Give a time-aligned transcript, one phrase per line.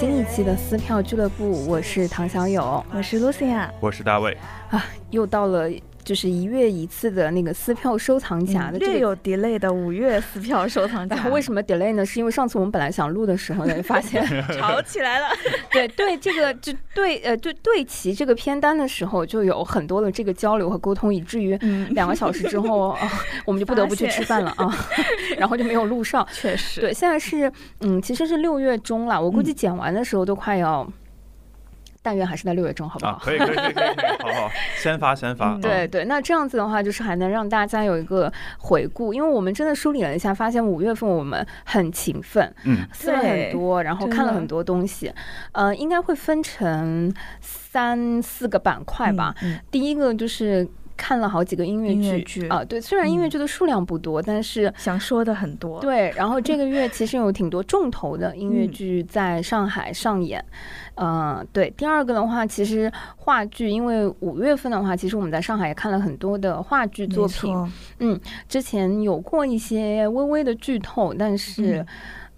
[0.00, 4.34] 新一期的撕票俱乐部，我是唐小友我是 Lucia，我是大卫，
[4.70, 5.70] 啊，又到了
[6.10, 8.92] 就是一月一次的那个撕票收藏夹的这个。
[8.94, 12.04] 略有 delay 的五月撕票收藏夹， 为什么 delay 呢？
[12.04, 14.20] 是因为上次我们本来想录的时候呢，发现
[14.58, 15.28] 吵起来了？
[15.70, 23.08] 对对，这个就对呃就对齐这个片单的时候，就有很多的这个交流和沟通，以至于嗯两个小时之后啊，
[23.46, 24.68] 我们就不得不去吃饭了啊，
[25.38, 26.26] 然后就没有录上。
[26.32, 27.48] 确实，对，现在是
[27.82, 30.84] 嗯，其实是六月中了，我估计剪完的时候都快要，
[32.02, 33.12] 但愿还是在六月中，好不好？
[33.12, 45.12] 啊，可以可以可以可以，好好， 先发先发，嗯对对，那这样子的话，就是还能让大家有一个回顾，因为我们真的梳理了一下，发现五月份我们很勤奋，嗯，思了很多，然后看了很多东西，
[45.52, 49.34] 呃，应该会分成三四个板块吧。
[49.42, 50.66] 嗯，第一个就是
[51.00, 60.44] 看了好几个音乐剧剧啊，对，虽然音乐嗯剧的数量不多，但是想说的很多，，对，然后这个月其实有挺多重头的音乐嗯剧在上海上演，
[60.96, 61.72] 嗯、对。
[61.74, 67.56] 第二个的话，其实话剧，因为五月份的话，其实我们在上海也看了很多的话剧作品，
[68.00, 71.86] 嗯之前有过一些微微的剧透，但是嗯。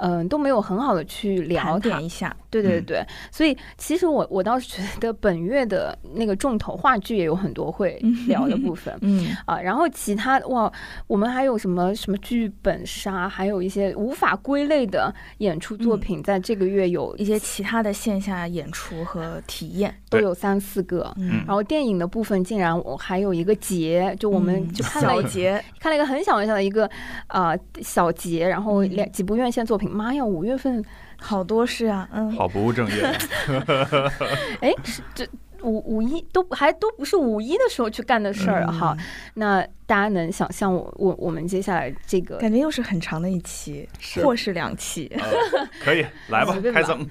[0.04, 2.04] 嗯，都没有很好的去聊盘它点。
[2.04, 8.94] 一下，嗯对对对，所以其实我我倒是觉得本月的那个重头话剧也有很多会聊的 部分。
[9.00, 10.70] 嗯，啊，然后其他哇，
[11.06, 21.10] 我们还有什么什么剧本杀，还有一些无法归类的演出作嗯品，在这个月有一些其他的线下演出和体验，都有三四个。
[21.16, 26.90] 嗯，然后电影的部分竟然我还有一个节，就我们嗯就看了一、小节，看了一个很小很小的一个
[27.28, 28.90] 啊、小节，然后嗯。
[28.90, 30.84] 两几部院线作品，妈呀，五月份
[31.18, 33.02] 好多事啊，嗯，好不务正业，
[34.60, 35.26] 哎是这
[35.62, 38.96] 五五一都还都不是五一的时候去干的事儿、哈，
[39.34, 44.24] 那大家能想象我我我们接下来这个感觉又是很长的一期，是。
[44.24, 47.06] 或是两期，呃可以来吧 开整，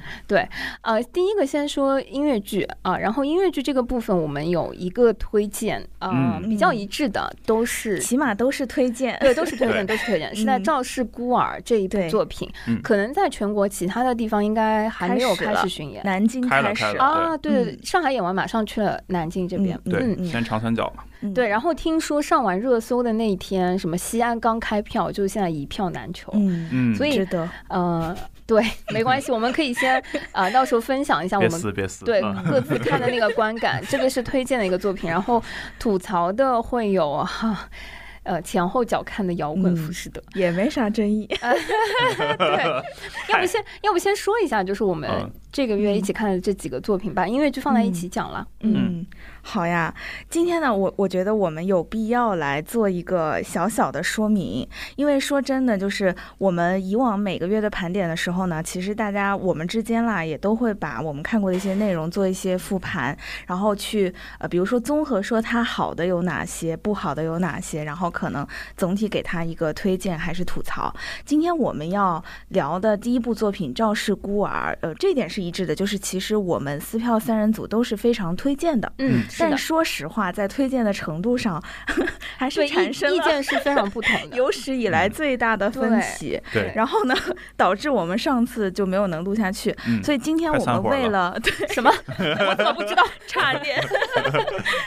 [0.82, 6.50] 呃，第一个先说音乐剧啊、然后音乐剧这个部分我们有一个推荐啊、嗯。
[6.50, 8.00] 比较一致的都是。
[8.00, 10.64] 起码都是推荐，对，都是推荐，都是推荐，是在《嗯。
[10.64, 12.82] 赵氏孤儿》这一部作品，嗯。
[12.82, 16.04] 可能在全国其他的地方应该还没有开始巡演。
[16.04, 16.74] 南京开始。
[16.74, 17.38] 开了啊。
[17.38, 17.64] 对。
[17.66, 20.26] 对上海演完马上去了南京这边，嗯对，嗯。
[20.26, 21.48] 先长三角嘛，嗯对。
[21.48, 27.26] 然后听说上完热搜的那一天，什么西安刚开票，就现在一票难求，嗯，嗯，所以
[27.68, 28.16] 呃，
[28.46, 30.02] 对，没关系，我们可以先
[30.32, 31.62] 啊、 到时候分享一下我们
[32.06, 35.42] 对嗯各自看的那个观感，这个是推荐的一个作品，然后
[35.80, 37.70] 吐槽的会有哈。
[38.24, 41.26] 呃，前后脚看的摇滚嗯浮士德，也没啥争议，
[42.38, 42.84] 对，
[43.30, 48.48] 要不先要不先说一下，就是我们嗯这个月一起看的这几个作品，吧，因为就放在一起讲了。
[48.60, 49.06] 嗯嗯，
[49.42, 49.94] 好呀。
[50.30, 68.48] 今天呢，我我觉得我们有必要来做一个小小的说明，因为说真的，就是我们以往每个月的盘点的时候呢，其实大家我们之间啦，也都会把我们看过的一些内容做一些复盘，然后去呃，比如说综合说它好的有哪些，不好的有哪些，然后可能
[68.78, 70.94] 总体给它一个推荐还是吐槽。
[71.26, 78.92] 今天我们要聊的第一部作品《赵氏孤儿》，呃，这点是一致的，就是其实我们撕票三人组都是非常推荐的。
[79.00, 81.62] 嗯，但说实话，在推荐的程度上，
[82.38, 84.36] 还是产生意见是非常不同的。
[84.38, 86.42] 有史以来最大的分对歧。
[86.54, 87.16] 对，然后呢，
[87.56, 91.92] 导致我们上次就没有能录下去，嗯，所以今天我们为了 对什么？
[92.48, 93.04] 我怎么不知道？
[93.28, 93.82] 差点，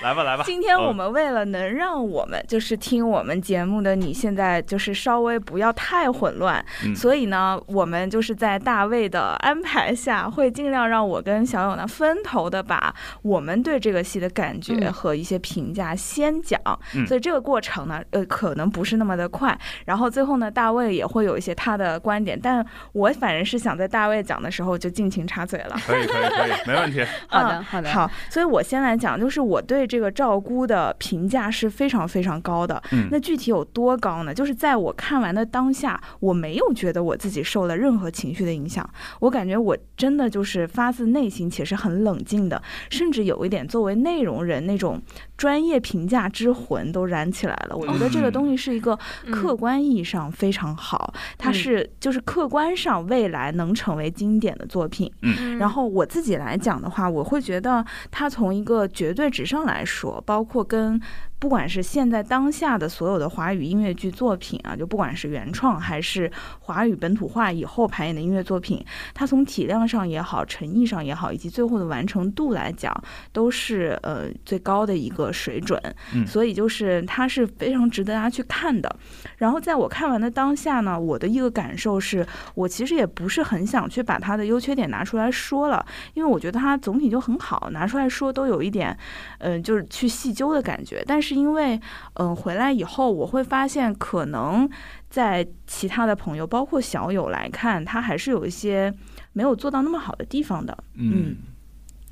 [0.02, 16.60] 来吧来吧，今天我嗯们为了能让我们就是听我们节目的你现在就是稍微不要太混乱，嗯所以呢，我们就是在大卫的安排下，会尽量让我跟小勇呢分头的把我们对这个戏的感觉嗯和一些评价先讲。
[16.94, 19.56] 嗯所以这个过程呢，呃，可能不是那么的快。
[19.86, 25.76] 然后最后呢，大卫也会有一些他的观点，但我反正是想在大卫讲的时候就尽情插嘴了。
[25.86, 32.82] 可以可以可以，没问题， 好的，好的，好，所以我先来讲，就是我对这个赵姑的评价是非常非常高的。
[32.92, 34.34] 嗯那具体有多高呢？
[34.34, 38.88] 就是在我看完的当下，我没有觉得我自己受了任何情绪的影响，
[39.20, 42.60] 我感觉我真的就是发自内心且是很冷静的，
[42.90, 45.00] 甚至有一点作为内容人那种
[45.36, 47.76] 专业评价之魂都燃起来了。
[47.76, 48.98] 我觉得这个东西是一个
[49.30, 55.12] 客观意义上非常好，它嗯是就是客观上未来能成为经典的作品。
[55.22, 61.00] 嗯然后我自己来讲的话，我会觉得它从一个绝对值上来说，包括跟
[61.38, 68.82] 不管是现在当下的所有的华语音乐剧作品啊，就不管是原创还是华语本土化以后排演的音乐作品，
[69.12, 72.94] 它从体量上也好，诚意上也好，以及最后的完成度来讲，
[73.30, 75.78] 都是呃最高的一个水准。
[76.14, 78.96] 嗯，所以就是它是非常值得大家去看的。
[79.36, 85.84] 然后在我看完的当下呢，我的一个感受是，我其实也不是很想去把它的优缺点拿出来说了，
[86.14, 88.96] 因为我觉得它总体就很好，拿出来说都有一点，
[89.40, 91.04] 嗯，就是去细究的感觉。
[91.06, 91.80] 但是因为，
[92.14, 94.68] 嗯，回来以后我会发现，可能
[95.10, 98.94] 在其他的朋友，包括小友来看，他还是有一些
[99.32, 100.76] 没有做到那么好的地方的。
[100.94, 101.36] 嗯，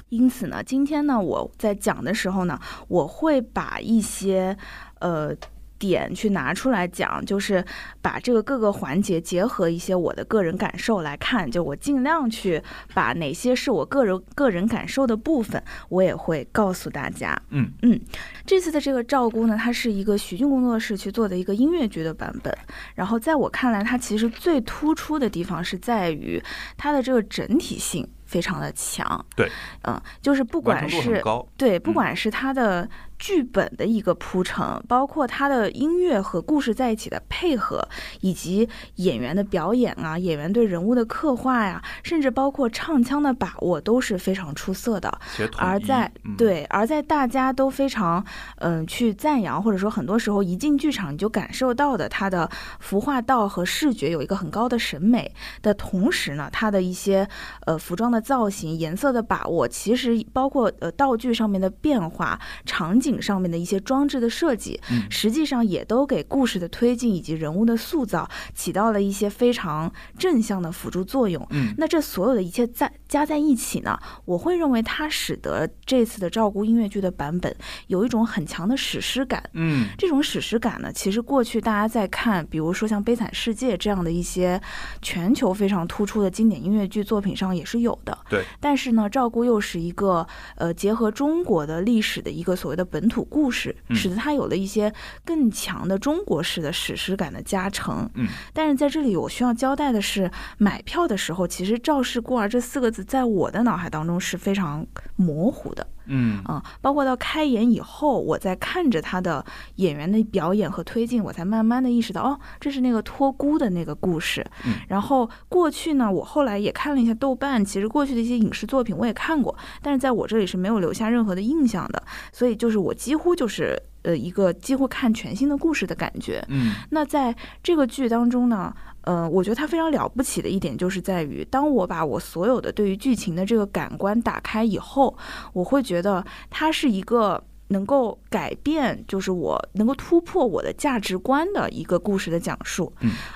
[0.08, 2.58] 因此呢，今天呢，我在讲的时候呢，
[2.88, 4.56] 我会把一些，
[4.98, 5.34] 呃。
[5.82, 7.64] 点去拿出来讲，就是
[8.00, 12.62] 把这个各个环节结合一些我的个人感受来看，就我尽量去
[12.94, 17.36] 把哪些是我个人个人感受的部分，我也会告诉大家。
[17.50, 18.00] 嗯嗯，
[18.46, 22.56] 这次的这个照顾呢，它是一个徐俊工作室去做的一个音乐剧的版本。
[22.94, 26.40] 然后在我看来，它其实最突出的地方是在于
[26.76, 29.26] 它的这个整体性非常的强。
[29.34, 29.50] 对，
[29.82, 31.20] 嗯，就是不管是
[31.56, 32.88] 对，不管是它的。
[33.22, 37.88] 剧本的一个铺陈，包括他的音乐和故事在一起的配合，
[38.20, 45.20] 以及演员的表演啊，演员对人物的刻画呀，甚至包括唱腔的把握都是非常出色的。
[45.56, 48.24] 而在对，而在大家都非常
[48.56, 55.32] 嗯去赞扬，或者说很多时候一进剧场你就感受到的它的服化道和视觉有一个很高的审美
[55.62, 57.28] 的同时呢，它的一些
[57.66, 62.36] 呃服装的造型、颜色的把握，其实包括呃道具上面的变化、
[62.66, 63.11] 场景。
[63.20, 64.80] 上面的一些装置的设计，
[65.10, 71.46] 实际上也都给故事的推进以及人物的塑造起到了一些非常正向的辅助作用。
[71.50, 77.54] 嗯，那这所有的一切在加在一起呢，我会认为它使得这次的照顾音乐剧的版本
[77.88, 79.42] 有一种很强的史诗感。
[79.52, 84.60] 嗯，这种史诗感呢，其实过去大家在看，比如说像《悲惨世界》这样的一些
[85.02, 88.16] 全球非常突出的经典音乐剧作品上也是有的。
[88.30, 90.26] 对，但是呢，照顾又是一个
[90.56, 93.01] 呃结合中国的历史的一个所谓的本。
[93.02, 94.92] 本土故事使得它有了一些
[95.24, 98.08] 更强的中国式的史诗感的加成。
[98.14, 105.84] 嗯，但是在这里我需要交代的是，买票的时候，其实“赵氏孤儿”这四个字在我的脑海当中是非常模糊的。
[106.06, 109.44] 嗯啊，包括到开演以后，我在看着他的
[109.76, 114.44] 演员的表演和推进，我才慢慢的意识到，哦，这是那个托孤的那个故事。
[114.66, 122.02] 嗯，然后过去呢，我后来也看了一下豆瓣，其实过去的一些影视作品我也看过，但是在我这里是没有留下任何的印象的，
[122.32, 123.80] 所以就是我几乎就是。
[124.02, 126.44] 呃，一个几乎看全新的故事的感觉。
[126.48, 135.16] 嗯，那在这个剧当中呢，呃，我觉得它非常了不起的一点就是在于，当我把我所有的对于剧情的这个感官打开以后，
[135.52, 137.42] 我会觉得它是一个。
[137.72, 142.92] 能够改变，就是我能够突破我的价值观的一个故事的讲述。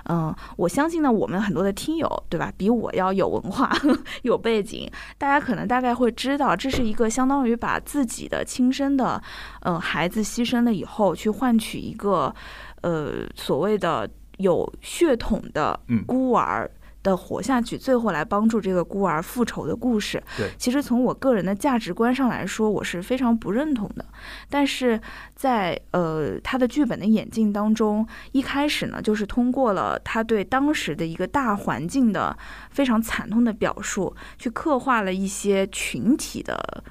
[0.09, 2.53] 嗯我相信呢，我们很多的听友，对吧？
[2.57, 3.77] 比我要有文化、
[4.23, 4.89] 有背景，
[5.19, 9.21] 大家可能大概会知道，这是一个相当于把自己的亲生的，
[9.63, 12.35] 嗯，孩子牺牲了以后，去换取一个，
[12.83, 16.71] 呃，所谓的有血统的孤儿。
[17.07, 20.21] 的活下去，最后来帮助这个孤儿复仇的故事。
[20.37, 24.05] 对，其实从我个人的价值观上来说，我是非常不认同的。
[24.51, 25.01] 但是
[25.35, 32.37] 在呃他的剧本的演进当中，一开始呢，就是通过了他对当时的一个大环境的
[32.71, 36.83] 非常惨痛的表述，去刻画了一些群体的。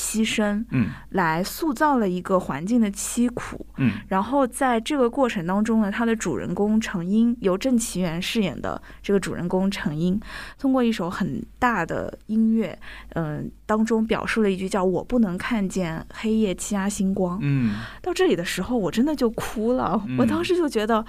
[0.00, 10.18] 牺牲，嗯，来塑造了一个环境的凄苦，嗯，然后在这个过程当中呢，他的主人公程英由郑其元饰演的这个主人公程英，
[10.58, 12.76] 通过一首很大的音乐，
[13.10, 21.04] 嗯，当中表述了一句叫“我不能看见黑夜欺压星光”，嗯，到这里的时候我真的就哭了，我当时就觉得。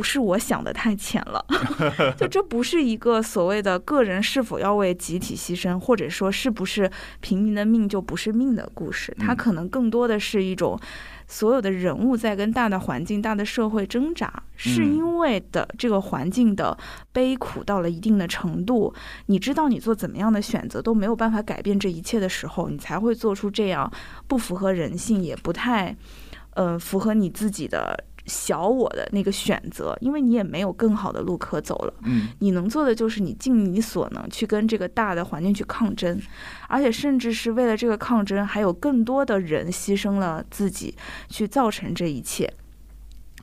[0.00, 1.44] 是我想的太浅了，
[2.16, 6.88] 就这不是一个所谓的个人是否要为集体牺牲，或者说是不是
[7.20, 9.12] 平民的命就不是命的故事。
[9.18, 10.78] 它可能更多的是一种
[11.26, 16.78] 所有的人物在跟大的环境、大的社会挣扎，是因为的这个环境的
[17.10, 18.94] 悲苦到了一定的程度，
[19.26, 23.90] 你知道你做怎么样的选择都没有办法改变这一切的时候，你才会做出这样
[24.28, 25.96] 不符合人性，也不太
[26.54, 28.04] 呃符合你自己的。
[28.26, 31.94] 小我的那个选择，因为你也没有更好的路可走了。
[32.04, 36.20] 嗯，你能做的就是你尽你所能去跟这个大的环境去抗争，
[36.68, 40.94] 而且甚至是为了这个抗争，还有更多的人牺牲了自己
[41.28, 42.52] 去造成这一切。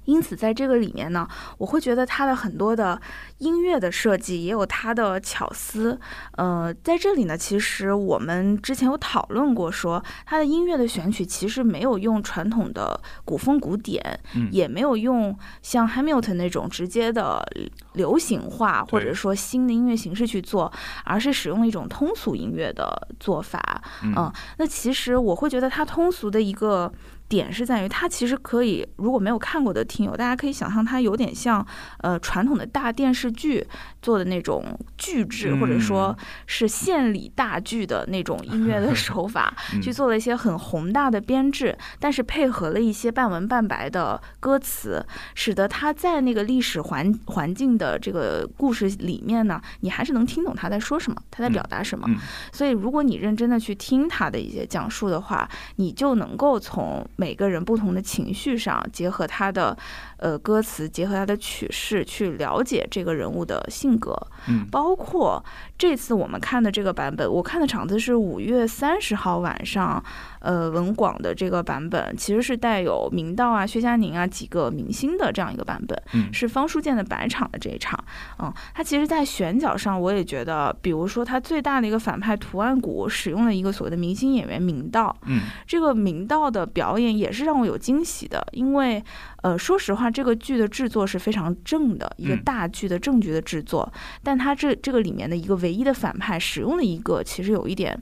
[0.09, 1.27] 因此在这个里面呢，
[1.59, 2.99] 我会觉得它的很多的
[3.37, 5.99] 音乐的设计也有它的巧思。
[6.31, 14.19] 呃，在这里呢，其实我们之前有讨论过，说它的音乐的选取其实没有用传统的古风古典，
[14.51, 17.45] 也没有用像 Hamilton 那种直接的
[17.93, 20.71] 流行化或者说新的音乐形式去做，
[21.05, 23.81] 而是使用一种通俗音乐的做法。
[24.03, 26.91] 嗯，那其实我会觉得它通俗的一个。
[27.29, 31.65] 点是在于，它其实可以，如果没有看过的听友，大家可以想象，它有点像，
[31.99, 33.65] 呃，传统的大电视剧
[34.01, 34.65] 做的那种
[34.97, 36.17] 剧制，或者说
[36.47, 45.05] 是献礼大剧的那种音乐的手法， 去做了一些很宏大的编制，但是配合了一些半文半白的歌词，
[45.35, 52.09] 使得它在那个历史环环境的这个故事里面呢，你还是能听懂他在说什么，他在表达什么。
[52.51, 59.77] 所以，如果你认真的去听他的一些讲述的话，你就能够从每个人不同的情绪上，结合他的
[60.15, 64.15] 呃歌词，结合他的曲式，去了解这个人物的性格。
[64.47, 65.43] 嗯，包括
[65.79, 70.03] 这次我们看的这个版本，我看的场次是五月三十号晚上。
[70.41, 78.01] 呃，文广的这个版本其实是带有明道啊、薛佳凝啊几个明星的这样一个版本，嗯，是方书建的白场的这一场，
[78.41, 89.03] 嗯，它其实，在选角上，我也觉得，比如说它最大的一个反派图案谷使用了一个所谓的明星演员明道，嗯，这个明道的表演也是让我有惊喜的，因为，
[89.41, 93.91] 呃，说实话，这个剧的制作是非常正的一个大剧的正剧的制作，
[94.23, 97.99] 但它这这个里面的一个唯一的反派使用了一个其实有一点。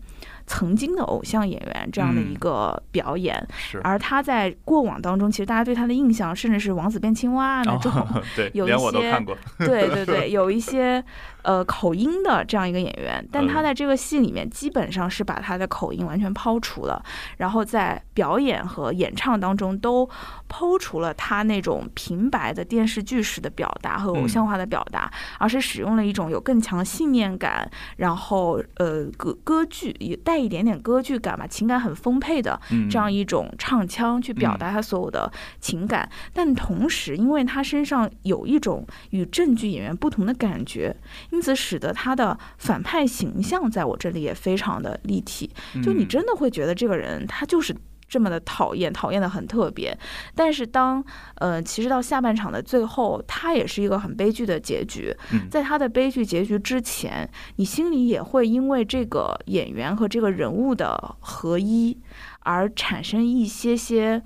[0.49, 3.35] 曾经的偶像演员这样的一个表演，
[3.83, 7.91] 而他在过往当中，其实大家对他的印象，甚至是王子变青蛙那种，
[8.33, 9.25] 对，有一些，
[9.59, 11.03] 对对对，有一些。
[11.47, 17.01] 呃，口音的这样一个演员，但他在这个戏里面基本上是把他的口音完全抛除了，
[17.37, 20.05] 然后在表演和演唱当中都
[20.49, 40.93] 抛除了他那种平白的电视剧式的表达和偶像化的表达，而是使用了一种有更强信念感，然后呃歌歌剧也带一点点歌剧感吧，情感很丰沛的这样一种唱腔去表达他所有的情感，但同时因为他身上有一种与正剧演员不同的感觉。
[41.31, 45.49] 因此，使得他的反派形象在我这里也非常的立体。
[45.83, 47.75] 就你真的会觉得这个人他就是
[48.07, 49.97] 这么的讨厌，讨厌的很特别。
[50.33, 51.03] 但是当
[51.35, 55.13] 呃，其实到下半场的最后，他也是一个很悲剧的结局。
[55.51, 61.97] 在他的悲剧结局之前，你心里也会因为这个演员和这个人物的合一
[62.39, 64.21] 而产生一些些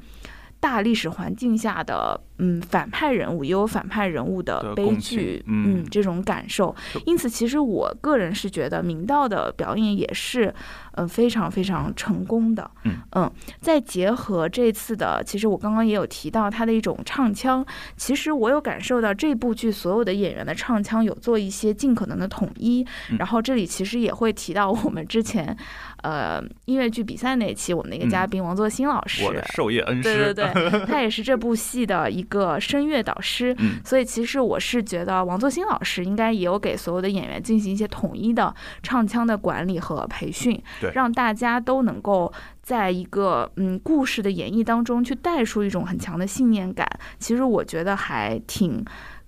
[0.60, 2.22] 大历史环境下的。
[2.44, 6.76] 嗯，反派人物也有反派人物的悲剧，嗯，这种感受。
[7.06, 10.52] 因此，其实我个人是觉得明道的表演也是，
[10.94, 12.68] 嗯，非常非常成功的。
[12.86, 13.32] 嗯嗯，
[13.62, 17.64] 再结合这次的，其实我刚刚也有提到他的一种唱腔，
[17.96, 22.84] 其实我有感受到这部剧所有的演员的唱腔有做一些尽可能的统一。
[23.20, 25.56] 然后这里其实也会提到我们之前，
[26.02, 32.26] 呃，音乐剧比赛那期我们的一个嘉宾王作新老师，我的授业恩师，对对对， 他也是这部戏的一。
[32.32, 40.62] 个声乐导师，所以其实我是觉得王作新老师应该也有给所有的演员进行一些统一的唱腔的管理和培训，
[40.94, 42.32] 让大家都能够
[42.64, 46.88] 在一个嗯故事的演绎当中去带出一种很强的信念感。
[47.20, 48.84] 其实我觉得还挺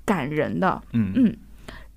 [0.06, 0.82] 感人的。
[0.94, 1.38] 嗯嗯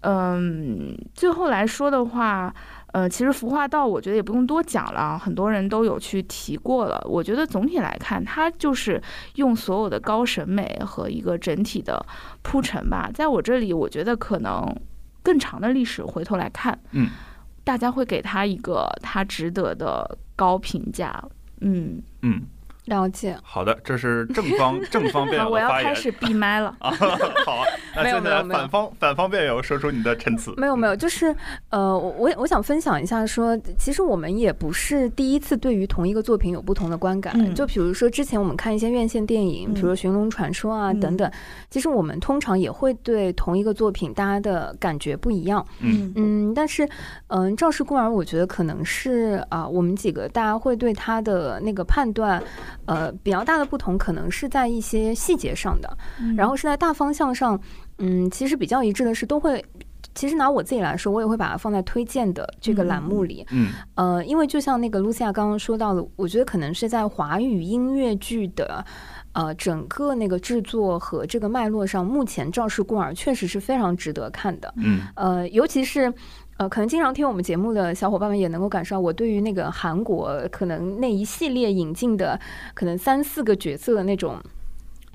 [0.03, 2.53] 嗯，最后来说的话。
[2.93, 6.99] 呃，其实服化道我觉得也不用多讲了，很多人都有去提过了。
[7.09, 9.03] 我觉得总体来看，它就是
[9.35, 12.05] 用所有的高审美和一个整体的
[12.43, 13.11] 铺陈吧。
[13.13, 14.75] 在我这里，我觉得可能
[15.23, 17.09] 更长的历史回头来看，嗯，
[17.65, 21.23] 大家会给他一个他值得的高评价。
[21.61, 22.41] 嗯嗯。
[22.87, 26.91] 了解，好的，这是正方 正方辩友我要开始闭麦了 啊！
[27.45, 27.65] 好，
[27.95, 30.55] 那接下来反方反方辩友说出你的陈词。
[30.57, 31.35] 没有没有，就是
[31.71, 37.55] 呃，我我想分享一下，说其实我们也不是第一次对于同一个作品有不同的观感。
[37.55, 41.31] 就比如说之前我们看一些院线电影，比如说《寻龙传说》啊等等，
[41.69, 45.67] 其实我们通常也会对同一个作品大家的感觉不一样。
[45.81, 46.89] 嗯嗯，但是
[47.27, 52.41] 嗯，《赵氏孤儿》我觉得可能是啊，我们几个大家会对他的那个判断。
[52.85, 55.97] 呃，比较大的不同可能是在一些细节上的，
[56.37, 57.61] 然后是在大方向上，
[57.99, 59.65] 嗯，其实比较一致的是都会。
[60.15, 63.47] 其实拿我自己来说，我也会把它放在推荐的这个栏目里。
[63.51, 68.83] 嗯，呃，因为就像那个露西亚刚刚说到的，我觉得可能是在华语音乐剧的
[69.33, 74.73] 呃整个那个制作和这个脉络上，目前《赵氏孤儿》确实是非常值得看的。
[74.79, 76.11] 嗯，呃，尤其是。
[76.59, 82.41] 呃，可能经常听我们节目的小伙伴们也能够感受到，我对于那个韩国可能那一系列引进的
[82.73, 84.41] 可能三四个角色的那种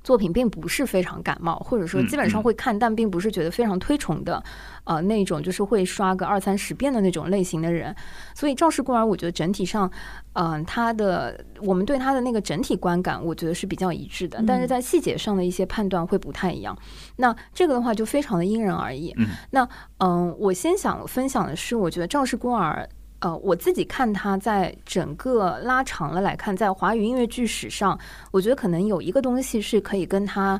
[0.04, 4.44] 作品并不是非常感冒，或者说基本上会看，但并不是觉得非常推崇的，
[4.84, 7.96] 呃，那种就是会刷个二三十遍的那种类型的人。
[8.34, 9.92] 所以《赵氏孤儿》，我觉得整体上，
[10.34, 16.78] 嗯，他的我们对他的那个整体观感，我觉得是比较一致的，但是在细节上的一些判断会不太一样。
[17.18, 19.16] 那这个的话就非常的因人而异。
[19.52, 19.68] 那
[20.00, 22.90] 嗯，我先想分享的是，我觉得《赵氏孤儿》。
[23.22, 27.98] 呃，我自己看它在整个拉长了来看，在华语音乐剧史上，
[28.32, 30.60] 我觉得可能有一个东西是可以跟它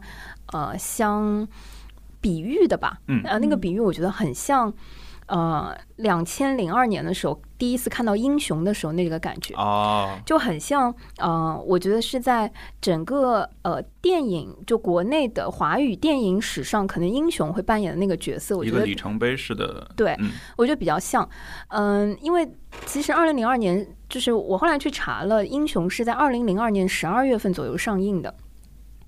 [0.54, 1.48] 呃相
[2.20, 3.00] 比喻的吧。
[3.08, 4.74] 嗯，呃，那个比喻我觉得很像。
[5.32, 10.94] 呃，两千零二年的时候，第一次看到英雄的时候，那个感觉啊，就很像。
[11.20, 19.90] 呃，我觉得是在整个呃电影，就国内的华语电影史上，可能英雄会扮演的那个角色，我觉得里程碑式的。
[19.96, 20.18] 对，
[20.58, 21.28] 我觉得比较像。
[21.70, 22.46] 嗯，因为
[22.86, 28.36] 其实二零零二年，就是我后来去查了，英雄是在二零零二年十二月份左右上映的。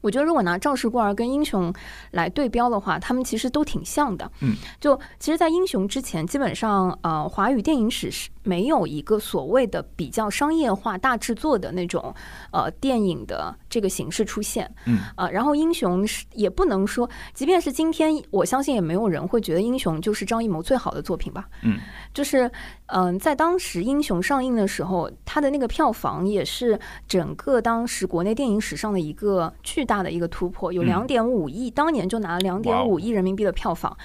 [0.03, 1.71] 我觉得，如果拿《赵氏孤儿》跟《英雄》
[2.11, 4.29] 来对标的话，他们其实都挺像的。
[4.41, 12.13] 嗯，就其实，在《英雄》之前，基本上，呃，华语电影史是没有一个所谓的比较商业化、大制作的那种
[12.51, 14.69] 呃电影的这个形式出现。
[14.85, 21.47] 嗯，呃，然后《英雄》是也不能说，即便是今天，我相信也没有人会觉得《英雄》就是张艺谋最好的作品吧。
[21.61, 21.79] 嗯，
[22.13, 22.51] 就是，
[22.87, 29.93] 嗯，在当时《英雄》上映的时候，它的那个票房也是整个当时国内电影史上的一个巨大。
[29.93, 33.95] 大的一个突破，有两点五亿，当年就拿了两点五亿人民币的票房，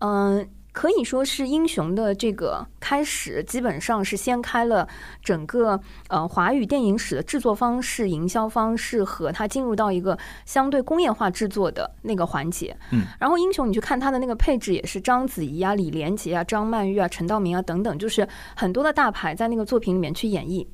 [0.00, 4.86] 嗯，可以说是英雄的这个开始，基本上是掀开了
[5.22, 12.76] 整个呃华语电影史的制作方式、营销方式和它进入到一个相对工业化制作的那个环节。
[12.92, 20.66] 嗯，然后英雄你去看它的那个配置，也是章子怡啊、李连杰啊、张曼玉啊、陈道明啊等等，就是很多的大牌在那个作品里面去演绎，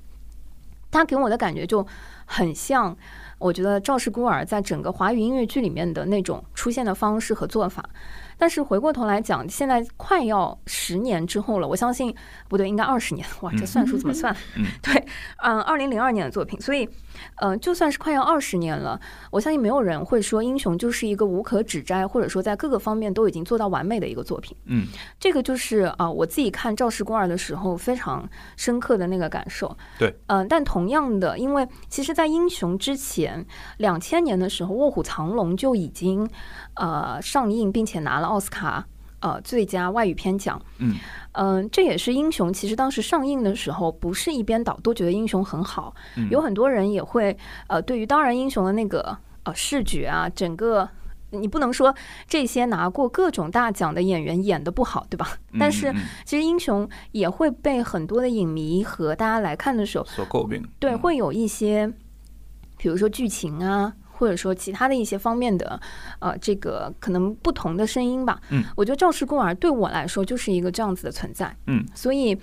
[0.90, 1.86] 他给我的感觉就
[2.26, 2.96] 很像。
[3.38, 7.84] 我觉得《赵氏孤儿》在整个华语音乐剧里面的那种出现的方式和做法。
[8.38, 12.14] 但是回过头来讲，现在快要十年之后了，我相信
[12.48, 13.26] 不对，应该二十年。
[13.40, 14.34] 哇，这算术怎么算？
[14.82, 15.06] 对，
[15.42, 16.88] 嗯，二零零二年的作品，所以，
[17.36, 24.56] 呃，就算是快要二十年了，我相信没有人会说《英雄》就是一个无可指摘，或者说在各个方面都已经做到完美的一个作品。
[24.66, 24.86] 嗯，
[25.18, 29.76] 这个就是啊，我自己看《赵氏孤儿》的时候非常深刻的那个感受。
[29.98, 33.44] 对，嗯，但同样的，因为其实，在《英雄》之前，
[33.78, 36.28] 两千年的时候，《卧虎藏龙》就已经
[36.76, 38.26] 呃上映，并且拿了。
[38.26, 38.84] 奥斯卡
[39.20, 40.94] 呃最佳外语片奖，嗯
[41.32, 42.52] 嗯，这也是英雄。
[42.52, 45.94] 其实当时上映的时候，不是一边倒都觉得英雄很好，
[46.30, 47.36] 有很多人也会
[47.68, 50.88] 呃，对于当然英雄的那个呃视觉啊，整个
[51.30, 51.94] 你不能说
[52.26, 55.38] 这些拿过各种大奖的演员演的不好，对吧？
[55.58, 61.92] 但是其实英雄也会被很多的影迷和大家来看的时候所诟病，对，会有一些，
[62.76, 63.94] 比如说剧情啊。
[64.18, 65.80] 或者说其他的一些方面的，
[66.20, 68.40] 呃，这个可能不同的声音吧。
[68.50, 71.54] 嗯，我觉得《赵氏孤儿》对我来说就是一个这样子的存在。
[71.66, 72.36] 嗯，所以，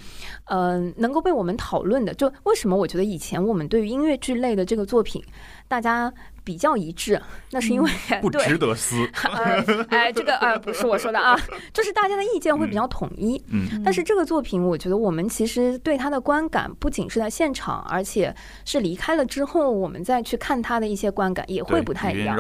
[0.46, 5.24] 呃，能够被我们讨论的，就为什么我觉得以前我们对于音乐剧类的这个作品，
[5.68, 6.14] 大家。
[6.46, 7.22] 比较一致，
[7.52, 9.10] 那是因为 不值得撕。
[9.88, 11.40] 哎，这个呃不是我说的啊，
[11.72, 13.42] 就是大家的意见会比较统一。
[13.48, 22.38] 嗯，但是这个作品，我觉得我们其实对它的观感，不仅是在现场，而且是离开了之后，我们再去看它的一些观感，也会不太一样。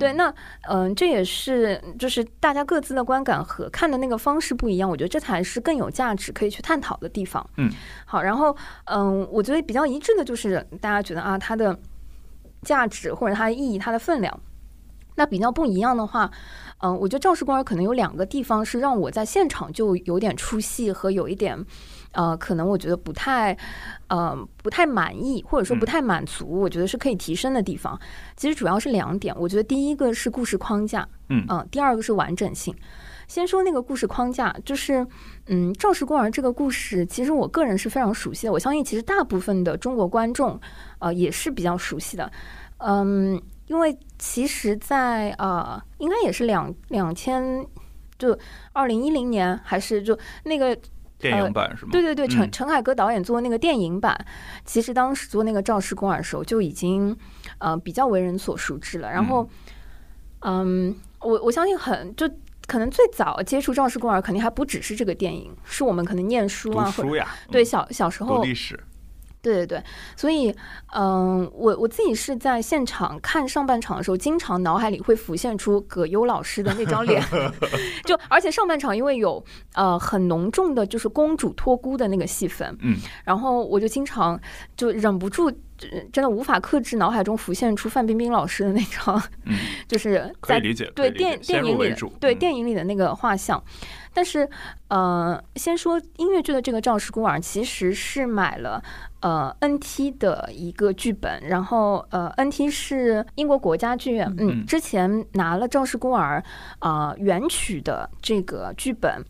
[0.00, 0.34] 对，那
[0.70, 7.46] 嗯，这也是就是大家各自的观感和看的那个方式不一样，我觉得这才是更有价值可以去探讨的地方。
[7.58, 7.70] 嗯，
[8.06, 11.78] 好，然后嗯，我觉得比较一致的就是大家觉得啊，它的。
[12.64, 14.40] 价值或者它的意义、它的分量，
[15.16, 16.30] 那比较不一样的话，
[16.78, 21.64] 嗯，我觉得《赵氏孤儿》可能有两个地方是让我在现场就有点出戏和有一点，
[22.12, 23.56] 呃，可能我觉得不太，
[24.08, 27.98] 呃，不太满意或者说不太满足，我觉得是可以提升的地方。
[28.36, 32.74] 其实主要是两点，我觉得第一个是故事框架，嗯嗯，第二个是完整性。
[33.26, 35.06] 先说那个故事框架，就是，
[35.46, 38.52] 嗯，《赵氏孤儿》这个故事，其实我个人是非常熟悉的。
[38.52, 40.60] 我相信，其实大部分的中国观众，
[40.98, 42.30] 呃，也是比较熟悉的。
[42.78, 47.64] 嗯，因为其实，在呃，应该也是两两千，
[48.18, 48.38] 就
[48.72, 50.76] 二零一零年，还是就那个
[51.18, 51.90] 电影版是吗？
[51.92, 54.14] 对对对，陈陈凯歌导演做那个电影版，
[54.64, 57.16] 其实当时做那个《赵氏孤儿》的时候，就已经
[57.58, 59.10] 呃比较为人所熟知了。
[59.10, 59.48] 然后，
[60.40, 62.30] 嗯，我我相信很就。
[62.66, 68.78] 可能最早接触《赵氏孤儿》肯定还不只是这个电影，是我们可能念书啊，或者对小小时候历史，
[69.42, 69.84] 对对对，
[70.16, 70.54] 所以
[70.94, 77.22] 嗯，我我自己是在现场看上半场的时候，经常脑海里会浮现出葛优老师的那张脸，
[78.06, 84.40] 就而且上半场因为有呃很浓重的就是公主托孤的那个戏份，嗯，然后我就经常
[84.76, 85.52] 就忍不住
[86.12, 89.22] 真的无法克制脑海中浮现出范冰冰老师的那张，
[89.88, 90.60] 就是在
[90.94, 93.62] 对电电影里对电影里的那个画像。
[94.16, 94.48] 但是，
[94.86, 98.80] 呃，先说音乐剧的这个《赵氏孤儿》，其实是买了
[99.20, 106.40] 呃 NT 的一个剧本，然后呃 NT 是英国国家剧院，嗯，之前拿了《赵氏孤儿》
[106.88, 109.24] 啊原曲的这个剧本，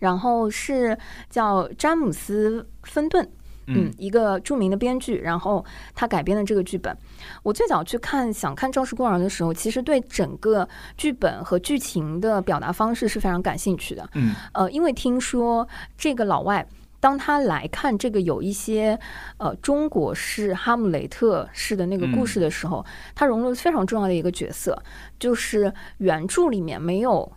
[0.00, 0.98] 然后是
[1.30, 3.26] 叫詹姆斯芬顿。
[3.66, 6.96] 嗯，一个著名的编剧，然后他改编的这个剧本，
[7.42, 14.08] 我最早去看想看《赵氏孤儿》的时候，其实对整个剧本和剧情的表达方式是非常感兴趣的。
[14.14, 16.66] 嗯，呃，因为听说这个老外
[17.00, 18.98] 当他来看这个有一些
[19.36, 24.82] 呃中国式哈姆雷特式的那个故事的时候，他融入了非常重要的一个角色，
[25.18, 27.30] 就是原著里面没有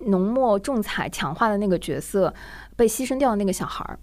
[0.00, 2.34] 浓墨重彩强化的那个角色
[2.76, 3.98] 被牺牲掉的那个小孩儿。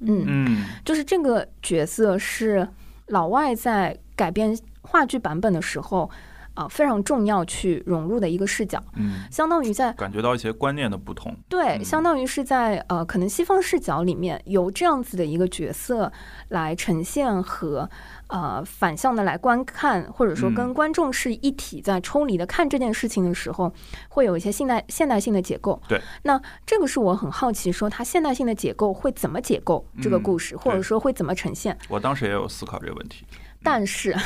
[0.00, 2.66] 嗯，就是这个角色是
[3.06, 6.10] 老外在改编话剧版本的时候。
[6.54, 16.12] 啊，非常重要去融入的一个视角，嗯，相当于在感觉到一些观念的不同，对，相当于是在呃，可能西方视角里面由这样子的一个角色
[16.48, 17.88] 来呈现和
[18.30, 23.72] 呃反向的来观看，或者说跟观众是一体在抽离的看这件事情的时候，
[24.08, 25.80] 会有一些现代现代性的解构。
[25.88, 31.76] 对，那这个是我很好奇，说它现代性的解构会怎么解构这个故事，或者说会怎么呈现？
[31.88, 33.26] 我当时也有思考这个问题。
[33.62, 34.16] 但是，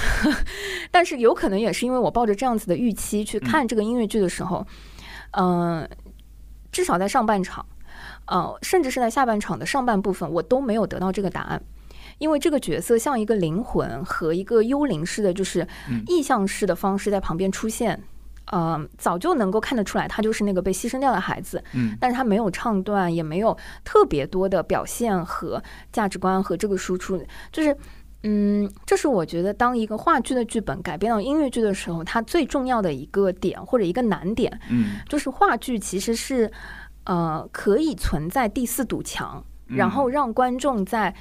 [0.92, 4.64] 但是有可能也是因为我抱着这样子的预期去看这个音乐剧的时候，
[5.32, 5.88] 嗯，
[6.70, 7.66] 至少在上半场，
[8.26, 11.60] 呃，甚至是在下半场的上半部分，我都没有得到这个答案，
[12.18, 15.66] 因为这个角色像一个灵魂和一个幽灵似的，就是
[16.06, 18.02] 意象式的方式在旁边出现，
[18.46, 27.76] 呃，早就能够看得出来，他就是那个被牺牲掉的孩子，嗯，但是他没有唱段，也没有特别多的表现和价值观和这个输出，就是。
[28.26, 34.58] 嗯，这是我觉得当一个话剧的剧本改编到音乐剧的时候，它最重要的一个点或者一个难点。
[34.70, 36.50] 嗯，就是话剧其实是
[37.04, 41.14] 呃可以存在第四堵墙，然后让观众在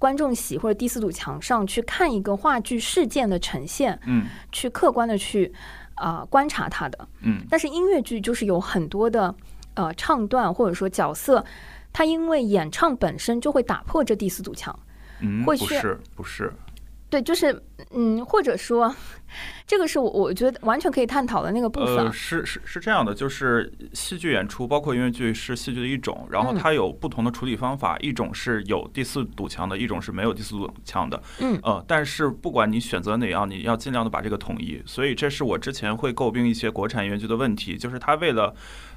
[0.00, 5.52] 观众席或者第四堵墙上去看一个话剧事件的呈现，嗯，去客观的去
[5.94, 7.06] 啊观察它的。
[7.20, 9.32] 嗯，但是音乐剧就是有很多的
[9.74, 11.44] 呃唱段或者说角色，
[11.92, 14.76] 它因为演唱本身就会打破这第四堵墙。
[15.20, 16.50] 嗯，不是，不是，
[17.10, 18.94] 对，就是，嗯，或者说，
[19.66, 21.96] 这个是我我觉得完全可以探讨的那个部分。
[22.06, 31.20] 呃，是是是这样的，就是戏剧演出，包括音乐剧，是戏剧的一种，然后它有不同的处理方法，一种是有第四堵墙的，一种是没有第四堵墙的。
[31.40, 34.80] 嗯，呃，但是不管你选择哪样，你要尽量的把这个统一。
[34.86, 38.54] 所以这是我之前会诟病一些国产音乐剧的问题，就是它为了，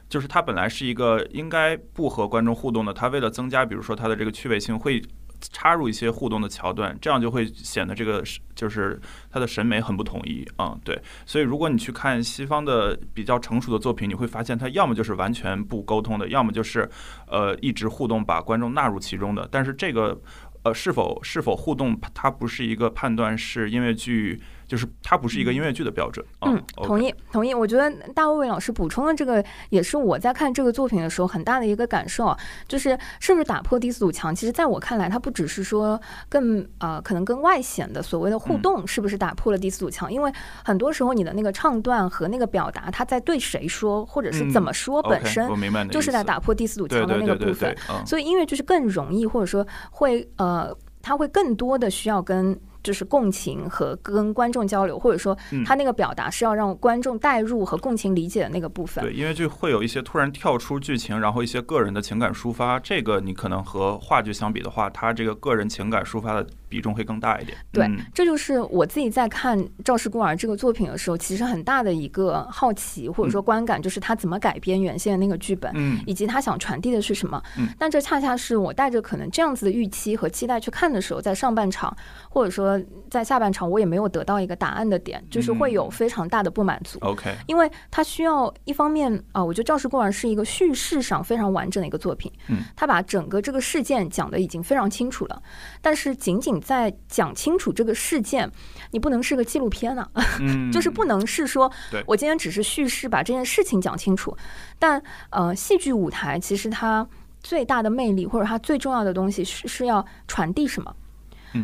[0.08, 5.02] 就是它本来是一个应该不和观众互动的，它为了增加，比如说它的这个趣味性会。
[5.52, 8.24] 插入一些互动的桥段，这样就会显得这个
[8.56, 10.80] 就是他的审美很不统一嗯。
[10.84, 16.90] 对，所以如果你去看西方的比较成熟的作品，你会发现它要么就是完全不沟通的，要么就是
[17.28, 19.48] 呃一直互动把观众纳入其中的。
[19.52, 20.20] 但是这个
[20.64, 24.42] 呃是否是否互动，它不是一个判断是因为剧。
[24.74, 26.26] 就是它不是一个音乐剧的标准。
[26.42, 27.54] 嗯，同意，同意。
[27.54, 32.36] 我觉得大卫老师补充的这个，也是我在看这个作品的时候很大的一个感受，
[32.68, 34.34] 就是是不是打破第四堵墙？
[34.34, 40.12] 其实在我看来，它不只是说更呃，可能跟外显的所谓的互动，是不是打破了第四堵墙？
[40.12, 40.32] 因为
[40.66, 45.48] 很多时候你的那个唱段和那个表达，他在对谁说，或者是怎么说，本身
[45.92, 47.78] 就是在打破第四堵墙的那个部分。
[48.08, 52.60] 所以音乐就是更容易，或者说会呃，它会更多的需要跟。
[52.84, 59.04] 就是共情和跟观众交流，或者说他那个表达是要让观众代入和共情理解的那个部分。
[59.04, 66.46] 对，因为就会有一些突然跳出剧情，然后一些个人的情感抒发，这个你可能和话剧相比的话，他这个个人情感抒发的。
[66.74, 67.56] 比重会更大一点。
[67.72, 77.40] 对，这就是我自己在看《赵氏孤儿》这个作品的时候，其实很大的一个好奇或者说观感，就是他怎么改编原先的那个剧本，嗯，以及他想传递的是什么。
[77.60, 81.96] 嗯，但这恰恰是我带着可能这样子的预期和期待去看的时候，在上半场
[82.28, 86.98] 或者说在下半场，我也没有得到一个答案的点，就是会有非常大的不满足。
[87.02, 95.42] OK，因为他需要一方面啊，我觉得《赵氏孤儿》是一个叙事上非常完整的一个作品，嗯，他把整个这个事件讲的已经非常清楚了，
[95.82, 97.32] 但是仅仅在讲。
[97.44, 98.50] 清楚这个事件，
[98.92, 100.10] 你不能是个纪录片啊，
[100.72, 101.70] 就是不能是说，
[102.06, 104.34] 我今天只是叙事把这件事情讲清楚。
[104.80, 107.06] 但呃，戏剧舞台其实它
[107.42, 110.96] 最大的魅力或者它最重要的东西是是要传递什么，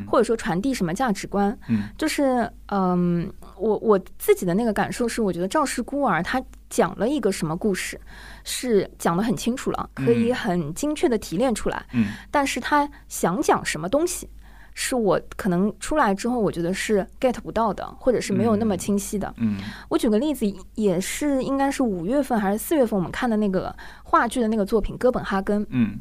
[0.06, 1.58] 或者说传递什么价值观。
[1.98, 7.98] 就是嗯，我我自己的那个感受是，我觉得《赵氏孤儿》他讲了一个什么故事，
[8.44, 11.86] 是讲的很清楚了，可以很精确的提炼出来。
[11.94, 14.28] 嗯，但是他想讲什么东西？
[14.82, 19.34] 是我可能出来之后，我觉得是 get 不到的，或者是没有那么清晰的。
[19.36, 19.58] 嗯，
[19.90, 25.62] 我举个例子，也是应该是五月份还是四月份，我们看的那个话剧的那个作品《哥本哈根》。
[25.72, 26.00] 嗯。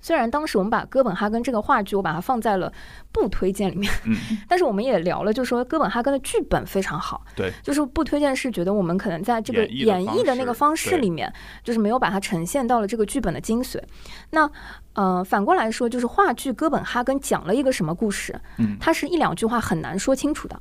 [0.00, 2.70] 虽然当时我们把哥本哈根这个话剧，我把它放在了
[3.10, 4.14] 不推荐里面，嗯，
[4.46, 11.32] 但是我们也聊了，就说哥本哈根的剧本非常好，对，就是不推荐是觉得我们可能在这个演绎的那个方式里面，
[11.62, 13.80] 就是没有把它呈现到了这个剧本的精髓。
[14.28, 14.46] 那
[14.94, 18.40] 呃，反过来说，就是话剧哥本哈根讲了一个什么故事？
[18.58, 20.60] 嗯，它是一两句话很难说清楚的，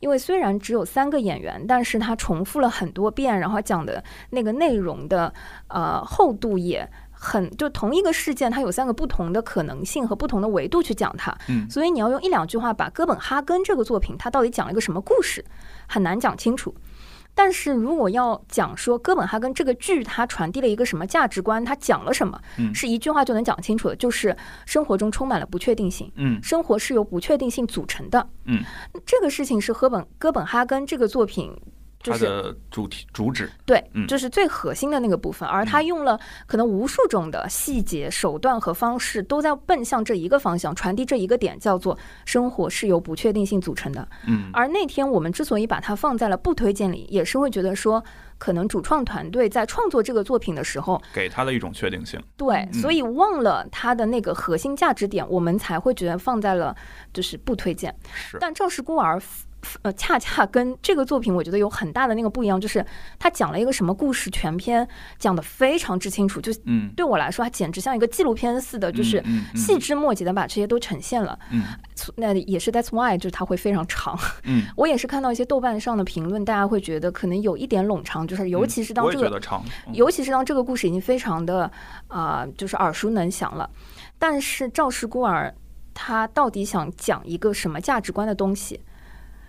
[0.00, 5.32] 因为虽然只有三个演员，但是它重复了很多遍，然后讲的那个内容的
[5.68, 6.90] 呃厚度也。
[7.16, 15.42] 很就同一个事件，它有三个不同的可能性和不同的维度去讲它，嗯，所以你要用一两句话把哥本哈根这个作品它到底讲了一个什么故事，
[15.86, 16.74] 很难讲清楚。
[17.34, 22.40] 但是如果要讲说哥本哈根这个剧它传递了一个什么价值观，它讲了什么，
[22.72, 28.62] 是一句话就能讲清楚的，就是生活中充满了不确定性，嗯，生活是由不确定性组成的，嗯，
[29.04, 31.52] 这个事情是哥本哥本哈根这个作品。
[32.12, 44.06] 它的主题主旨对，就是最核心的那个部分，而他用了可能无数种的细节、手段和方式，都在奔向这一个方向，传递这一个点，叫做生活是由不确定性组成的。
[44.26, 48.02] 嗯，而那天我们之所以把它放在了不推荐里，也是会觉得说，
[48.36, 52.20] 可能主创团队在创作这个作品的时候，给他的一种确定性。
[52.36, 56.76] 对，所以忘了他的那个核心价值点，我们才会觉得放在了
[57.12, 57.94] 就是不推荐。
[58.12, 59.18] 是，但《赵氏孤儿》。
[59.82, 62.84] 呃，恰恰跟这个作品，我觉得有很大的那个不一样，就是
[63.18, 64.86] 他讲了一个什么故事，全篇
[65.18, 69.22] 讲的非常之清楚，就嗯，对我来说，它简直像一个纪录片似的，就是
[69.54, 71.38] 细枝末节的把这些都呈现了。
[71.50, 71.62] 嗯，
[72.16, 74.18] 那也是 That's why，就是它会非常长。
[74.44, 79.40] 嗯， 我也是看到一些豆瓣上的评论，大家会觉得可能有一点冗长，就是尤其是当这个，
[79.92, 81.70] 尤其是当这个故事已经非常的
[82.08, 83.68] 啊，就是耳熟能详了。
[84.18, 85.54] 但是赵氏孤儿
[85.92, 88.80] 他到底想讲一个什么价值观的东西？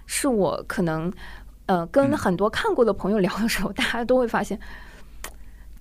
[0.06, 1.12] 是我可能，
[1.66, 4.60] 呃，跟很多看过的朋友聊的时候，大家都会发现，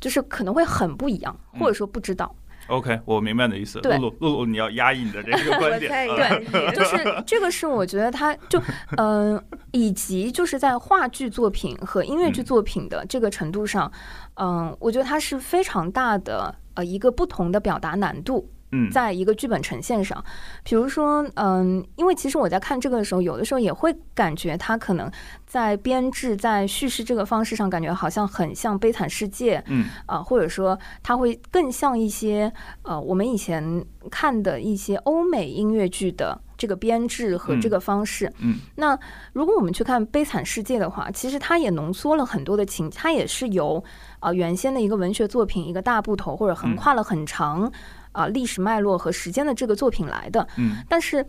[0.01, 2.35] 就是可能会很不一样，或者说不知道。
[2.69, 3.79] OK，我明白你的意思。
[3.81, 6.09] 露露，露露，你要压抑你的这个观点。
[6.17, 8.59] 对， 就是这个是我觉得他就，
[8.97, 9.39] 嗯，
[9.73, 13.93] 以及就是在话剧作品和音乐剧作品的这个程度上，
[14.37, 18.51] 嗯，我觉得它是非常大的呃一个不同的表达难度。
[18.91, 20.23] 在一个剧本呈现上，
[20.63, 25.11] 比如说，嗯，因为其实我在看这个的时候，有的时候也会感觉它可能
[25.47, 38.33] 在编制、在叙事这个方式上，感觉好像很像《悲惨世界》，嗯，啊，或者说它会更像一些呃，我们以前看的一些欧美音乐剧的这个编制和这个方式。
[38.39, 38.99] 嗯，那
[39.33, 43.83] 如果我们去看《悲惨世界》的话，其实它也浓缩了很多的情，它也是由
[44.21, 47.71] 啊原先的一个文学作品一个大部头，或者横跨了很长。
[48.15, 51.27] 啊，历史脉络和时间的这个作品来的，嗯，但是，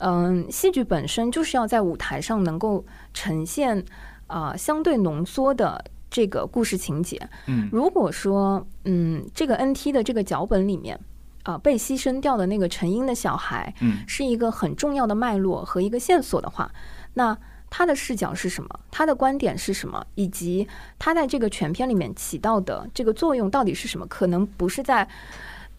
[0.00, 3.84] 嗯，戏剧本身就是要在舞台上能够呈现
[4.28, 10.98] 啊相对浓缩的这个故事情节，嗯，如果说，嗯，这个 NT 的这个脚本里面
[11.42, 16.70] 啊被牺牲掉的那个成英的小孩，嗯，是一个很重要的脉络和一个线索的话，
[17.14, 17.36] 那
[17.68, 18.70] 他的视角是什么？
[18.92, 20.06] 他的观点是什么？
[20.14, 20.68] 以及
[21.00, 24.06] 他在这个全片里面起到的这个作用到底是什么？
[24.06, 25.08] 可能不是在。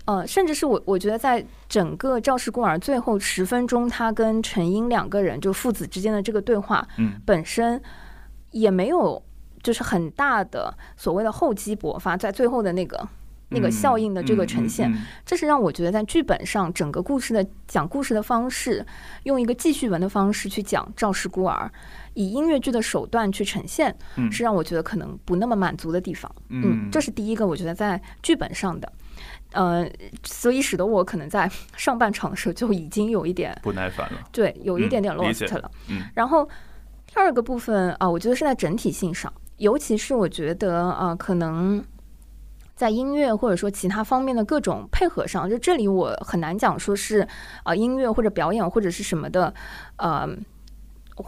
[0.10, 7.80] 呃，甚至是我，我觉得在整个《赵氏孤儿》最后十分钟，他跟陈英两个人就父子之间的这个对话，嗯，本身
[8.50, 9.22] 也没有
[9.62, 13.08] 就是很大的所谓的厚积薄发，在最后的那个
[13.50, 14.92] 那个效应的这个呈现，
[15.24, 18.84] 这是让我觉得在剧本上整个故事的讲故事的方式，
[19.26, 21.72] 用一个记叙文的方式去讲《赵氏孤儿》，
[22.16, 23.96] 以音乐剧的手段去呈现，
[24.32, 26.36] 是让我觉得可能不那么满足的地方。
[26.48, 28.92] 嗯，这是第一个，我觉得在剧本上的。
[29.52, 29.90] 呃，
[30.24, 35.72] 所以使得我可能在 上半场的时候就已经有一点不耐烦了，对，有一点点 lost 了。
[35.90, 36.48] 嗯，然后
[37.08, 41.84] 第二个部分啊，我觉得是在整体性上，尤其是我觉得啊，可能
[42.76, 47.28] 在音乐或者说其他方面的各种配合上，就这里我很难讲说是
[47.64, 49.54] 啊音乐或者表演或者是什么的，
[49.98, 50.30] 呃，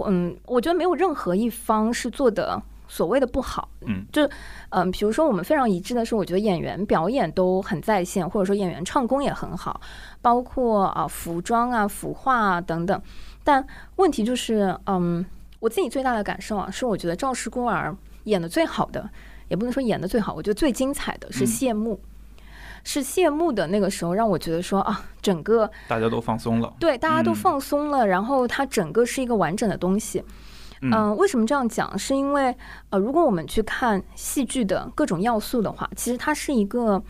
[0.06, 2.62] 嗯，我觉得没有任何一方是做的。
[2.93, 4.30] 所谓的不好，嗯，就，
[4.67, 9.80] 嗯，比如说我们非常一致的是，我觉得演员表演都很在线，或者说演员唱功也很好，
[10.21, 13.01] 包括啊服装啊、服化啊等等。
[13.45, 15.25] 但问题就是，嗯，
[15.62, 19.10] 我自己最大的感受啊，是我觉得赵氏孤儿演的最好的，
[19.47, 21.97] 也不能说演的最好，我觉得最精彩的是谢幕，
[22.84, 30.21] 是谢幕的那个时候，让我觉得说啊，整个大家都放松了，对，大家都放松了，然后它整个是一个完整的东西。
[30.82, 31.98] 嗯，为什么这样讲？
[31.98, 32.56] 是因为
[32.89, 37.02] 呃，如果我们去看戏剧的各种要素的话，其实它是一个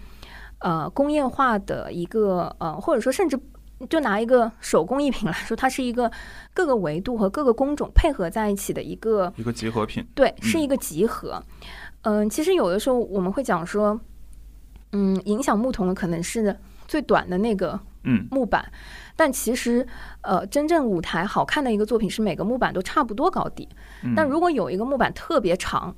[0.59, 3.39] 呃工业化的一个呃，或者说甚至
[3.89, 6.11] 就拿一个手工艺品来说，它是一个
[6.53, 10.05] 各个维度和各个工种配合在一起的一个一个集合品。
[10.13, 11.41] 对，是一个集合。
[12.01, 13.99] 嗯，其实有的时候我们会讲说，
[14.91, 16.55] 嗯，影响木桶的可能是
[16.87, 18.69] 最短的那个嗯木板，
[19.15, 19.85] 但其实
[20.21, 23.67] 呃，真正舞台好看的一个作品是每个木板都差不多高低。
[24.03, 25.95] 嗯但如果有一个木板特别长，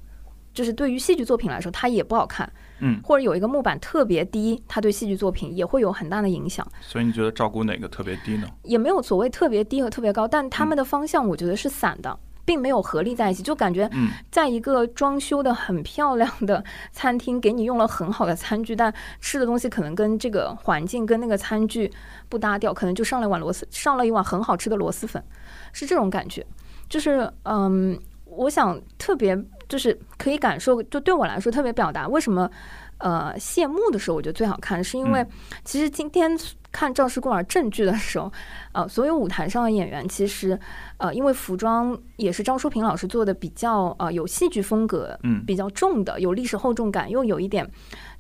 [0.54, 2.52] 就是对于戏剧作品来说，它也不好看。
[2.80, 6.68] 嗯，或者有一个木板特别低，它对戏剧作品也会有很大的影响。
[6.82, 8.48] 所以你觉得照顾哪个特别低呢？
[8.64, 12.20] 也没有所谓特别低和特别高，但他们的方向我觉得是散的。
[12.46, 21.92] 并没有合力在一起，就感觉嗯在一个装修的很漂亮的餐厅，给你用了很好的餐具，但吃的东西可能跟这个环境跟那个餐具
[22.30, 25.24] 不搭调，可能就上了一碗螺蛳，上了一碗很好吃的螺蛳粉，
[25.72, 26.46] 是这种感觉。
[26.90, 32.50] 就是嗯，我想特别就是可以感受，就对我来说特别表达为什么
[32.98, 35.30] 呃谢幕的时候我觉得最好看，是因为嗯
[35.64, 36.38] 其实今天
[36.74, 38.30] 看《赵氏孤儿》正剧的时候，
[38.74, 40.60] 呃，所有舞台上的演员其实
[40.98, 47.70] 呃，因为服装也是张淑平老师做的比较呃有戏剧风格，嗯比较重的，有历史厚重感，又有一点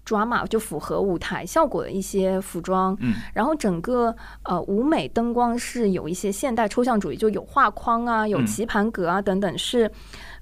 [0.06, 2.96] drama，就符合舞台效果的一些服装。
[3.02, 9.92] 嗯然后整个呃舞美灯光是有一些现代抽象主义，就有画框啊，有嗯棋盘格啊等等，是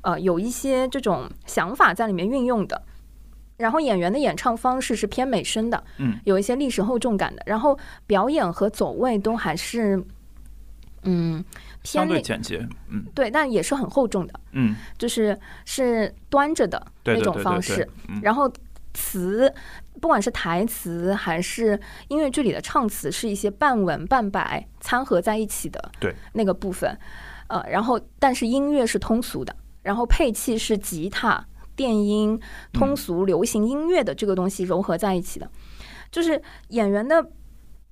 [0.02, 2.84] 呃有一些这种想法在里面运用的。
[3.62, 7.43] 然后演员的演唱方式是偏美声的，嗯，有一些历史厚重感的。
[7.45, 10.04] 然后表演和走位都还是，
[11.04, 11.43] 嗯，
[11.84, 12.67] 偏相对那简洁。
[12.89, 17.78] 嗯对，但也是很厚重的，嗯，就是是端着的那种方式。
[17.78, 17.88] 对。
[18.10, 18.52] 嗯然后
[18.93, 19.54] 词，
[20.02, 26.97] 不管是台词还是音乐剧里的唱词，是一些半文半白掺合在一起的对那个部分。
[27.47, 31.45] 呃，然后但是音乐是通俗的，然后配器是吉他、
[31.82, 32.39] 电音、
[32.72, 35.50] 通俗流行音乐的这个东西融合在一起的，
[36.12, 37.26] 就是演员的。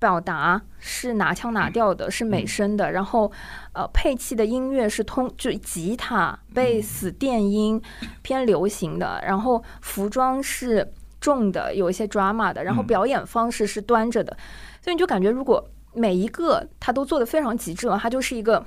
[0.01, 3.29] 表达是拿腔拿调的，是美声的，然后，
[3.73, 7.81] 呃，配器的音乐是通，就吉他、贝斯、电音，
[8.21, 12.87] 偏流行的，然后服装是重的，有一些 drama 的，然后嗯。
[12.87, 14.37] 表演方式是端着的，
[14.81, 18.65] 所以你就感觉如果每一个他都做的非常极致了，它就是一个。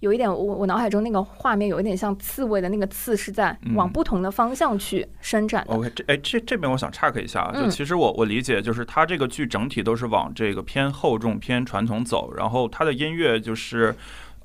[0.00, 5.74] 有一点，我我脑海中那个画面有一点像刺猬的那个刺是在往嗯不同的方向去伸展的。
[5.74, 13.94] OK，这哎这这边我想岔开一下啊，就嗯其实我我理解，就是它这个剧整体都是往这个偏厚重、偏传统走，然后它的音乐就是。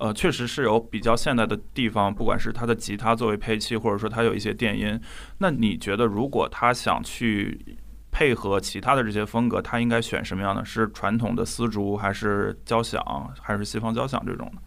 [0.01, 4.99] 呃，确实是有比较现代的地方，不管是它的吉他作为配器，或者说它有一些电音。
[5.37, 7.77] 那你觉得，如果他想去
[8.11, 10.65] 配合其他的这些风格，他应该选什么样的？
[10.65, 12.99] 是传统的丝竹，还是交响，
[13.39, 14.61] 还是西方交响这种的？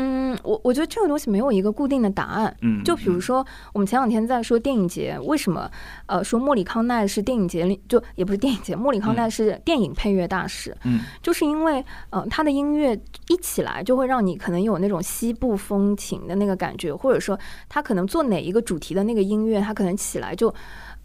[0.00, 2.56] 嗯，我我觉得这个东西没有一个固定的答案。
[2.62, 5.70] 嗯，就比如说，我们前两天在说电影节，为什么
[6.06, 20.54] 呃说莫里康奈是电影节里就也不是电影节，莫里康奈是电影配乐大师，嗯就是因为呃他的音乐一起来就会让你可能有那种西部风情的那个感觉，或者说他可能做哪一个主题的那个音乐，他可能起来就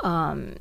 [0.04, 0.54] 嗯。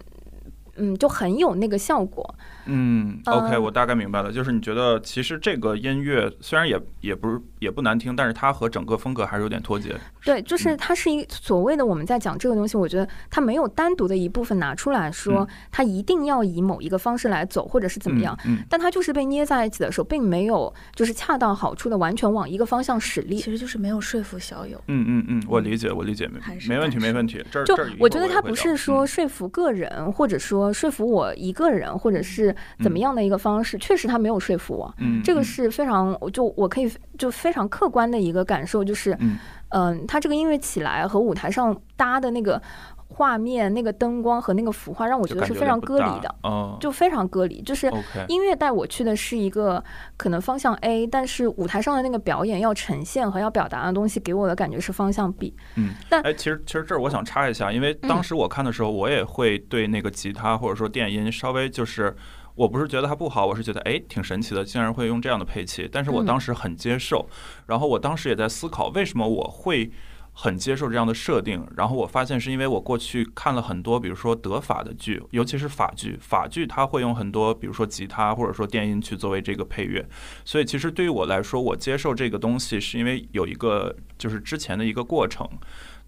[0.76, 2.34] 嗯，就很有那个效果。
[2.66, 4.32] 嗯，OK，呃我大概明白了。
[4.32, 9.94] 就是你觉得其实这个音乐虽然也也不是也不难听，但是它和整个风格还是有点脱节。
[10.24, 18.36] 对，就是它是一所谓的我们在讲这个东西，我觉得它没有单独的一部分拿出来说，它一定要以某一个方式来走，或者是怎么样。
[18.68, 23.50] 但它就是被捏在一起的时候，并没有就是恰到好处的完全往一个方向使力其。
[23.50, 24.80] 实就是没有说服小友。
[24.86, 27.44] 嗯嗯嗯，我理解，我理解，没没问题，没问题。
[27.50, 32.51] 这儿就这儿我觉得它不是说嗯说服个人，或者说说服我一个人，或者是
[32.82, 34.94] 怎么嗯样的一个方式，确实他没有说服我。
[34.98, 39.38] 嗯，这个嗯是非常，就我可以就非常客观的一个感受，就是，嗯
[39.70, 42.60] 嗯，它这个音乐起来和舞台上搭的那个
[43.08, 47.60] 画面、那个灯光和那个服化，让我觉得是非常割离的，哦，就非常割离。
[47.62, 47.92] 就是
[48.28, 49.82] 音乐带我去的是一个
[50.16, 55.54] 可能方向 A，但是舞台上的那个表演要呈现和要表达的东西，给我的感觉是方向 B。
[55.76, 62.14] 嗯，但哎，其实其实这儿我想插一下，因为当嗯时我看的时候，我也会对那个吉他或者说电音稍微就是。
[62.54, 65.88] 我不是觉得它不好，我是觉得哎挺神奇的，竟然会用这样的配器。
[65.90, 67.28] 但是我嗯当时很接受，
[67.66, 69.90] 然后我当时也在思考为什么我会
[70.32, 71.66] 很接受这样的设定。
[71.76, 80.06] 然后我发现是因为我过去看了很多，比如说德法的剧，尤其是法剧，法剧它会用很多比如说吉他或者说电音去作为这个配乐。
[80.44, 85.48] 所以其实对于我来说，我接受这个东西是因为有一个就是之前的一个过程。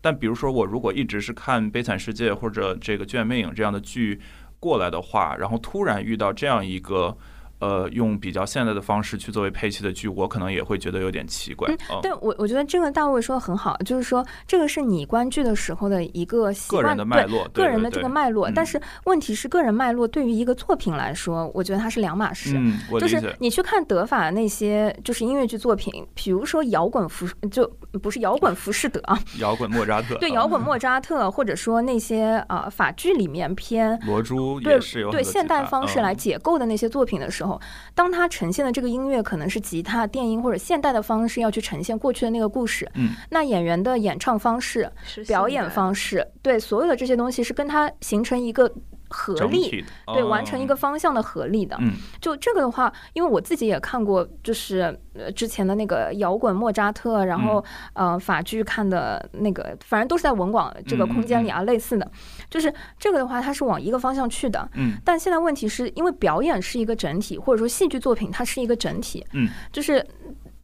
[0.01, 4.21] 但比如说，我如果一直是看《悲惨世界》或者这个《剧院魅影》这样的剧
[4.65, 7.15] 过来的话，然后突然遇到这样一个
[7.61, 11.71] 呃，用比较现代的方式去作为配器的剧，我可能也会觉得有点奇怪。
[11.91, 18.51] 嗯，对我我觉得这个大卫说的很好，就是说这个是你观剧的时候的一个个人的脉络，个人的这个脉络。
[18.51, 22.53] 但是问题是，个人脉络对于一个作品来说，我觉得它是两码事。
[22.57, 27.67] 嗯，就是你去看德法那些就是音乐剧作品，比如说摇滚浮，就
[28.03, 37.54] 不是摇滚浮士德啊， 摇滚莫扎特，对，摇滚莫扎特，或者说那些啊法剧里面偏罗珠也是有对现代方式来解构的那些作品的时候。
[37.95, 42.91] 当他呈现的这个音乐可能是吉他、电音或者现代的方式，要去呈现过去的那个故事。
[42.95, 44.91] 嗯，那演员的演唱方式、
[45.27, 48.71] 表演方式，对所有的这些东西是跟他形成一个。
[49.15, 51.79] 合力对完成一个方向的合力的，
[52.21, 62.11] 就这个的话，因为我自己也看过，就是呃之前的那个摇滚莫扎特，然后呃法剧看的那个，反正都是在文广这个空间里啊，类似的，
[62.51, 64.69] 就是这个的话，它是往一个方向去的。
[64.75, 70.05] 嗯，但现在问题是因为表演是一个整体，或者说戏剧作品它是一个整体，嗯，就是。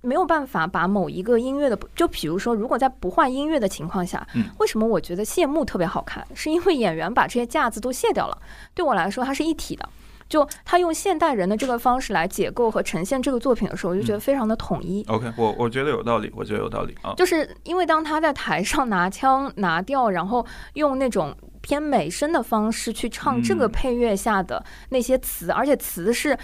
[0.03, 4.27] 没有办法把某一个音乐的，就比如说，如果在不换音乐的情况下，
[4.59, 6.27] 为什么我觉得谢幕特别好看？
[6.35, 8.39] 是因为演员把这些架子都卸掉了。
[8.75, 9.89] 对我来说，它是一体的。
[10.29, 15.05] 就他用现代人的这个方式来解构和呈现这个作品的时候，我就觉得非常的统一。
[15.09, 17.13] OK，我我觉得有道理，我觉得有道理啊。
[17.17, 26.39] 就是因为当他在台上拿腔拿调，然后用那种偏美声的方式去唱这个配乐下的那些词，而且词是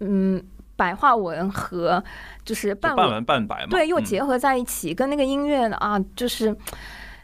[0.00, 0.44] 嗯。
[0.80, 2.02] 白话文和
[2.42, 6.56] 就是半文半白嘛，对，又结合在一起，跟那个音乐啊，就是，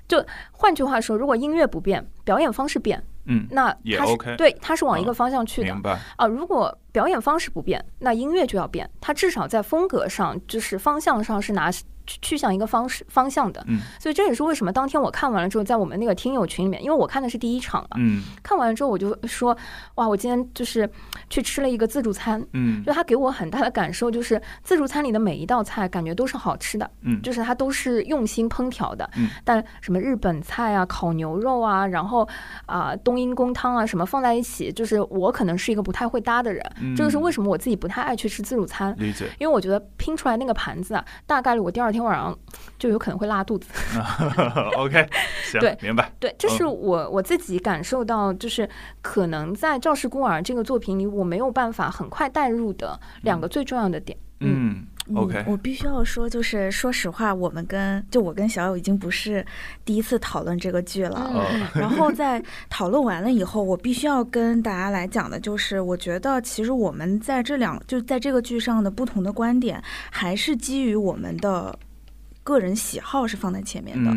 [0.07, 6.27] 就换句话说，如果音乐不变，表演方式变，嗯，那也 OK，对，它是往一个方向去的，明白啊？
[6.27, 11.71] 如果表演方式不变，那音乐就要变，它至少在风格上，就是方向上是拿。
[12.07, 19.57] 去向一个方式方向的，嗯，所以这也是为什么当天我看完了之后，在我们那个听友群里面，因为我看的是第一场嘛，嗯，看完了之后我就说，
[19.97, 20.89] 哇，我今天就是
[21.29, 32.29] 去吃了一个自助餐，嗯，就他给我很大的感受就是自助餐里的每一道菜感觉都是好吃的，嗯，就是它都是用心烹调的，嗯，但什么日本菜啊、烤牛肉啊，然后
[32.67, 36.63] 啊冬阴功汤啊什么放在一起，就是我可能是一个不太会搭的人，
[36.97, 42.37] 这个是为什么我自己不太爱去吃自助餐，理解，因为我觉得拼出来那个盘子啊，大概率我第二天晚上。
[42.79, 43.69] 就有可能会拉肚子。
[44.77, 45.09] OK，
[45.51, 46.13] 行，对，明白。
[46.21, 48.69] 对，这是我我自己感受到，就是
[49.01, 54.19] 可能在《赵氏孤儿》这个作品里，我没有办法很快带入的两个最重要的点。
[54.41, 59.45] 嗯，OK，我必须要说，就是说实话，我们跟就我跟小友已经不是
[59.83, 61.49] 第一次讨论这个剧了。
[61.75, 71.79] 然后在讨论完了以后，我必须要跟大家来讲的就是，我觉得其实我们在这两就在这个剧上的不同的观点，还是基于我们的。
[72.47, 74.17] 个人喜好是放在前面的，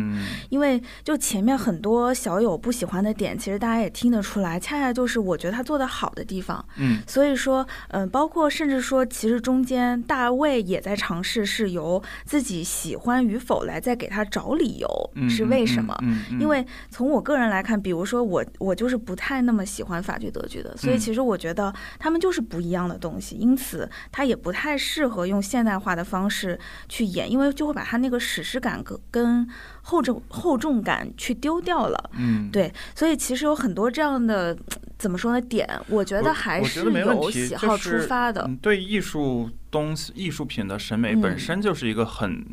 [0.50, 6.64] 因为就前面很多小友不喜欢的点，其实大家也听得出来，恰恰就是我觉得他做的好的地方。
[6.76, 14.88] 嗯，所以说，嗯，包括甚至说，其实中间大卫也在尝试是由自己喜欢与否来再给他找理由，
[15.28, 15.92] 是为什么？
[16.38, 26.56] 因为从我个人来看，比如说我我就是不太那么喜欢法剧德剧的，所以其实我觉得他们就是不一样的东西，因此他也不太适合用现代化的方式
[26.88, 28.19] 去演，因为就会把他那个。
[28.20, 29.48] 史诗感跟跟
[29.82, 34.56] 厚重厚重感去丢掉了，嗯，对，所以其实有很多这样的
[34.98, 38.48] 怎么说呢点，我觉得还是有喜好出发的。
[38.60, 42.44] 对艺术东西、艺术品的审美本身就是一个很。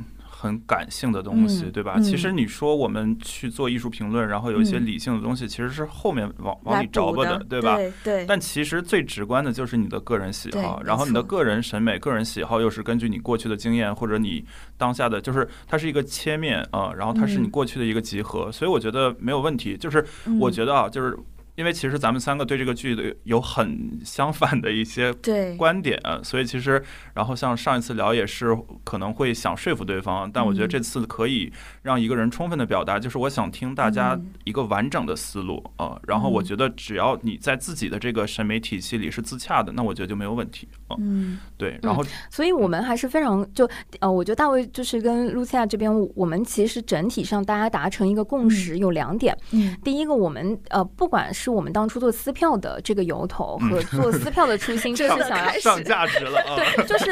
[0.48, 2.00] 很感性的东西，对吧？
[2.00, 7.78] 其实你说我们去做艺术评论，然后有一些理性的东西，其实是后面往往里着吧的，对吧？
[8.04, 8.26] 对。
[8.26, 14.44] 但其实最直观的就是你的个人喜好，然后你的个人审美、个人喜好又是根据你过去的经验或者你
[14.78, 19.78] 当下的，就是它是一个切面啊，然后它是你过去的一个集合，所以我觉得没有问题。
[19.78, 20.04] 就是
[20.40, 21.18] 我觉得啊，就是。
[21.58, 25.12] 因为其实咱们三个对这个剧的有很相反的一些
[25.58, 26.82] 观点，所以其实，
[27.16, 31.52] 然后像上一次聊也是可能会想说服对方，但我觉得这次可以
[31.82, 36.00] 让一个人充分的表达，就是我想听大家一个完整的思路啊。
[36.08, 40.96] 然后我觉得只要你在自己的这个审美体系里是自洽的，那我觉得就没有问题啊。
[41.00, 41.80] 嗯，对。
[41.82, 43.68] 然后，所以我们还是非常就
[44.00, 49.36] 呃，我觉得大卫就是跟露西亚这边，我们其实整体上大家达成一个共识有两点。
[49.54, 56.42] 嗯，第一个，我们呃，不管是我们当初做撕票的这个由头和做撕票的初心， 就是想要上价值了。
[56.56, 57.12] 对，就是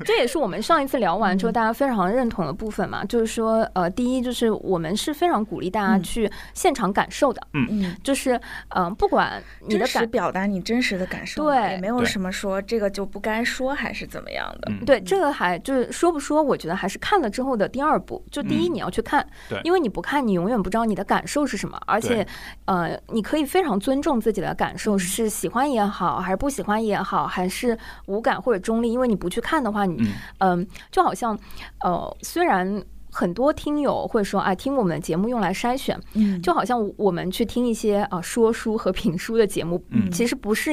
[0.04, 7.66] 这也是我们上一次聊完之后大家非常认同的部分嘛，就是说，呃，第一就是我们是非常鼓励大家去现场感受的，嗯。
[7.70, 8.40] 嗯，就是
[8.70, 22.26] 嗯，不管你的感表达你真实的感受，对，也没有什么说这个就不该说还是怎么样的，对，这个还就是说不说，我觉得还是看了之后的第二步，就第一你要去看，对，因为你不看你永远不知道你的感受是什么，而且，
[22.64, 31.38] 呃，你可以非常尊重自己的感受，是喜欢也好，还是不喜欢也好，还是无感或者中立，因为你不去看的话，你嗯，就好像
[31.84, 40.70] 呃，虽然很多听友会说啊，听我们的节目用来筛选，嗯，就好像我们去听一些啊说书和评书的节目，嗯，其实不是。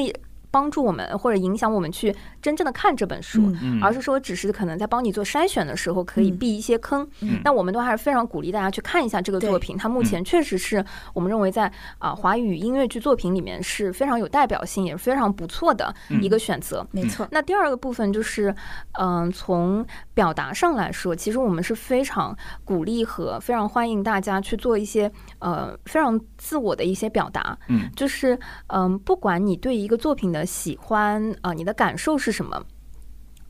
[0.50, 2.16] 帮助我们或者影响我们去
[2.48, 7.06] 真正的看这本书，而是说只是可能在帮你做筛选的时候可以避一些坑。
[7.44, 9.76] 那我们都还是非常鼓励大家去看一下这个作品。
[9.76, 10.82] 它目前确实是
[11.14, 11.70] 我们认为在
[12.00, 16.88] 啊华语音乐剧作品里面是非常有代表性，也是非常不错的一个选择。
[16.92, 17.28] 没错。
[17.32, 18.56] 那第二个部分就是，
[18.98, 22.34] 嗯，从表达上来说，其实我们是非常
[22.64, 27.58] 鼓励和非常欢迎大家去做一些呃非常自我的一些表达。
[27.68, 30.38] 嗯，就是嗯，不管你对一个作品的。
[30.46, 32.64] 喜欢啊，你的感受是什么？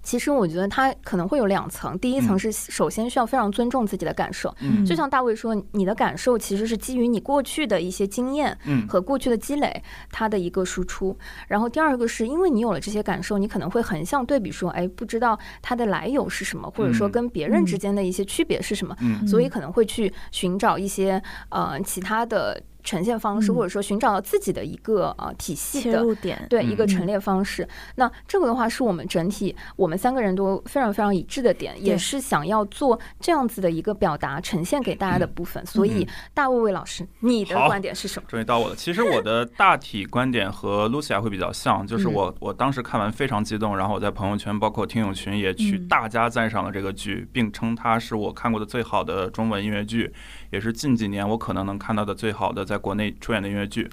[0.03, 11.13] 其实我觉得它可能会有两层，第一层是首先需要非常尊重自己的感受，嗯，就像大卫说，你的感受其实是基于你过去的一些经验，嗯，和过去的积累，它的一个输出。
[11.49, 22.63] 然后第二个是因为你有了这些感受，你可能会横向对比说，哎，不知道它的来由是什么，或者说跟别人之间的一些区别是什么，嗯，所以可能会去寻找一些呃其他的。
[22.87, 27.67] 呈现方式，或者说寻找到自己的一个呃体系的点，对一个陈列方式。
[27.95, 35.63] 那这个的话，是我们整体我们三个人都非常非常一致的点，也是想要做这样子的一个表达呈现给大家的部分。
[35.65, 38.29] 所以，大卫卫老师，你的观点是什么？
[38.29, 38.75] 终于到我了。
[38.75, 50.13] 其实我的 大体观点和 Lucia 会比较像，就是我我当时看完非常激动，然后我在朋友圈包括听友群也去大加赞赏了这个剧，并称它是我看过的最好的中文音乐剧。
[50.51, 53.89] 也是近几年我可能能看到的最好的在国内出演的音乐剧，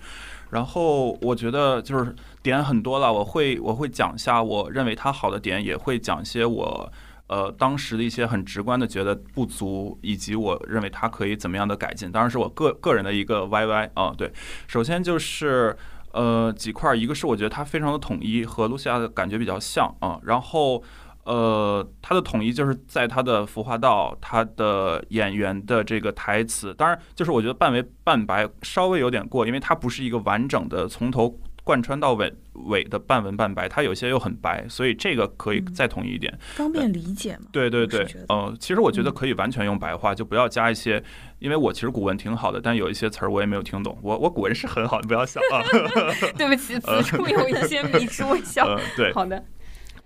[0.50, 6.92] 然后我觉得就是点很多了，我会我会讲一下我认为它好的点，也会讲一些我
[7.26, 14.32] 呃当时的一些很直观的觉得不足，以及我认为它可以怎么样的改进，当然是我个个人的一个 YY 啊，对，
[14.66, 15.76] 首先就是
[16.12, 20.82] 呃几块，一个是我觉得它非常的统一，和露西亚的感觉比较像啊，然后。
[21.24, 32.30] 呃，它的统一就是在它的服化道，它的演员的这个台词，当然就是我觉得半为半白稍微有点过，因为它不是一个完整的从头贯穿到尾
[32.66, 37.46] 尾的半文半白，它有些又很白，所以这个可以再统一一点，方便理解嘛？
[37.50, 41.02] 对对对，呃，其实我觉得可以完全用白话，就不要加一些，
[41.38, 45.64] 因为我其实古文挺好的，但有一些词儿我也没有听懂，我我古文是很好，你不要笑啊。
[46.36, 48.78] 对不起，此处有一些迷之微笑。
[48.94, 49.42] 对，好的。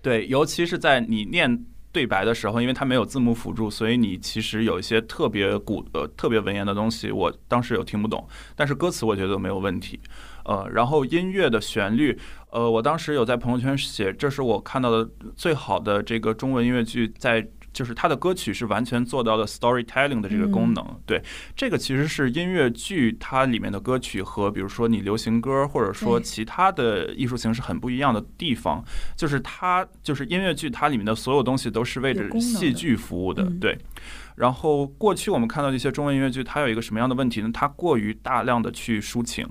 [0.01, 9.99] 对，尤其是在你念对白的时候，因为它没有字幕辅助，所以你其实有一些特别古呃特别文言的东西，我当时有听不懂，但是歌词我觉得没有问题。
[10.45, 12.17] 呃，然后音乐的旋律，
[12.51, 17.47] 呃，我当时有在朋友圈写，这是我看到的最好的这个中文音乐剧在。
[17.71, 21.21] 就是它的歌曲是完全做到了 storytelling 的这个功能，对，
[21.55, 28.83] 这个其实是音乐剧它里面的歌曲和比如说你流行歌或者说其他的艺术形式很不一样的地方，
[29.15, 33.77] 就是它就是音乐剧它里面的所有东西都是为着戏剧服务的，对。
[34.35, 37.49] 然后过去我们看到的一些中文音乐剧，它有一个什么样的问题呢？
[37.53, 39.45] 它过于大量的去抒情，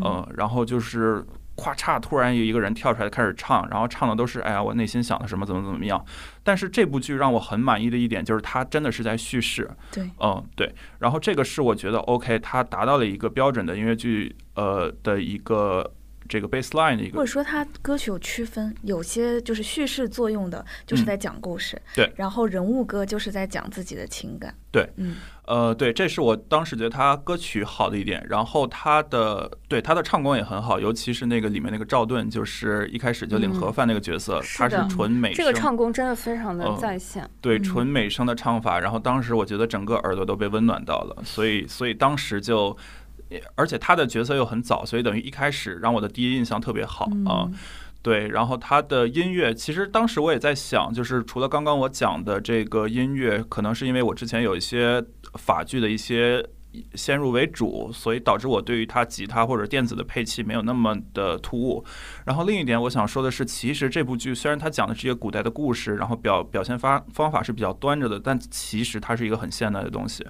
[0.00, 1.24] 呃，然后就是。
[1.58, 2.00] 咵嚓！
[2.00, 6.02] 突然有一个人跳出来开始唱，然后唱的都是“哎呀，我内心想的什么，怎么怎么样。”
[6.44, 9.68] 但是这部剧让我很满意的一点就是，它真的是在叙事。
[9.90, 10.72] 对，嗯，对。
[11.00, 15.92] 然后这个是我觉得 OK，它达到了一个标准的音乐剧呃的一个。
[16.28, 25.16] 这个 baseline 的一个，或者说它歌曲有区分，有些就是叙事作用的，就是在讲故事，对，然后人物歌就是在讲自己的情感，对，嗯，
[25.46, 42.76] 呃，对，这是我当时觉得他歌曲好的一点，然后他的对他的唱功也很好，尤其是那个里面那个赵盾，就是一开始就领盒饭那个角色，他是纯美声，这个唱功真的非常的在线，对，纯美声的唱法，然后当时我觉得整个耳朵都被温暖到了，所以所以当时就。
[43.54, 47.48] 而且他的角色又很早，所以等于一开始让我的第一印象特别好啊。
[48.00, 55.04] 对，然后他的音乐，其实当时我也在想，就是除了刚刚我讲的这个音乐，可能是因为我之前有一些
[55.34, 56.42] 法剧的一些
[56.94, 61.84] 先入为主，所以导致我对于他吉他或者电子的配器没有那么的突兀。
[62.24, 70.24] 然后另一点我想说的是，其实这部剧虽然它讲的是一个古代的故事，然后表表现方方法是比较端着的，但其实它是一个很现代的东西。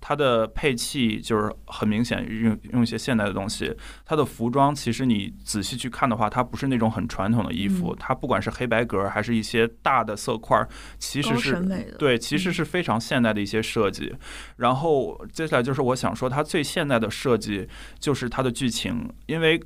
[0.00, 3.74] 它的配器就是很明显用用一些现代的东西。
[4.04, 7.94] 它的服装其实你仔细去看的话，它不是那种很传统的衣服。
[7.98, 10.66] 它不管是黑白格还是一些大的色块，
[10.98, 11.62] 其实是
[11.98, 14.14] 对，其实是非常现代的一些设计。
[14.56, 19.60] 然后接下来就是我想说，它最现代的设计就是它的剧情，因为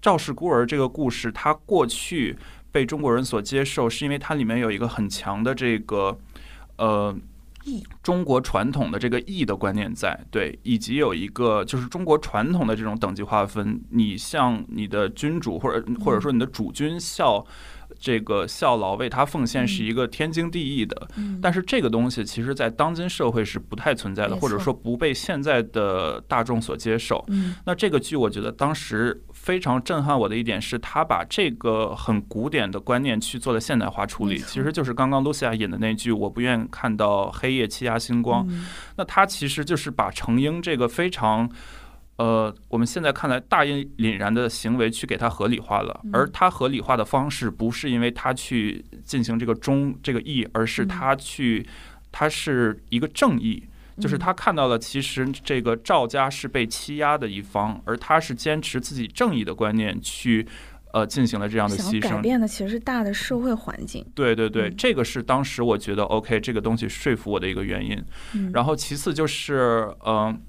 [0.00, 2.36] 赵氏孤儿这个故事，它过去
[2.72, 6.18] 被中国人所接受，是因为它里面有一个很强的这个
[6.78, 7.16] 呃。
[8.02, 17.44] 中国传统的这个义的观念在对，以及有一个就是中国传统的这种等级划分，你向你的君主或者或者说你的主君效。
[18.00, 21.08] 这个效劳为他奉献是一个天经地义的，
[21.40, 27.24] 但是这个东西其实，在当今社会是不太存在的，或者说不被现在的大众所接受。
[27.64, 38.44] 那这个剧，我觉得当时非常震撼我的一点是，他把这个很古典的观念去做了现代化处理，其实就是刚刚露西亚引的那句“我不愿看到黑夜欺压星光”。
[38.98, 41.48] 那他其实就是把成英这个非常。
[42.18, 51.68] 呃，我们现在看来大义凛然的行为去给他合理化了，而他合理化的方式不是因为他去进行这个忠这个义，而是他去，
[52.10, 53.62] 他是一个正义，
[53.98, 60.46] 就是他看到了其实这个赵家是被欺压的一方，而他是坚持自己正义的观念去
[60.92, 64.04] 呃进行了这样的牺牲，改变的其实是大的社会环境。
[64.14, 68.04] 对对对，这个是当时我觉得 OK 这个东西说服我的一个原因。
[68.52, 70.40] 然后其次就是嗯。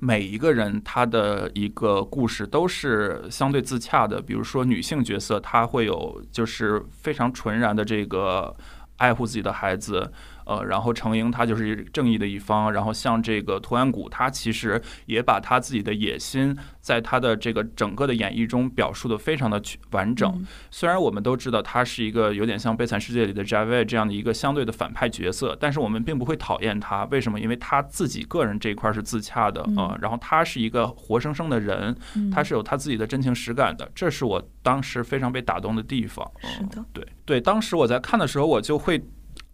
[0.00, 8.54] 每一个人他的一个故事都是相对自洽的，比如说女性角色，她会有就是非常纯然的这个
[8.98, 10.12] 爱护自己的孩子。
[10.48, 20.42] 呃，然后程英他就是正义的一方，然后像这个图安谷，他其实也把他自己的野心在他的这个整个的演绎中表述的非常的完整。
[20.70, 27.04] 虽然我们都知道他是一个有点像《悲惨世界》里的 Javi 这样的一个相对的反派角色，但是我们并不会讨厌他。
[27.10, 27.38] 为什么？
[27.38, 29.94] 因为他自己个人这一块是自洽的啊。
[30.00, 31.94] 然后他是一个活生生的人，
[32.32, 36.26] 他是有他自己的真情实感的，这是我当时非常被打动的地方。
[36.40, 38.98] 是的，对对，当时我在看的时候，我就会。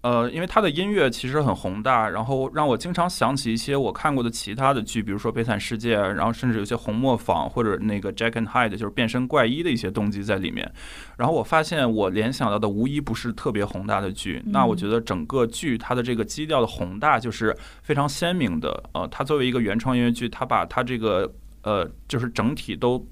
[0.05, 10.71] 呃，因为他的音乐其实很宏大，然后让我经常想起一些我看过的其他的剧，比如说《悲惨世界》，然后甚至有些红磨坊或者那个《Jack and Hyde》，就是变身怪医的一些动机在里面。
[11.17, 14.43] 然后我发现我联想到的无一不是特别宏大的剧。
[14.45, 18.85] 那我觉得整个剧它的这个基调的宏大就是非常鲜明的。
[18.93, 21.33] 呃，它作为一个原创音乐剧，它把它这个
[21.63, 23.09] 呃就是整体都。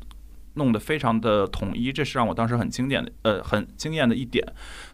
[0.55, 4.47] 弄得非常的统一，这是让我当时很经典的，呃，很惊艳的一点。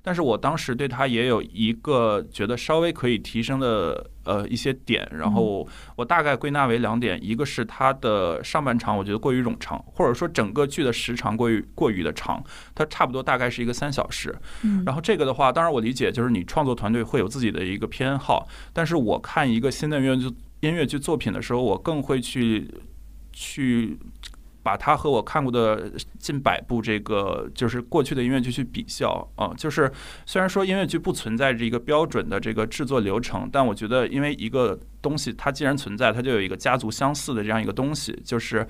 [0.09, 5.07] 但是我当时对他也有一个觉得稍微可以提升的，呃，一些点。
[5.13, 12.43] 然后我大概归纳为两点：一个是他的上半场我觉得过于冗长，或者说整个剧的时长过于过于的长，
[12.75, 14.35] 它差不多大概是一个三小时。
[14.87, 22.67] 然后这个的话，当然我理解就是你创作团队会有自己的一个偏好，但是我看一个新的音乐剧音乐剧作品的时候，我更会去
[23.31, 23.99] 去。
[24.69, 29.91] 把它和我看过的近百部这个就是过去的音乐剧去比较啊，就是
[30.27, 38.67] 虽然说音乐剧不存在着一个标准的这个制作流程，但我觉得因为一个东西它既然存在，它就有一个家族相似的这样一个东西，就是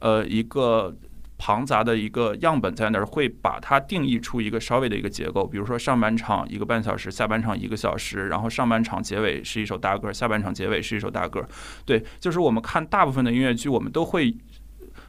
[0.00, 0.94] 呃一个
[1.38, 11.42] 庞杂的一个样本在那儿，会把它定义出一个稍微的一个结构，比如说上半场一个半小时，下半场一个小时，然后上半场结尾是一首大歌，下半场结尾是一首大歌，
[11.86, 14.36] 对，就是我们看大部分的音乐剧，我们都会。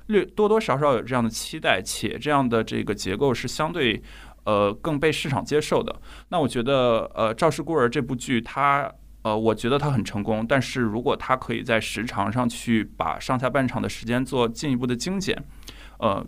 [0.10, 4.02] 略多多少少有这样的期待，且这样的这个结构是相对，
[4.44, 5.96] 呃，更被市场接受的。
[6.30, 8.92] 那我觉得，呃，《赵氏孤儿》这部剧，它，
[9.22, 10.44] 呃，我觉得它很成功。
[10.48, 15.46] 但是如果它可以在时长上去把上下半场的时间做进一步的精简，
[16.00, 16.26] 呃，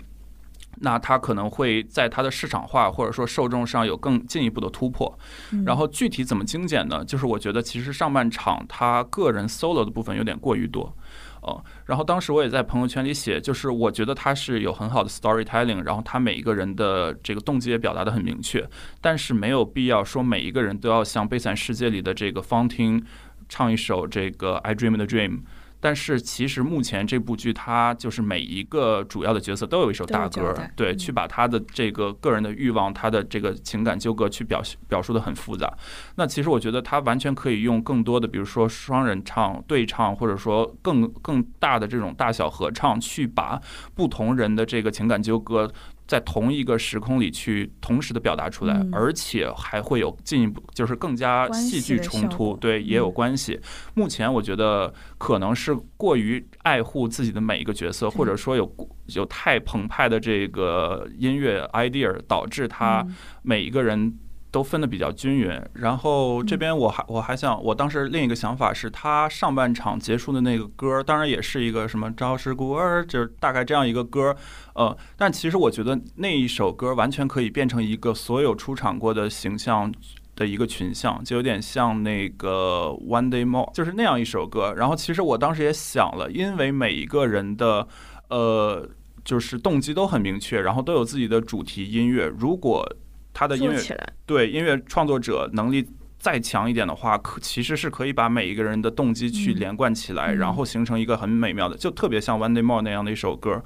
[0.81, 5.17] 那它可能会在它的市场化或者说受众上有更进一步的突破。
[5.65, 7.03] 然后具体怎么精简呢？
[7.03, 10.95] 就是我觉得其实上半场他个人 solo 的部分有点过于多。
[11.41, 18.67] 哦，然后当时我也在朋友圈里写，就是我觉得他是有很好的 storytelling，然后他每一个人的这个动机也表达的很明确，
[19.01, 23.03] 但是没有必要说每一个人都要像《悲惨世界》里的这个方汀
[23.49, 25.41] 唱一首这个 I Dream the Dream。
[25.81, 35.75] 但是其实目前这部剧，它就是每一个主要的角色都有一首大歌，对，去把他的这个个人的欲望、他的这个情感纠葛去表表述的很复杂。
[36.15, 43.59] 那其实我觉得他完全可以用更多的，比如说双人唱、对唱，或者说更更大的这种大小合唱，去把
[43.95, 45.71] 不同人的这个情感纠葛。
[46.11, 53.57] 在同一个时空里去同时的表达出来，而且还会有进一步就是更加戏剧冲突，对，也有关系。
[53.93, 58.69] 目前我觉得可能是过于爱护自己的每一个角色，或者说有
[59.15, 63.07] 有太澎湃的这个音乐 idea，导致他
[63.41, 64.13] 每一个人。
[64.51, 74.35] 都分的比较均匀，然后这边我还我还想，我当时另一个想法是，他上半场结束的那个歌，当然也是一个什么朝世孤儿，就是大概这样一个歌，
[74.73, 79.89] 呃，但其实我觉得那一首歌完全可以变成一个所有出场过的形象
[80.35, 84.73] 的一个群像，就有点像那个 One Day More，就是那样一首歌。
[84.75, 87.87] 然后其实我当时也想了，因为每一个人的
[88.29, 88.89] 呃
[89.23, 92.85] 就是动机都很明确，然后都有自己的主题音乐，如果
[93.33, 93.79] 他的音乐
[94.25, 95.87] 对音乐创作者能力
[96.19, 103.63] 再强一点的话，可其实是可以把每一个人的动机去连贯起来，然后形成一个很美妙的，就特别像《One Day More》那样的一首歌。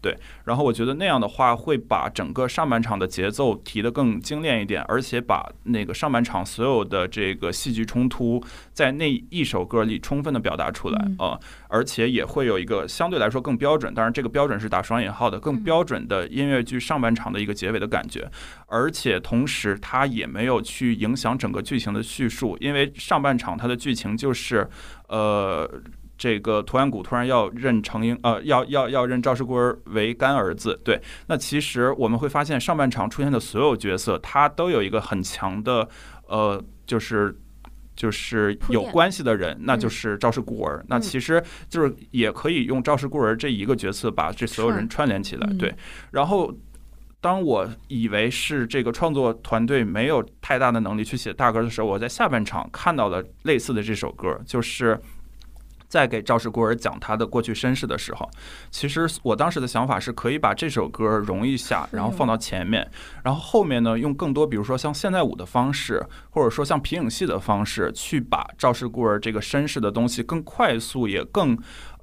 [0.00, 8.40] 对，然后我觉得那样的话会把整个上半场的节奏提得更精炼一点，而且把那个上半场所有的这个戏剧冲突
[8.72, 11.38] 在那一首歌里充分的表达出来啊，
[11.68, 18.30] 而且也会有一个相对来说更标准，当然这个标准是打双引号的，更标准的音乐剧上半场的一个结尾的感觉，
[18.66, 24.68] 而且同时它也没有去影响整个剧情的叙述，因为上半场它的剧情就是
[25.08, 25.68] 呃。
[26.18, 30.78] 这个图案谷突然要认程英，呃，要要要认赵氏孤儿为干儿子。
[30.84, 35.88] 对，那其实我们会发现，上半场出现的所有角色，他都有一个很强的，
[36.26, 37.38] 呃，就是
[37.94, 40.84] 就是有关系的人，那就是赵氏孤儿。
[40.88, 45.48] 那其实就是也可以用赵氏孤儿这一个角色把这所有人串联起来。
[45.56, 45.72] 对，
[46.10, 46.52] 然后
[47.20, 55.00] 当我以为是这个创作团队没有太大的能力去写大歌的时候，我在下半场看到了类似的这首歌，就是。
[55.88, 58.30] 在给赵氏孤儿讲他的过去身世的时候，
[58.70, 62.88] 其实我当时的想法是可以把这首歌融一下，然后放到前面，
[63.24, 71.58] 然后后面呢用更多，比如说像现代舞的方式，或者说像皮影戏的方式，去把赵氏孤儿这个身世的东西更快速也更。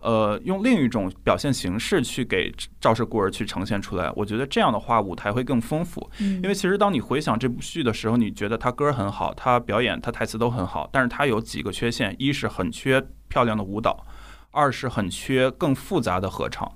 [0.06, 6.08] 呃，用另一种表现形式去给赵氏孤儿去呈现出来，我觉得这样的话舞台会更丰富。
[6.20, 14.06] 因为其实当你回想这部剧的时候，你觉得他歌很好，他表演、他台词都很好，但是他有几个缺陷：一是很缺漂亮的舞蹈，
[14.52, 16.72] 二是很缺更复杂的合唱。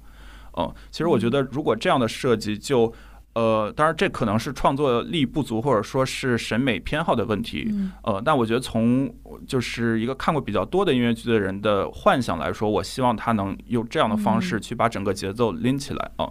[0.57, 2.91] 嗯，其实我觉得如果这样的设计就。
[3.33, 7.71] 呃，当然，这可能是创作力不足，或者说是审美偏好的问题。
[8.03, 9.13] 呃，但我觉得从
[9.47, 16.27] 就是一个看过比较多的音乐剧的人的幻想来说，我希望他能用这样的方式去把整个节奏拎起来啊。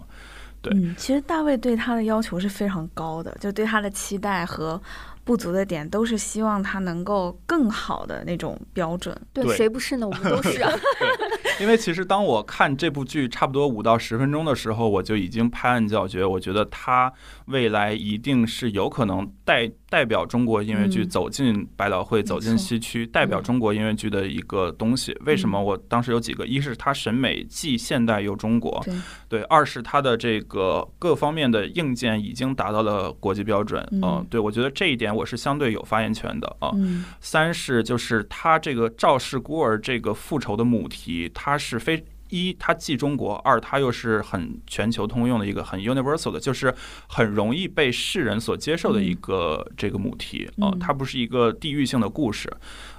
[0.61, 4.79] 对，其实大卫对他的要求是非常高的，就对他的期待和。
[5.29, 9.15] 不足的点都是希望他能够更好的那种标准。
[9.31, 10.07] 对，谁不是呢？
[10.07, 10.73] 我们都是啊。
[11.61, 16.25] 因为其实当我看这部剧差不多五到十分钟的时候，我就已经拍案叫绝。
[16.25, 17.13] 我觉得他
[17.45, 25.17] 未来一定是有可能代代表中国音乐剧走进百老汇、走进西区，代表中国音乐剧的一个东西。
[25.25, 25.61] 为什么？
[25.61, 28.85] 我当时有几个：一是它审美既现代又中国，
[29.27, 33.83] 对；二是它的这个各方面的硬件已经达到了国际标准。
[33.91, 35.13] 嗯，对，我觉得这一点。
[35.15, 36.71] 我是相对有发言权的啊。
[37.19, 46.73] 三是就是它这个赵氏孤儿这个复仇的母题，它是非一，它既中国；二，它又是很全球通用的一个很 universal 的，就是
[47.07, 50.73] 很容易被世人所接受的一个这个母题啊。
[50.79, 52.51] 它不是一个地域性的故事，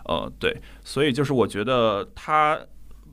[0.04, 2.58] 呃，对，所以就是我觉得它。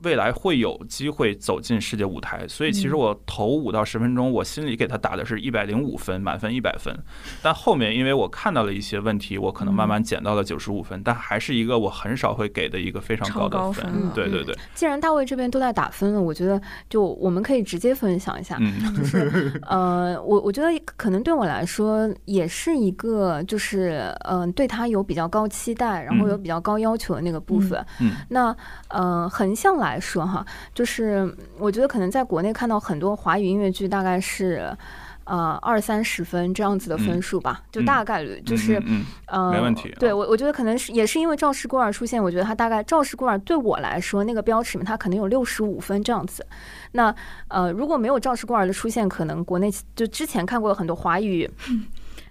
[0.02, 6.96] 未来会有机会走进世界舞台，所以其实我头五到十分钟，我心里给他打的是一百零五分，满分一百分。
[7.42, 13.84] 但后面因为我看到了一些问题，我可能慢慢减到了九十五分，但还是一个我很少会给的一个非常高的分。
[14.14, 14.56] 对对对。
[14.74, 18.56] 既然大卫这边都在打分了，我觉得就我们可以直接分享一下，
[18.96, 27.84] 就是呃，我我觉得可能对我来说也是一个，就是嗯，对他有比较高期待，然后有比较高要求的那个部分。
[28.00, 28.12] 嗯。
[28.28, 28.56] 那
[28.90, 29.87] 呃，横向来。
[29.88, 34.76] 来说哈，就是我觉得可能在国内看到很多华语音乐剧，大概是
[35.24, 38.82] 呃二三十分这样子的分数吧，就大概率就是
[39.26, 39.94] 嗯，没问题。
[39.98, 46.46] 对我，我觉得可能是也是因为赵氏孤儿出现，我觉得他大概赵氏孤儿对我来说那个标尺嘛，他可能有六十五分这样子。
[46.92, 47.14] 那
[47.48, 51.50] 呃，如果没有赵氏孤儿的出现，可能国内就之前看过很多华语。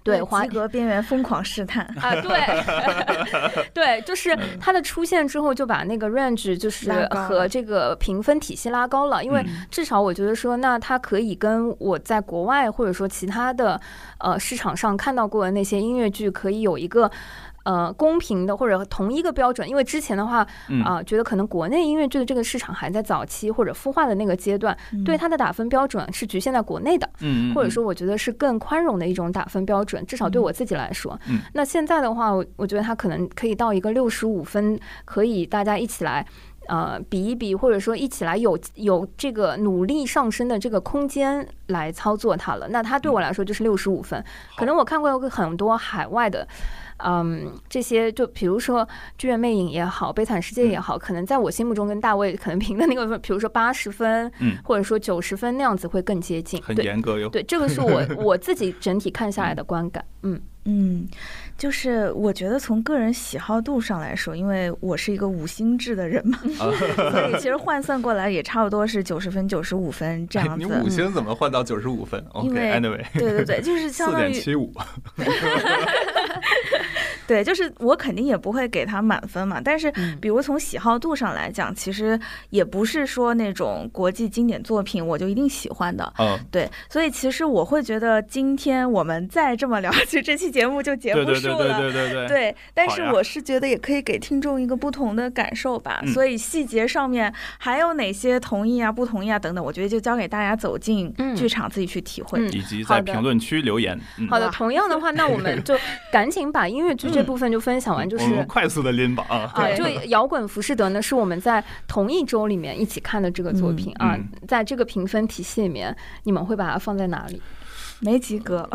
[0.08, 2.16] 对，及格边缘疯狂试探啊！
[2.22, 2.40] 对
[3.74, 9.24] 对，就是它的出现之后，就把那个 range 就是和这个评分体系拉高了。
[9.24, 13.80] 因为至少我觉得说，那它可以跟我在国外或者说其他的
[14.20, 17.12] 呃市场上看到过的那些音乐剧，可以有一个。
[17.68, 20.48] 呃公平的或者同一个标准，因为之前的话
[20.86, 36.26] 啊，觉得可能国内音乐剧的这个市场还在早期或者孵化的那个阶段，对它的打分标准是局限在国内的，嗯，或者说我觉得是更宽容的一种打分标准，至少对我自己来说，嗯，那现在的话，我我觉得它可能可以到一个六十五分，可以大家一起来。
[36.70, 42.68] 呃，比一比，或者说一起来有有这个努力上升的这个空间来操作它了。
[42.68, 44.22] 那它对我来说就是六十五分。
[44.58, 46.46] 可能我看过很多海外的，
[46.98, 48.86] 嗯，这些就比如说
[49.18, 56.62] 《剧院魅影》也好，《悲惨世界》也好，可能在我心目中跟大卫可能 评的那个，比如说八十分，嗯，或者说九十分那样子会更接近。
[56.62, 57.30] 很严格哟。
[57.30, 60.04] 对，这个是我 我自己整体看下来的观感。
[60.24, 61.08] 嗯嗯。
[61.58, 66.38] 就是我觉得从个人喜好度上来说，因为我是一个五星制的人嘛
[66.94, 70.64] 所以其实换算过来也差不多是九十分、九十五分这样子。
[70.64, 74.72] 你五星怎么换到九十五分？OK，Anyway，对对对，就 是相当于四点七五。
[77.26, 79.60] 对，就是我肯定也不会给他满分嘛。
[79.62, 79.92] 但是，
[80.22, 82.18] 比如从喜好度上来讲，其实
[82.52, 86.14] 也不是说那种国际经典作品我就一定喜欢的。
[86.20, 91.24] 嗯，对，所以其实我会觉得今天我们再这么聊，其实这期节目就结不。
[91.24, 96.02] 对对对对对对，但是我是觉得也可以给听众一个不同的感受吧。
[96.08, 104.00] 所以细节上面还有哪些同意啊、不同意啊等等，我觉得就交给大家走进剧场自己去体会，以及在评论区留言。
[104.28, 105.78] 好的，同样的话，那我们就
[106.12, 109.52] 赶紧把音乐剧这部分就分享完，就是快速的拎吧啊。
[109.54, 117.42] 啊，就摇滚浮士德呢，是我们在同一周里面一起看的这个作品啊，在这个评分体系里面，你们会把它放在哪里？
[118.00, 118.68] 没及格，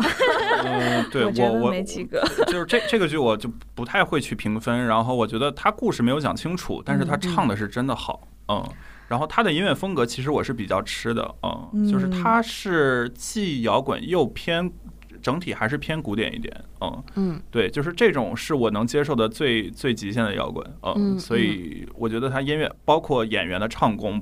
[0.63, 8.63] 嗯，对我我没及格， 就是这这个剧我就不太会去评分，然后我觉得他故事没有讲清楚，但是他唱的是真的好，嗯，
[9.07, 14.71] 然后他的音乐风格其实我是比较吃的，嗯，就是他是既摇滚又偏。
[15.21, 24.21] 整体还是偏古典一点，嗯嗯，对，就是这种是我能接受的最最极限的摇滚，嗯，所以我觉得他音乐包括演员的唱功，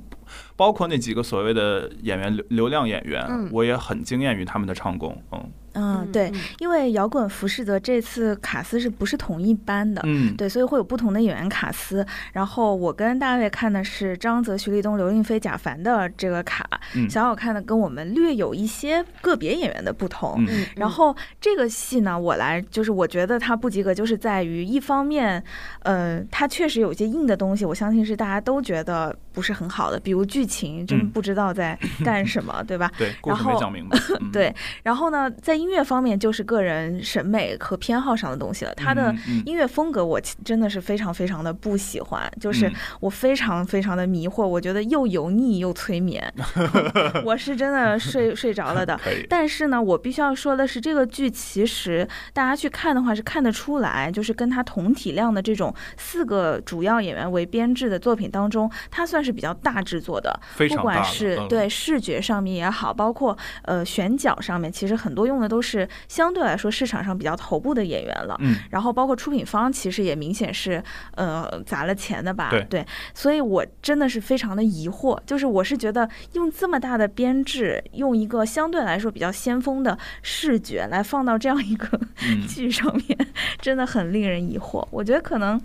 [0.56, 5.52] 包括那几个所谓的演员流流量演员，我也很惊艳于他们的唱功，嗯。
[5.74, 6.30] 嗯，对，
[6.60, 10.02] 因为摇滚浮士德这次卡斯是不是同一班的？
[10.04, 12.06] 嗯，对，所以会有不同的演员卡斯。
[12.34, 16.70] 然后我跟大卫看的是张泽、徐立东、刘令飞、贾凡的这个卡，
[17.10, 20.44] 小小看的跟我们略有一些个别演员的不同。
[20.46, 25.42] 嗯，然后这个戏呢，我来就是我觉得它不及格，就是在于一方面，
[25.84, 32.92] 呃，它确实有些硬的东西，我相信是大家都觉得不是很好的，比如剧情真不知道在干什么， 对吧？
[32.98, 33.98] 对，故事没讲明白。
[34.32, 34.54] 对，
[34.84, 38.74] 然后呢，在音乐方面就是个人审美和偏好上的东西了。
[38.76, 39.14] 他的
[39.46, 46.34] 音乐风格我真的是非常非常的不喜欢，就是我非常非常的迷惑，我觉得又油腻又催眠，
[47.26, 49.00] 我是真的睡睡着了的。
[49.30, 65.88] 但是呢，我必须要说的是，这个剧其实大家去看的话是看得出来，就是跟他同体量的这种四个主要演员为编制的作品当中，他算是比较大制作的，不管是对视觉上面也好，包括呃选角上面，其实很多用的都是。
[66.08, 70.84] 相对来说，市场上比较头部的演员了，嗯，然后包括出品方，其实也明显是
[71.16, 82.00] 呃砸了钱的吧，对对，所以我真的是非常的疑惑，就是我是觉得用这么大的编制，用一个相对来说比较先锋的视觉来放到这样一个
[82.48, 83.28] 剧上面，
[83.60, 84.86] 真的很令人疑惑。
[84.92, 85.60] 我觉得可能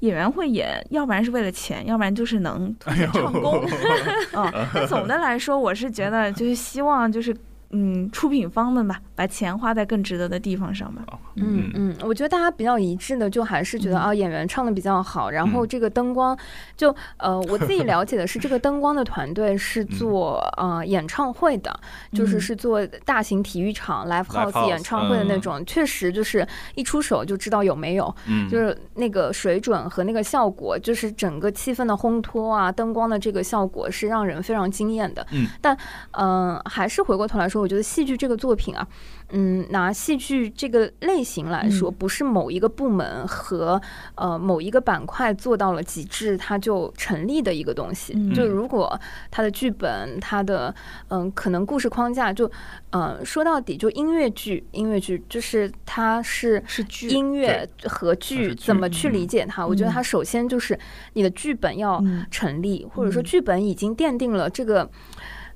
[0.00, 2.74] 演员会演，要不然是为了钱，要不然就是能
[3.12, 3.64] 唱功。
[4.34, 7.34] 嗯，那总的来说，我是觉得就是希望就是。
[7.72, 11.02] 嗯，出品方们吧，把钱花在更值得的地方上吧。
[11.36, 15.30] 嗯嗯，我觉得大家比较一致的，就还是觉得啊，演员唱的比较好。
[15.30, 16.36] 然后这个灯光，
[16.76, 21.78] 就呃，我自己 了解的是，这个灯光的团队是做呃演唱会的，
[22.12, 25.64] 就是是做大型体育场 live house 演唱会的那种。
[25.64, 26.44] 确实就是
[26.74, 28.12] 一出手就知道有没有，
[28.50, 35.24] 就是那个水准和那个效果，就是整个气氛的烘托啊，灯光的这个效果是让人非常惊艳的。
[35.30, 35.76] 嗯，但
[36.12, 37.59] 嗯，还是回过头来说。
[37.60, 38.86] 我觉得戏剧这个作品啊，
[39.30, 43.80] 嗯，拿戏剧这个类型来说，不是某一个部门和
[44.14, 48.14] 呃某一个板块做到了极致，它就成立的一个东西。
[48.34, 48.98] 就如果
[49.30, 50.74] 它的剧本、它的
[51.08, 52.50] 嗯可能故事框架，就
[52.90, 59.66] 嗯说到底，就音乐剧，音乐剧就是它是是剧音乐和剧怎么去理解它？
[59.66, 60.78] 我觉得它首先就是
[61.12, 64.90] 你的剧本要成立，或者说剧本已经奠定了这个。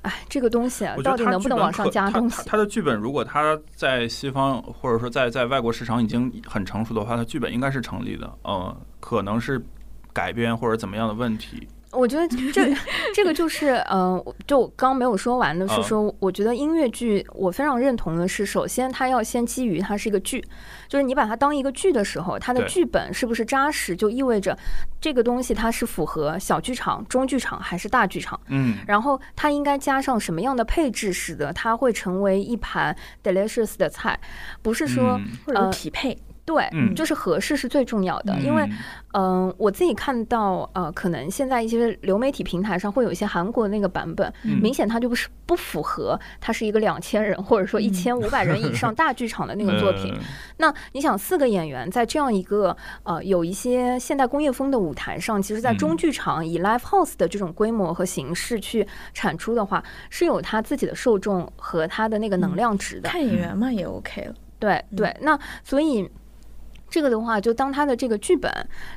[0.05, 2.43] 哎，这个东西啊，到底能不能往上加东西？
[2.47, 8.31] 他的剧本如果他在西方或者说在在外国市场已经很成熟的话，他剧本应该是成立的。
[8.45, 9.65] 嗯，可能是
[10.13, 11.67] 改编或者怎么样的问题。
[11.95, 12.75] 我觉得 这
[13.15, 20.45] 这个就是嗯，就刚没有说完的是说，我觉得音乐剧我非常认同的是，首先它要先基于它是一个剧，
[20.89, 24.59] 就是你把它当一个剧的时候，它的剧本是不是扎实，就意味着
[25.01, 28.39] 这个东西它是符合小剧场、中剧场还是大剧场。
[28.49, 34.19] 嗯，然后它应该加上什么样的配置，使得它会成为一盘 delicious 的菜，
[34.63, 36.19] 不是说呃匹配。
[36.47, 38.69] 对，就是合适是最重要的，因为，
[39.15, 50.15] 嗯，我自己看到，呃，可能现在一些流媒体平台上会有一些韩国的那个版本，明显它就不是不符合，它是一个两千人或者说一千五百人以上 大剧场的那个作品。
[50.59, 63.09] 那你想，四个演员在这样一个呃有一些现代工业风的舞台上，其实，在中剧场以 live house 的这种规模和形式去产出的话，是有它自己的受众和它的那个能量值的。
[63.09, 64.35] 看演员嘛也 OK 了。
[64.59, 66.07] 对对，那所以。
[66.95, 68.49] 这个的话，就当他的这个剧本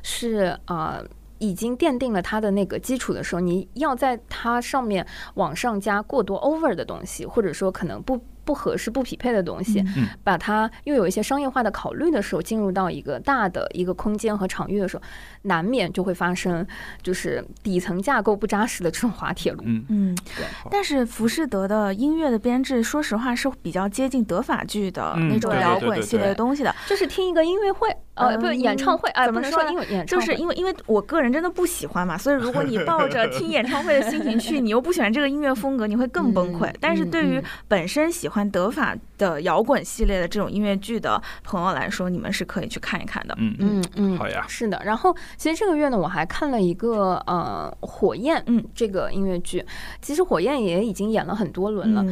[0.04, 1.04] 是呃
[1.40, 8.22] 已经奠定了他的那个基础的时候，你要在它上面往上加过多 over 的东西，或者说可能不。
[8.48, 9.84] 不合适、不匹配的东西，
[10.24, 15.04] 把它又有一些商业化的考虑的时候，进入到一个大的一个空间和场域的时候，
[15.42, 16.66] 难免就会发生
[17.04, 19.62] 就是底层架构不扎实的这种滑铁卢。
[19.66, 20.46] 嗯嗯，对。
[20.72, 29.62] 但是浮士德的音乐的编制，说实话是比较接近德法剧的那种摇滚系列的东西的，就是听一个音乐会，呃，不，演唱会，哎怎么说？
[29.70, 36.74] 因为就是因为因为我个人真的不喜欢嘛，所以如果你抱着 听演唱会的心情去，你又不喜欢这个音乐风格，你会更崩溃。
[36.80, 38.37] 但是对于本身喜欢。
[38.50, 43.36] 德法的摇滚系列的这种音乐剧的朋友来说，你们是可以去看一看的。
[43.38, 44.82] 嗯嗯嗯，好呀，是的。
[44.84, 49.66] 然后其实这个月呢，我还看了一个呃火焰，嗯，这个音乐剧。
[50.02, 52.06] 其实火焰也已经演了很多轮了。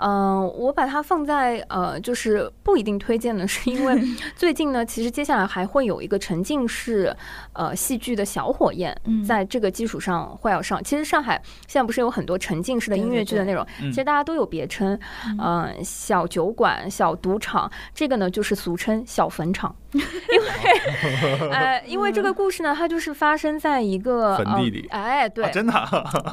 [0.00, 4.00] 嗯，我把它放在呃，就是不一定推荐的，是因为
[4.36, 7.14] 最近呢，其实接下来还会有一个沉浸式
[7.54, 10.82] 呃戏剧的小火焰，在这个基础上会要上。
[10.84, 14.98] 其实上海现在不是有很多沉浸式的音乐剧的内容，其实大家都有别称，
[15.40, 15.71] 嗯。
[15.84, 25.72] 小酒馆、小赌场，这个呢就是俗称小坟场，因为 呃，因为这个故事呢，它就是发生在一个坟地里，哎，对，真的，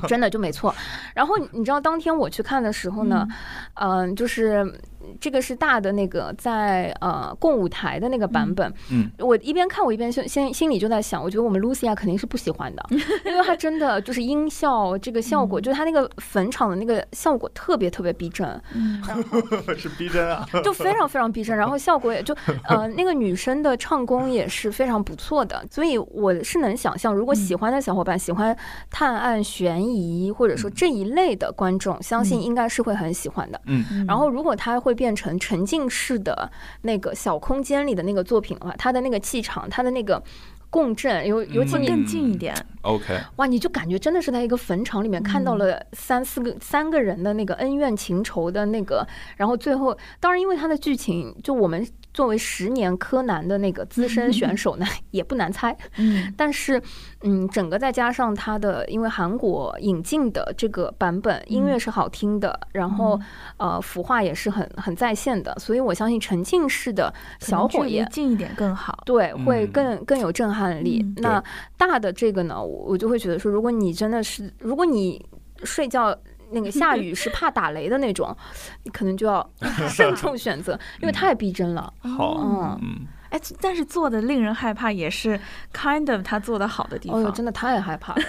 [0.07, 0.73] 真的就没错。
[1.13, 3.27] 然后你知道，当天我去看的时候呢，
[3.75, 4.79] 嗯，就是。
[5.19, 12.85] 这个是大的那个在呃共舞台的那个版本，嗯，我一边看我一边先先心里就在想，我觉得我们露西亚肯定是不喜欢的，
[13.25, 19.01] 因为它真的就是音效这个效果，就是它那个坟场的那个效果特别特别逼真，嗯，
[19.77, 22.35] 是逼真啊， 就非常非常逼真，然后效果也就
[22.67, 28.55] 呃那个女生的唱功也是非常不错的，所以我是能想象，如果喜欢的小伙伴喜欢
[28.89, 34.88] 探案悬疑或者说这一类的观众，相信应该是会很喜欢的，嗯，然后如果他会。
[34.93, 40.21] 变成沉浸式的那个小空间里的那个作品的话，它的那个气场，它的那个
[40.69, 42.55] 共振，尤尤其更近一点。
[42.81, 51.87] OK，哇，你就感觉真的是在一个坟场里面看到了三四个三个人的那个恩怨情仇的那个，然后最后，当然因为它的剧情，就我们。
[52.13, 55.75] 作为十年柯南的那个资深选手呢， 也不难猜。
[55.97, 56.81] 嗯，但是，
[57.21, 63.19] 嗯，整个再加上他的，因为韩国引进的这个版本，音乐是好听的，然后
[63.57, 71.05] 呃，服化也是很很在线的，所以我相信沉浸式的小火焰近一点更好，对，会更更有震撼力。
[71.17, 71.43] 那
[71.77, 75.23] 大的这个呢，我就会觉得说，如果你真的是，如果你
[75.63, 76.17] 睡觉。
[76.51, 78.35] 那个下雨是怕打雷的那种，
[78.83, 79.47] 你 可能就要
[79.89, 81.93] 慎重选择，因为太逼真了。
[82.01, 83.07] 好，嗯。
[83.29, 85.39] 哎，但是做的令人害怕，也是
[85.73, 87.23] kind of 他做的好的地方。
[87.23, 88.21] 哦，真的太害怕了。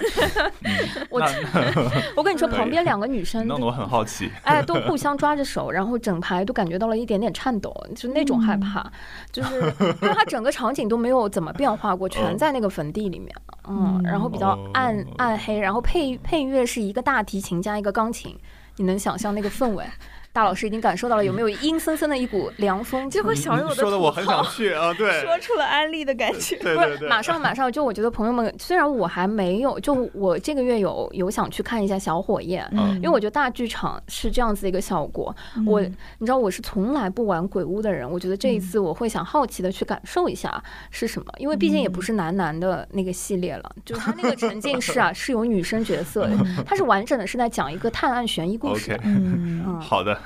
[1.09, 1.21] 我
[2.15, 4.31] 我跟你说，旁边两个女生弄得我很好奇。
[4.43, 8.91] 哎，都互相抓着手，然后整排都感觉到了一点点颤抖，就那种害怕，
[9.31, 9.55] 就是
[10.01, 13.35] 因为它整个场景都没有怎么变化过， 全在那个坟地里面。
[13.67, 18.35] 嗯，然后比较暗暗黑，然后配配乐是一个大提琴加一个钢琴，
[18.77, 19.85] 你能想象那个氛围？
[20.33, 23.09] 大老师已经感受到了，有没有阴森森的一股凉风？
[23.09, 26.55] 结果小友说的我很想去啊， 对，说出了安利的感觉。
[26.63, 35.35] 对对对，马上马上，就我觉得朋友们，虽然我还没有，就我这个月有有想去看一下小火焰，嗯，因为我觉得大剧场是这样子一个效果。
[35.65, 48.97] 我你知道我是从来不玩鬼屋的人，我觉得这一次我会想好奇的去感受一下是什么，因为毕竟也不是男男的那个系列了，就是他那个沉浸式啊 是有女生角色的，它是完整的是在讲一个探案悬疑故事。
[49.03, 50.20] 嗯，好的。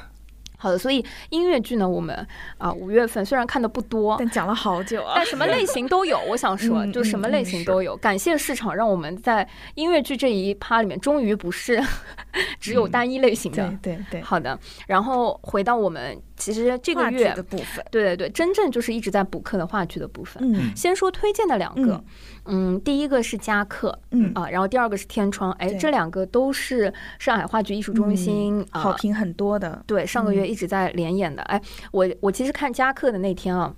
[0.58, 2.16] 好的，所以音乐剧呢，我们
[2.58, 5.14] 啊五月份虽然看的不多，但讲了好久啊。
[5.16, 7.95] 但什么类型都有， 我想说，就什么类型都有。
[7.97, 11.82] 感谢市场，让我们在音乐剧这一趴里面，终于不是
[12.60, 13.68] 只有单一类型的。
[13.82, 14.22] 对对对。
[14.22, 20.41] 好的，然后回到我们其实这个月的部分，对对对，真正就是一直在补课的话剧的部分。
[20.43, 22.03] 嗯，先说推荐的两个，
[22.45, 29.83] 嗯，第一个是加课，嗯啊，然后第二个是天窗，哎，这两个都是上海话剧艺术中心好评很多的。
[29.85, 31.41] 对，上个月一直在连演的。
[31.43, 33.73] 哎，我我其实看加课的那天啊。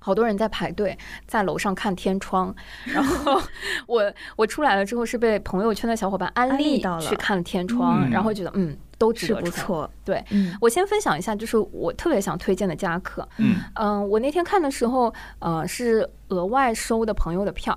[0.00, 0.96] 好多人在排队，
[1.26, 2.54] 在楼上看天窗，
[2.84, 3.38] 然后
[3.86, 9.90] 我我出来了之后是被朋友圈的小伙伴安利去看天窗，然后觉得嗯都值得不错。
[10.04, 10.24] 对，
[10.60, 13.28] 我先分享一下，就是我特别想推荐的加课。
[13.38, 17.76] 嗯嗯，我那天看的时候，呃，是额外收的朋友的票，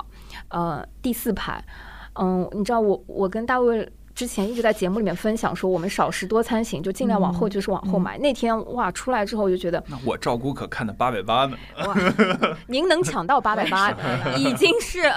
[0.49, 1.63] 呃，第四排。
[2.15, 3.89] 嗯，你知道我我跟大卫。
[4.13, 8.17] 之前一直在节目里面分享说，我们少食多餐行，就尽量往后，就是往后买。
[8.19, 11.57] 那天哇，出来之后我就觉得，那我照顾可看的八百八呢。
[11.87, 11.95] 哇，
[12.67, 13.89] 您能抢到八百八，
[14.37, 15.09] 已经是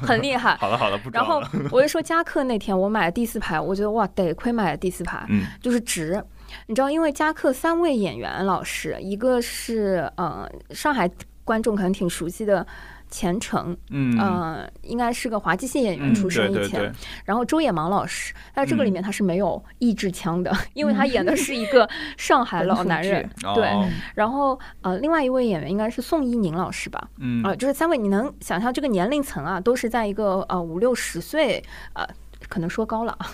[0.00, 0.56] 很厉害。
[0.56, 6.20] 好了好了，不然后我就说加课那天我买了第四排，我觉得哇，得亏买了第四排，嗯，就是值。
[6.66, 11.08] 你知道，因为加课三位演员老师，一个是呃上海
[11.44, 12.66] 观众可能挺熟悉的。
[13.10, 16.92] 前程，嗯，应该是个滑稽戏演员出身以前，
[17.24, 23.70] 然后周野芒老师，在这个里面他是没有意志腔的，因为他演的是一个上海老男人， 对。
[24.14, 32.06] 然后呃，另外一位演员应该是宋一宁老师吧，嗯，啊，就是三位，你能想象这个年龄层啊，都是在一个呃五六十岁，呃，
[32.48, 33.30] 可能说高了啊，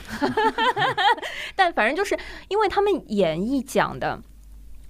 [1.56, 2.16] 但反正就是
[2.48, 4.20] 因为他们演绎讲的，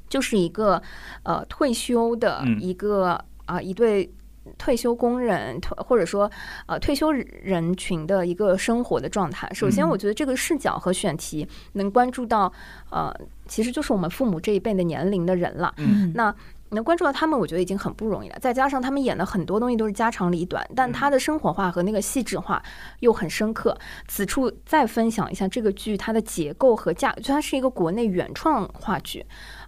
[0.09, 0.82] 就是一个
[1.22, 4.12] 呃退休的一个啊一对。
[4.59, 6.30] 退休工人，或者说
[6.66, 9.51] 呃退休人群的一个生活的状态。
[9.53, 12.53] 首先，我觉得这个视角和选题能关注到
[12.90, 13.14] 呃，
[13.47, 15.74] 其实就是我们父母这一辈的年龄的人了。
[15.78, 16.34] 嗯，那
[16.70, 18.38] 能关注到他们，我觉得已经很不容易了。
[18.40, 22.61] 再加上他们演的很多东西都是家长里短，但他的生活化和那个细致化
[22.99, 23.78] 又很深刻。
[24.09, 29.24] 此处再分享一下这个剧它的结构和架，就它是一个国内原创话剧，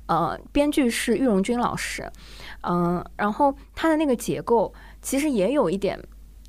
[0.06, 2.10] 呃，编剧是玉荣军老师。
[2.62, 5.98] 嗯，然后他的那个结构其实也有一点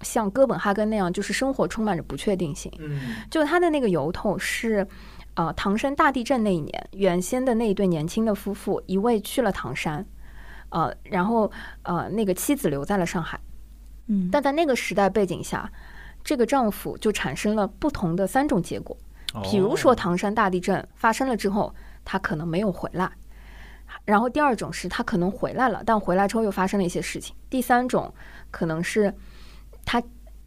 [0.02, 2.72] 像哥本哈根那样，就是生活充满着不确定性。
[2.80, 4.88] 嗯，就他的那个由头是，
[5.36, 10.06] 呃，唐山大地震那一年，原先的那一对年轻的夫妇，一位去了唐山，
[10.70, 11.52] 呃，然后
[11.84, 13.40] 呃，那个妻子留在了上海。
[14.08, 15.72] 嗯，但在那个时代背景下，
[16.24, 18.96] 这个丈夫就产生了不同的三种结果。
[19.44, 23.12] 比如说，唐山大地震发生了之后，他可能没有回来。
[24.08, 27.36] 然后第二种是他可能回来了，但回来之后又发生了一些事情。
[27.50, 28.12] 第三种
[28.50, 29.14] 可能是
[29.84, 30.02] 他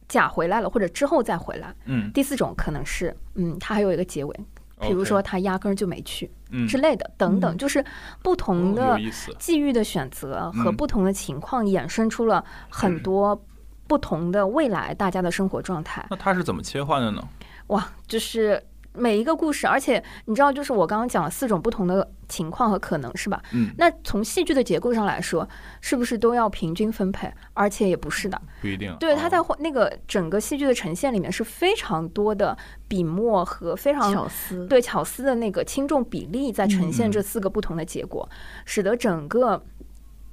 [0.09, 1.75] 假回来了，或者之后再回来。
[1.85, 2.11] 嗯。
[2.13, 4.35] 第四种可能是，嗯，他还有一个结尾，
[4.81, 6.31] 比如说他压根儿就没去
[6.67, 7.85] 之类的，等等，就是
[8.23, 8.99] 不同的
[9.39, 13.45] 际遇的选择和不同的情况衍生出了很多
[13.87, 16.07] 不同的未来大家的生活状态。
[16.09, 17.23] 那他是怎么切换的呢？
[17.67, 18.63] 哇，就是。
[18.93, 23.41] 每一个故事，而且你知道，就是我刚刚讲了四种不同的情况和可能，是吧？
[23.53, 23.71] 嗯。
[23.79, 25.49] 那从戏剧的结构上来说，
[25.81, 27.33] 是不是都要平均分配？
[27.55, 28.95] 而且也不是的，不一定。
[28.99, 32.57] 对，它在那个整个戏剧的呈现里面是非常多的
[32.89, 38.29] 笔墨和非常巧思，对巧思的那个轻重比例在呈现这四个不同的结果，
[38.65, 39.65] 使得整个，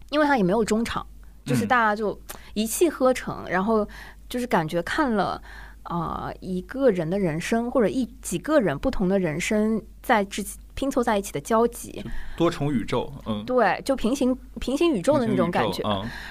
[0.10, 1.06] 因为它也没有中场，
[1.46, 2.20] 就是大家就
[2.56, 3.88] 一气呵成，然后
[4.28, 5.40] 就是感觉看了。
[5.88, 12.04] 啊，一个人的人生，或者一几个人不同的人生，在之拼凑在一起的交集，
[12.38, 15.84] 多重宇宙，嗯，对，就平行平行宇宙的那种感觉。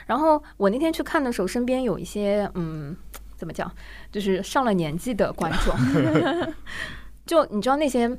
[0.07, 2.97] 然后我那天去看的时候，身边有一些，嗯，
[3.37, 3.71] 怎么讲，
[4.13, 5.75] 就是上了年纪的观众，
[7.27, 8.15] 就你知道那些，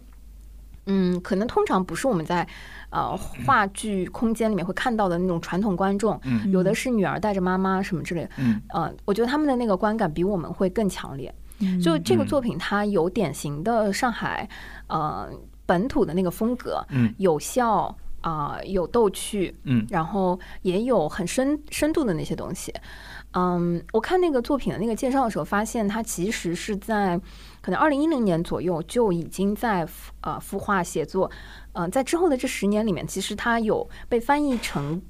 [0.88, 2.48] 嗯，可能通常不是我们在。
[2.90, 3.16] 呃，
[3.46, 6.20] 话剧空间里面会看到的那种传统观众，
[6.52, 8.30] 有的是女儿带着妈妈什么之类的。
[8.38, 11.34] 嗯，呃，我觉得他们的那个观感比我们会更强烈。
[11.84, 14.48] 就这个作品，它有典型的上海
[14.88, 15.28] 呃
[15.66, 22.72] 本土的那个风格，嗯，有笑啊，有逗趣，嗯，然后也有很深深度的那些东西。
[23.32, 27.20] 嗯，我看那个作品的那个介绍的时候，发现它其实是在
[27.62, 29.88] 可能二零一零年左右就已经在
[30.22, 31.30] 呃孵化写作。
[31.74, 35.02] 嗯，在之后的这十年里面，其实它有被翻译成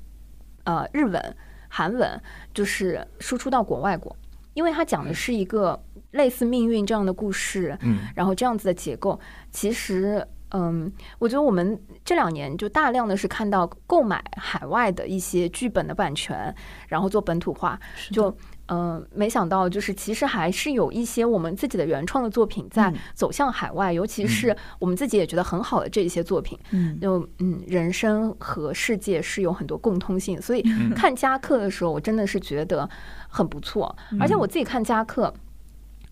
[0.66, 1.36] 呃日文、
[1.70, 2.22] 韩文，
[2.54, 4.14] 就是输出到国外过。
[4.54, 5.80] 因为它讲的是一个
[6.12, 9.20] 类似命运这样的故事，嗯，然后这样子的结构，
[9.52, 16.54] 其实，嗯，我觉得我们这两年就大量的是看到购买海外的一些剧本的版权，
[16.88, 17.80] 然后做本土化，
[18.12, 18.36] 就。
[18.70, 30.62] 嗯，没想到就是其实还是有一些我们自己的原创的作品在走向海外，尤其是我们自己也觉得很好的这一些作品，嗯，就嗯，人生和世界是有很多共通性，所以
[30.94, 32.90] 看加克的时候，我真的是觉得
[33.30, 33.96] 很不错。
[34.20, 35.34] 而且我自己看加克，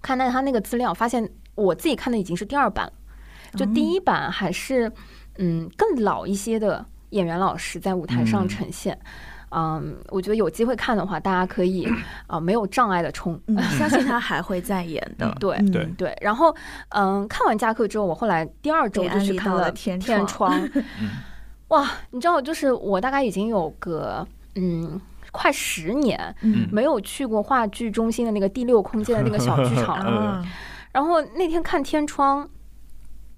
[0.01, 2.89] 看到他那个资料，发现我自己看的已经是第二版，
[3.55, 4.91] 就第一版还是
[5.37, 6.85] 嗯更老一些的。
[7.11, 8.97] 演员老师在舞台上呈现。
[9.51, 11.87] 嗯，我觉得有机会看的话，大家可以
[12.27, 13.39] 啊没有障碍的冲。
[13.77, 15.33] 相信他还会再演的。
[15.39, 16.17] 对对对。
[16.19, 16.53] 然后
[16.89, 19.97] 嗯，看完《加克》之后，我后来第二周就去看了《天
[20.27, 20.59] 窗
[21.69, 24.99] 》。哇，你知道，就是我大概已经有个嗯
[25.31, 26.35] 快十年
[26.69, 30.43] 没有去过话剧中心的那个第六空间的那个小剧场 了。
[30.91, 32.43] 然后那天看《天窗》。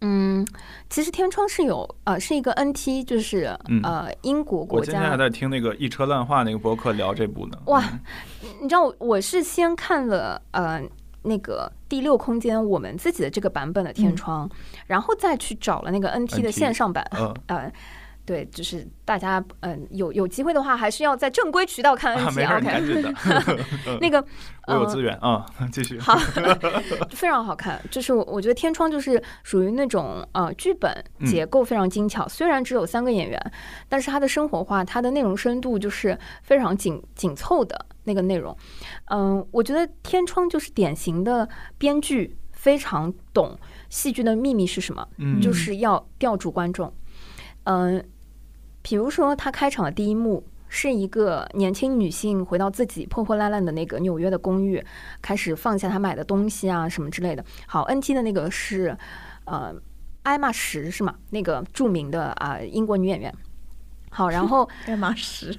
[0.02, 0.46] 嗯，
[0.90, 4.86] 其实天窗是有呃，是一个 NT，就是呃英国国家。
[4.86, 7.58] 我今天还在听那个一车烂话那个博客聊这部呢。
[7.66, 7.84] 哇，
[8.62, 10.82] 你知道我是先看了呃
[11.24, 14.50] 那个第六空间我们自己的这个版本的天窗，
[14.86, 17.04] 然后再去找了那个 NT 的线上版，
[17.48, 17.72] 呃。
[18.28, 23.16] 对，就是大家，嗯，有有机会的话，还是要在正规渠道看 N T OK。
[24.02, 24.22] 那个
[24.68, 25.98] 我有资源啊，继续。
[25.98, 26.20] 好，
[27.12, 27.82] 非常好看。
[27.90, 30.94] 就是我我觉得天窗就是属于那种呃剧本
[31.26, 33.42] 结构非常精巧，虽然只有三个演员，
[33.88, 38.54] 但是它的生活化，它的内容深度就是非常紧紧凑的那个内容。
[39.06, 41.48] 嗯，我觉得天窗就是典型的
[41.78, 45.08] 编剧非常懂戏剧的秘密是什么，
[45.42, 46.94] 就是要吊住观众。
[47.64, 48.04] 嗯。
[48.88, 54.82] 比如说，他开场的第一幕是一个年轻女性回到自己破破烂烂的那个纽约的公寓，
[55.22, 57.44] 开始放下她买的东西啊什么之类的。
[57.66, 58.98] 好，NT 的那个是
[59.44, 59.76] 呃
[60.24, 61.14] 艾玛什是吗？
[61.32, 63.34] 那个著名的啊英国女演员。
[64.10, 65.54] 好，然后艾玛什，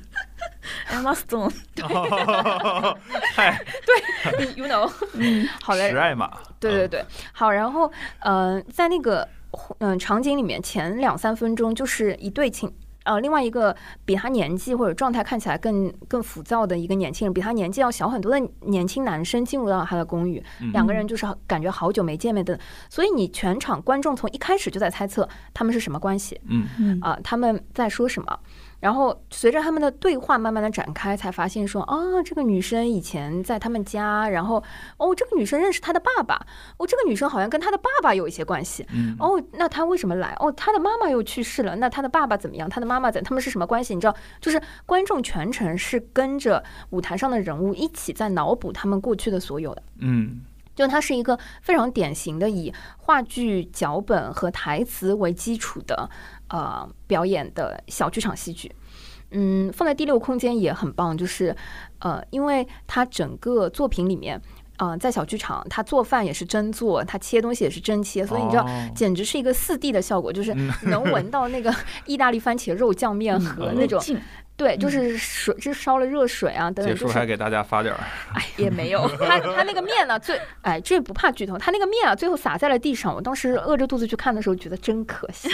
[0.88, 1.52] 艾玛 stone，
[3.36, 9.28] 嗨，对，you know， 嗯，好嘞，石艾玛，对对对，好，然后嗯，在那个
[9.80, 12.72] 嗯场景里面，前两三分钟就是一对情。
[13.08, 13.74] 呃，另外一个
[14.04, 22.58] 比他年纪或者状态看起来更更浮躁的一个年轻人，比他年纪要小很多的年轻男生进入到他的公寓，两个人就是感觉好久没见面的，
[22.90, 28.38] 所以你全场观众从一开始就在猜测他们是什么关系，嗯嗯啊他们在说什么。
[28.80, 34.62] 然后随着他们的对话慢慢的展开，才发现说啊，这个女生以前在他们家，然后
[34.96, 36.46] 哦，这个女生认识她的爸爸，
[36.76, 38.86] 哦，这个女生好像跟她的爸爸有一些关系，
[39.18, 40.36] 哦，那她为什么来？
[40.38, 42.68] 哦，她的妈妈又去世了，那她的爸爸怎么样？
[42.68, 43.22] 她的妈妈怎？
[43.24, 43.94] 他们是什么关系？
[43.94, 50.40] 你知道，就是观众全程是跟着舞台上的人物一起在脑补他们过去的所有的，嗯，
[50.76, 56.08] 就它是一个非常典型的以话剧脚本和台词为基础的。
[56.48, 58.74] 呃，表演的小剧场戏剧，
[59.30, 61.54] 嗯，放在第六空间也很棒，就是
[61.98, 64.40] 呃，因为它整个作品里面，
[64.78, 71.74] 呃，在小剧场，他做饭也是真做，他切东西也是真切，所以你知道，简直是一个四 D 的效果，就是能闻到那个
[72.06, 74.02] 意大利番茄肉酱面和 那种。
[74.58, 76.86] 对，就是水，就烧了热水啊，等等。
[76.86, 78.00] 结束还给大家发点儿。
[78.34, 79.06] 哎，也没有。
[79.16, 81.56] 他他那个面呢，最哎，这不怕剧透。
[81.56, 83.14] 他那个面啊，最后洒在了地上。
[83.14, 85.48] 我当时饿着肚子去看的时候，觉得真可惜。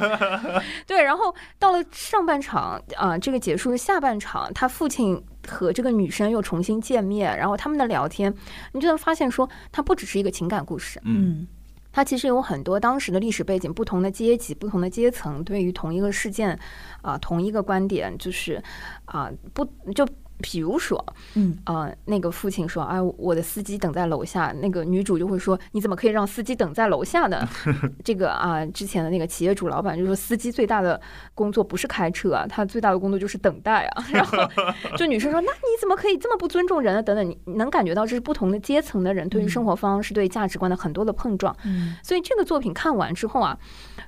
[0.88, 8.34] 对，然后到了上半场啊，这个结束是下半场，他父亲和这个女生又重新见面，然后他们的聊天，
[8.72, 10.98] 你就能发现说，它不只是一个情感故事。
[11.04, 11.46] 嗯。
[11.94, 16.58] 它其实有很多当时的历史背景，不同的阶级、不同的阶层，对于同一个事件，
[17.02, 18.60] 啊，同一个观点，就是
[19.04, 19.64] 啊，不
[19.94, 20.04] 就。
[20.38, 21.02] 比如说，
[21.34, 27.48] 嗯，呃，那个父亲说：“哎，我的司机等在楼下。”那个女主就会说：“你怎么可以让司机等在楼下呢？”
[28.04, 31.00] 这个啊，之前的那个企业主老板就说：“司机最大的
[31.34, 34.04] 工作不是开车啊，他最大的工作就是等待啊。
[34.12, 34.36] ”然后
[34.98, 41.56] 就女生说：“那你怎么可以这么不尊重人啊？”等等，你能感觉到这是不同的阶层的人对于生活方式、对价值观的很多的碰撞。
[41.64, 43.56] 嗯，所以这个作品看完之后啊，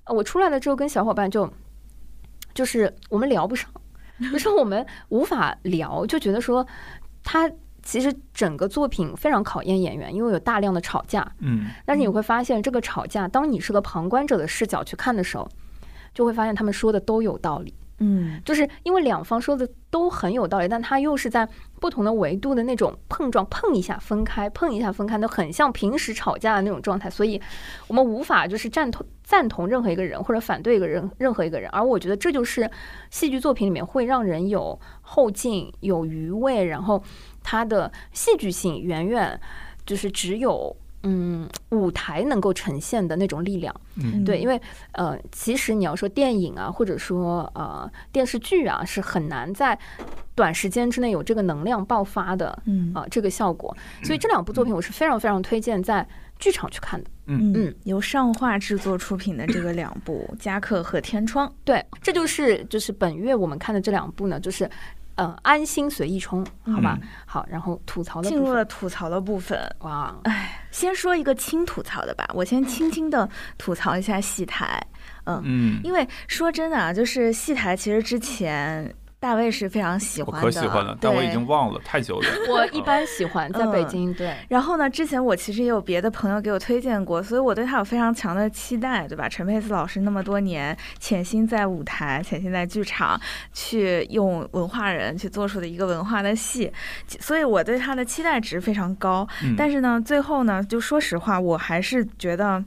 [0.07, 1.48] 我出来了之后跟小伙伴就
[2.53, 3.70] 就是我们聊不上。
[4.32, 6.66] 就是我们无法聊，就觉得说，
[7.22, 7.51] 他
[7.82, 11.30] 其实整个作品非常考验演员，因为有大量的吵架。
[11.40, 15.48] 嗯，但是你会发现，这个吵架，当你是个旁观者的视角去看的时候，
[16.12, 17.72] 就会发现他们说的都有道理。
[17.98, 21.48] 嗯，就是因为两方说的都很有道理，但他又是在
[21.81, 27.40] 不同的维度的那种碰撞，碰一下分开，碰一下分开，都很像平时吵架的那种状态，所以
[27.89, 32.70] 我们无法就是赞同赞同任何一个人或者反对一个人任何一个人，而我觉得这就是
[33.10, 37.02] 戏剧作品里面会让人有后劲、有余味，然后
[37.43, 39.40] 它的戏剧性远远
[39.86, 40.77] 就是只有。
[41.02, 44.60] 嗯，舞台能够呈现的那种力量，嗯，对，因为
[44.93, 49.78] 呃，其实你要说电影啊，或者说呃电视剧啊，是很难在
[50.35, 53.77] 短时间之内有这个能量爆发的，嗯啊，这个效果。
[54.02, 56.06] 所以这两部作品我是非常非常推荐在
[56.39, 57.10] 剧场去看的。
[57.27, 64.68] 嗯嗯，由上画制作出品的这个两部《加克》和《天窗》，对，这就是就是本月我们看的这两部呢，就是。
[65.16, 69.59] 嗯，安心随意冲，好吧，好，然后吐槽的进入了吐槽的部分。
[69.80, 73.28] 哇，哎，先说一个轻吐槽的吧，我先轻轻的
[73.59, 74.80] 吐槽一下戏台。
[75.24, 78.94] 嗯嗯，因为说真的啊，就是戏台其实之前。
[79.27, 82.28] 大卫是非常喜欢的，可喜欢了，但我已经忘了太久了。
[82.48, 84.32] 我一般喜欢在北京，对。
[84.48, 89.28] 然后呢，之前我其实也有别的朋友给我推荐过，所以我对他有非常强的期待，对吧？
[89.28, 93.20] 陈佩斯老师那么多年潜心在舞台、潜心在剧场，
[93.53, 96.73] 去用文化人去做出的一个文化的戏，
[97.19, 99.27] 所以我对他的期待值非常高。
[99.57, 102.62] 但是呢，最后呢，就说实话，我还是觉得。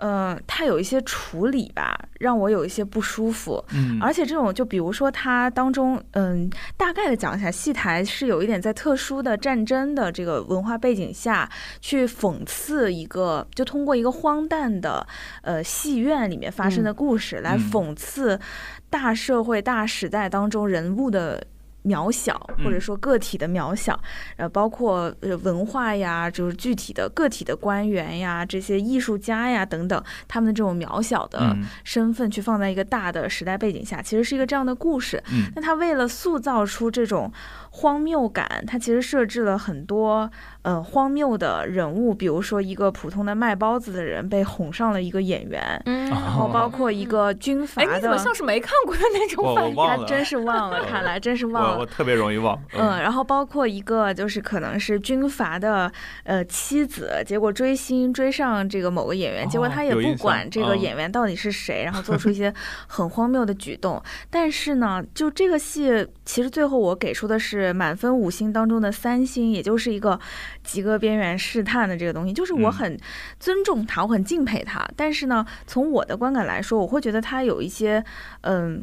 [0.00, 3.62] 嗯，他有一些处理吧，让我有一些不舒服。
[3.74, 11.48] 嗯，而且这种就比如说他当中，嗯，大概的讲一下，戏台是有一点在特殊的战争的这个文化背景下
[11.80, 15.06] 去讽刺一个，就通过一个荒诞的
[15.42, 18.40] 呃戏院里面发生的故事来讽刺
[18.88, 21.44] 大社会大时代当中人物的。
[21.84, 23.98] 渺小，或者说个体的渺小，
[24.36, 35.22] 呃，包括呃文化呀，就是具体的个体的官员呀，这些艺术家呀等等，他们的这种渺小的身份，去放在一个大的时代背景下，其实是一个这样的故事。
[35.54, 37.32] 那他为了塑造出这种。
[37.72, 40.28] 荒谬感，它其实设置了很多
[40.62, 49.76] 呃荒谬的人物，比如说一个普通的卖包子的人被哄上了一个演员，然后包括一个军阀的，你怎么像是没看过的那种反应？
[49.76, 51.78] 他真是忘了，看来真是忘了。
[51.78, 52.60] 我特别容易忘。
[52.76, 55.90] 嗯，然后包括一个就是可能是军阀的
[56.24, 62.52] 呃妻子，结果追星追上这个某个演员，结果他也不管这个演员到底是谁，然后做出一些
[62.88, 64.02] 很荒谬的举动。
[64.28, 67.59] 但是呢，就这个戏，其实最后我给出的是。
[67.60, 70.18] 是满分五星当中的三星，也就是一个
[70.64, 72.98] 及格边缘试探的这个东西，就是我很
[73.38, 74.88] 尊重他，我很敬佩他。
[74.96, 78.02] 但是呢，从我的观感来说，我会觉得他有一些
[78.40, 78.82] 嗯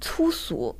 [0.00, 0.76] 粗俗。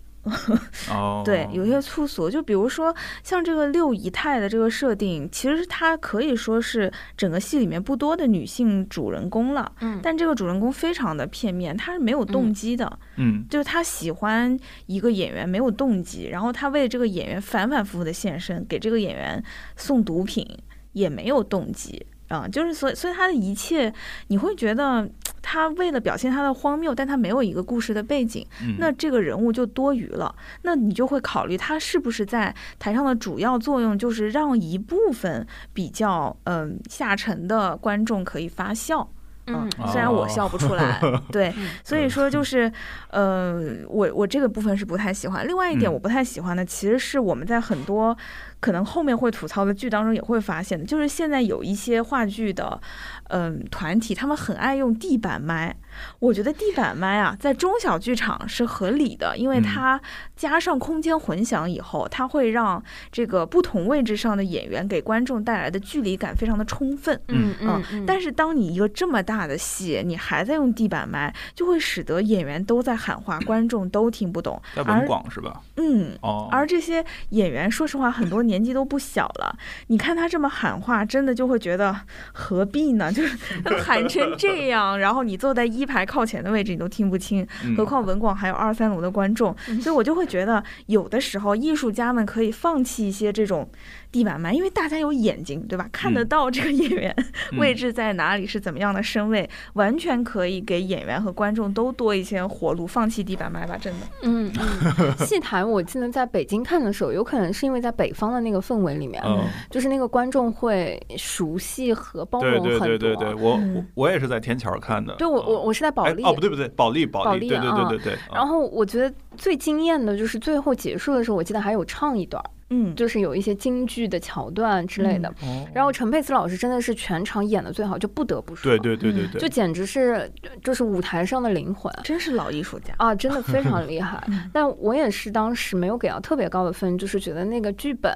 [0.90, 9.72] 哦， 对，有些粗俗，就比如说像这个六姨太的这个设定，其实她可以说是整个戏里面不多的女性主人公了。
[9.80, 12.98] 嗯，但这个主人公非常的片面，她是没有动机的。
[13.16, 19.40] 嗯，就是她喜欢一个演员没有动机，然后她为这个演员反反复复的献身，给这个演员
[19.76, 20.44] 送毒品
[20.92, 22.04] 也没有动机。
[22.28, 23.92] 啊，就是所以，所以他的一切，
[24.28, 25.08] 你会觉得
[25.42, 28.46] 他为了表现他的荒谬，但他没有一个故事的背景，
[28.78, 30.34] 那这个人物就多余了。
[30.62, 39.08] 那你就会考虑他是不是在台上的主要作用，就是让一部分比较嗯下沉的观众可以发笑。
[39.46, 40.98] 嗯，虽然我笑不出来，
[41.30, 41.52] 对，
[41.84, 42.72] 所以说就是，
[43.10, 45.46] 呃，我我这个部分是不太喜欢。
[45.46, 48.16] 另外一点我不太喜欢的，其实是我们在很多。
[48.64, 52.80] 可能后面会吐槽的剧当中也会发现的，就是现在有一些话剧的，
[53.24, 55.76] 嗯，团体他们很爱用地板麦。
[56.18, 60.00] 我觉得地板麦啊，在中小剧场是合理的，因为它
[60.34, 62.82] 加上空间混响以后，它会让
[63.12, 67.20] 这个不同位置上的演员给观众带来的距离感非常的充分。
[67.28, 68.04] 嗯嗯。
[68.06, 74.60] 但是当你一个这么大的戏，你还在用地板麦，就会使得演员都在喊话，观众都听不懂。
[74.74, 75.60] 在文广是吧？
[75.76, 76.16] 嗯。
[76.22, 76.48] 哦。
[76.50, 78.53] 而这些演员，说实话，很多年。
[78.54, 79.58] 年纪都不小了，
[79.88, 81.94] 你看他这么喊话，真的就会觉得
[82.32, 83.10] 何必呢？
[83.12, 83.36] 就是
[83.82, 87.44] 喊成这样，然后你坐在一排靠前的位置，你都听不清，
[87.76, 89.52] 何况文广还有二三楼的观众，
[89.82, 93.68] 所以我就会觉得，有的时候艺术家们可以放弃一些这种。
[94.14, 95.88] 地板麦，因为大家有眼睛，对吧？
[95.90, 97.12] 看得到这个演员
[97.58, 102.86] 位置在哪里，是怎么样的身位，完全可以给演员和观众都多一些活路。
[102.86, 104.06] 放弃地板麦吧，真的。
[104.22, 105.12] 嗯嗯。
[105.26, 109.20] 戏台，我记得在北京看的时候，有可能是因为在北方的那个氛围里面，
[109.68, 112.78] 就是那个观众会熟悉和包容很多。
[112.78, 115.16] 对对对对对，我我我也是在天桥看的。
[115.16, 116.22] 对，我我我是在保利。
[116.22, 117.48] 哦，不对不对，保利保利。
[117.48, 118.18] 对对对对对。
[118.32, 122.40] 然后我觉得最惊艳的就是最后结束的时候，我记得还有唱一段。
[122.76, 125.32] 嗯，就是有一些京剧的桥段之类的，
[125.72, 130.28] 然后陈佩斯老师真的是全场演的最好，就不得不说，对对对对对，就简直是
[130.60, 132.92] 就是舞台上的灵魂，真是老艺术家。
[132.98, 134.20] 啊，真的非常 厉害。
[134.52, 138.12] 但我也是当时没有给到特别高的分，就是觉得那个剧本，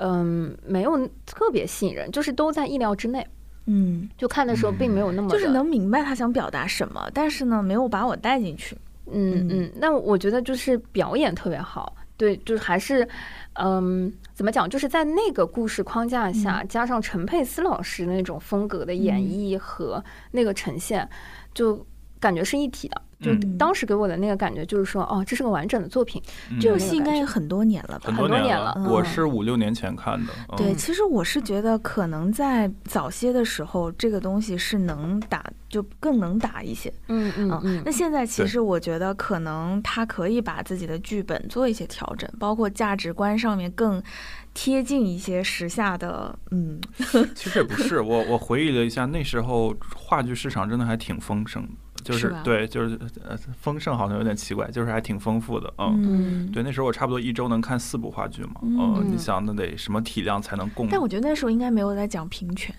[0.00, 0.96] 嗯，没有
[1.26, 3.26] 特别吸引人，就是都在意料之内，
[3.66, 8.76] 嗯，就看的时候并没有那么，就是能明白他想表达什么，但是呢，没有把我带进去，
[9.10, 9.72] 嗯嗯。
[9.74, 13.08] 那我觉得就是表演特别好，对，就是还是。
[13.60, 14.68] 嗯，怎么讲？
[14.70, 21.08] 就是在那个故事框架下，加上陈佩斯老师那种风格的演绎和那个呈现，
[21.52, 21.84] 就
[22.20, 23.02] 感觉是一体的。
[23.20, 26.22] 就当时给我的那个感觉就是说，哦，这是个完整的作品。
[26.60, 28.12] 这个戏应该也很多年了吧？
[28.12, 28.74] 很多年了。
[28.88, 30.32] 我是五六年前看的。
[30.56, 36.92] 对，其实我是觉得，可能在早些的时候，这个东西是能打，就更能打一些。
[37.08, 37.82] 嗯嗯嗯。
[37.84, 44.00] 那现在其实我觉得，可能他可以把自己的剧本做一些调整，包括价值观上面更
[44.54, 46.38] 贴近一些时下的。
[46.52, 46.80] 嗯，
[47.34, 48.00] 其实也不是。
[48.02, 51.68] 我我回忆了一下，那时候话剧市场真的还挺丰盛。
[52.12, 60.88] 就是对，就是呃丰盛好像有点奇怪，就是还挺丰富的，嗯，对，那时候我差不多一周能看四部话剧嘛，嗯，你想那得什么体量才能供？
[60.88, 62.74] 但我觉得那时候应该没有在讲平权，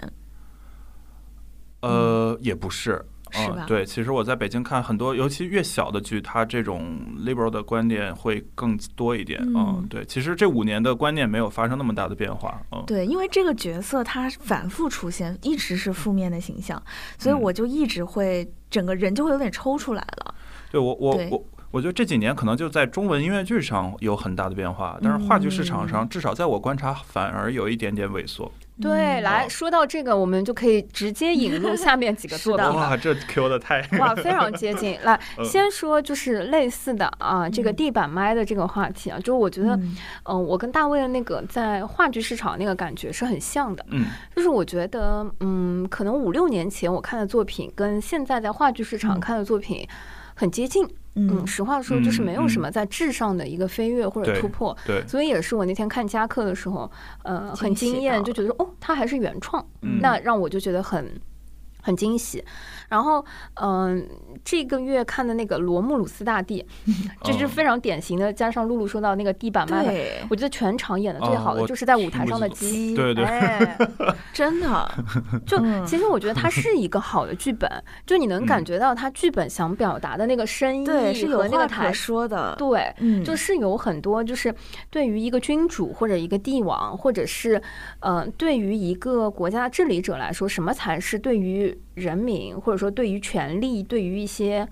[1.81, 3.05] 呃，也不是。
[3.31, 3.63] 是吧？
[3.67, 9.39] 对，其实我在北京看很多，尤其越小的剧，它这种 liberal 的观点会更多一点。
[9.55, 12.59] 嗯，对，其实这五年的观念没有发生那么大的变化。
[12.71, 16.81] 嗯，对，因为这个角色他反复出现，一直是负面的形象，
[17.19, 20.35] 所以我就一直会整个人就会有点抽出来了。
[20.71, 21.45] 对我，我，我。
[21.71, 28.51] 我觉得这几年可能就在中文音乐剧上有很大的变化，但是话剧市场上，至少在我观察，反而有一点点萎缩。
[28.81, 32.65] 对，来说到这个，我们就可以直接引入 下面几个作品。
[32.65, 34.97] 哇，这 Q 的太哇，非常接近。
[35.03, 39.77] 来， 先说就是类似的啊，这个地板麦的这个话题啊，就是我觉得，
[40.25, 43.85] 嗯，我跟大卫的那个在话剧市场那个感觉是很像的。
[43.89, 49.87] 嗯，就是我觉得，嗯，可能五六年前我看的作品，跟现在在话剧市场看的作品
[50.39, 50.87] 很接近。
[51.15, 56.89] 嗯，实话说，就是没有什么在质上的一个飞跃或者突破，对，所以也是我那天看加课的时候，
[57.23, 59.65] 呃，很惊艳，就觉得说，哦，它还是原创，
[59.99, 61.11] 那让我就觉得很
[61.89, 62.43] 很惊喜。
[62.87, 63.23] 然后，
[63.61, 64.07] 嗯，
[64.43, 66.65] 这个月看的那个罗慕鲁斯大帝，
[67.23, 68.31] 这是非常典型的。
[68.33, 69.85] 加上露露说到那个地板麦，
[70.29, 73.25] 我觉得全场演的最好的就是在舞台上的鸡，对对，
[74.33, 74.91] 真的。
[75.45, 77.69] 就其实我觉得它是一个好的剧本，
[78.07, 80.87] 就你能感觉到它剧本想表达的那个深意
[81.27, 82.93] 和那个台说的，对，
[83.23, 84.53] 就是有很多就是
[84.89, 87.61] 对于一个君主或者一个帝王，或者是
[87.99, 94.67] 呃，对于一个国家治理者来说，什么才是对于人民或者说，对于权力，对于一些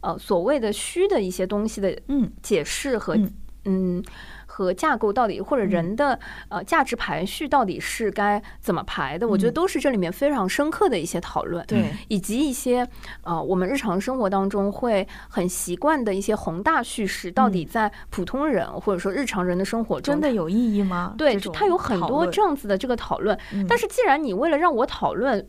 [0.00, 3.18] 呃所谓的虚的一些东西的嗯解释和
[3.64, 4.02] 嗯
[4.46, 6.18] 和架构到底，或者人的
[6.48, 9.28] 呃价值排序到底是该怎么排的？
[9.28, 12.88] 我觉得都是这里面非常深刻的一些讨论，对，以及一些
[13.22, 21.14] 呃我们日常生活当中会很习惯的一些宏大叙事，到底在普通人或者说日常人的生活中真的有意义吗？
[21.18, 23.38] 对，它有很多这样子的这个讨论。
[23.68, 25.46] 但是既然你为了让我讨论。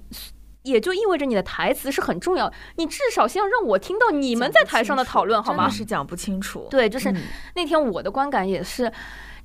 [0.64, 5.70] 也就意味着你的台词是很重要，你至少先要让我听到你们在台上的讨论，好吗？
[5.70, 6.68] 是讲不清楚。
[6.70, 7.14] 对，就是
[7.56, 8.92] 那天我的观感也是，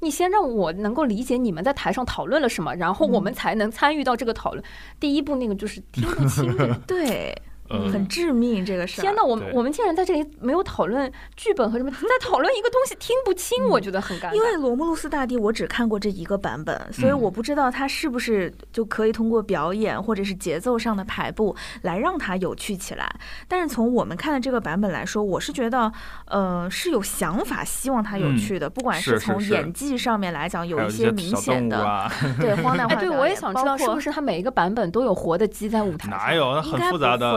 [0.01, 4.65] 你先让我能够理解你们在台上讨论了什么，然后我们才能参与到这个讨论。
[4.99, 6.55] 第一步那个就是听不清，
[6.87, 7.35] 对。
[7.69, 9.03] 很致命这个事儿。
[9.03, 14.33] 天呐，我们我们竟然在这里没有讨论剧本和什么，在讨论一个东西听不清，我觉得很尴尬。
[14.35, 23.11] 因为罗慕路斯大帝我只看过这一个版本，所以我不知道他是不是就可以通过表演或者是节奏上的排布来让它有趣起来。
[23.49, 25.91] 但是从我们看的这个版本来说，我是觉得
[26.27, 28.69] 呃是有想法，希望它有趣的。
[28.69, 32.11] 不管是从演技上面来讲，有一些明显的
[32.41, 32.95] 对荒诞化。
[32.95, 36.19] 哎，对我也想知道是不是他每一个版本都有活的鸡在舞台上？
[36.19, 36.55] 哪有？
[36.55, 37.33] 那很复杂的。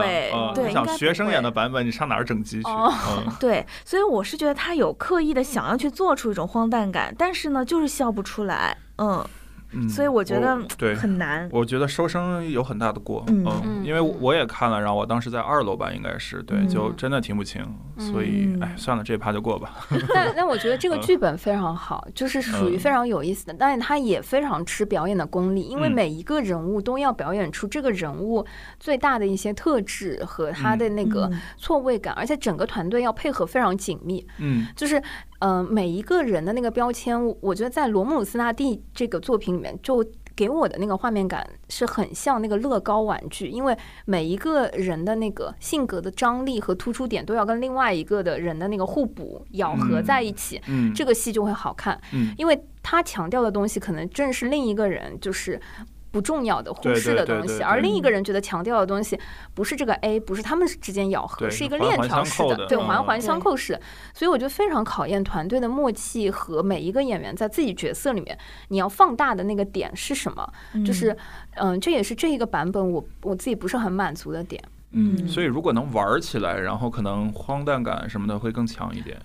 [0.54, 2.70] 对，像学生演的版本，你上哪儿整鸡去？
[3.38, 8.76] 对，所以我是觉得他有刻意的想要去做出一种荒诞感，但是呢，就是笑不出来。
[8.96, 9.24] 嗯。
[9.88, 11.48] 所以我觉得对很难。
[11.52, 17.62] 我觉得收声有很大的过，嗯，因为我也看了，然后我当时在二楼吧，应该是对，就真的听不清。
[17.98, 19.86] 所以，哎，算了，这趴就过吧。
[20.14, 28.46] 但但我觉得这个剧本非常好，就是属于非常有意思的，但是它也非常吃表演的功力，因为每一个人物都要表演出这个人物
[28.78, 34.26] 最大的一些特质和他的那个错位感，而且整个团队要配合非常紧密。
[34.38, 35.02] 嗯，就是。
[35.40, 40.04] 嗯，每一个人的那个标签，我觉得在罗姆鲁斯大帝这个作品里面，就
[40.34, 50.60] 给我的那个画面感是很像那个乐高玩具，因为每一个人的那个性格的张力和突出点都要跟另外一个的人的那个互补咬合在一起，
[50.94, 52.00] 这个戏就会好看。
[52.36, 55.60] 因为他强调的东西，可能正是另一个人就是。
[56.10, 59.18] 不重要的、忽视的东西，而另一个人觉得强调的东西
[59.54, 63.78] 不是这个 A，不是他们之间咬合，是一个链条式的，对，环环相扣式。
[64.14, 68.36] 所以我觉得非常考验团队的默契和每一个演员在自己角色里面
[68.68, 70.52] 你要放大的那个点是什么。
[70.84, 71.16] 就是，
[71.56, 74.62] 嗯，这也是这一个版本我我自己不是很满足的点。
[74.92, 79.20] 嗯，所以如果能玩起来，然后可能荒诞感什么的会更强一点。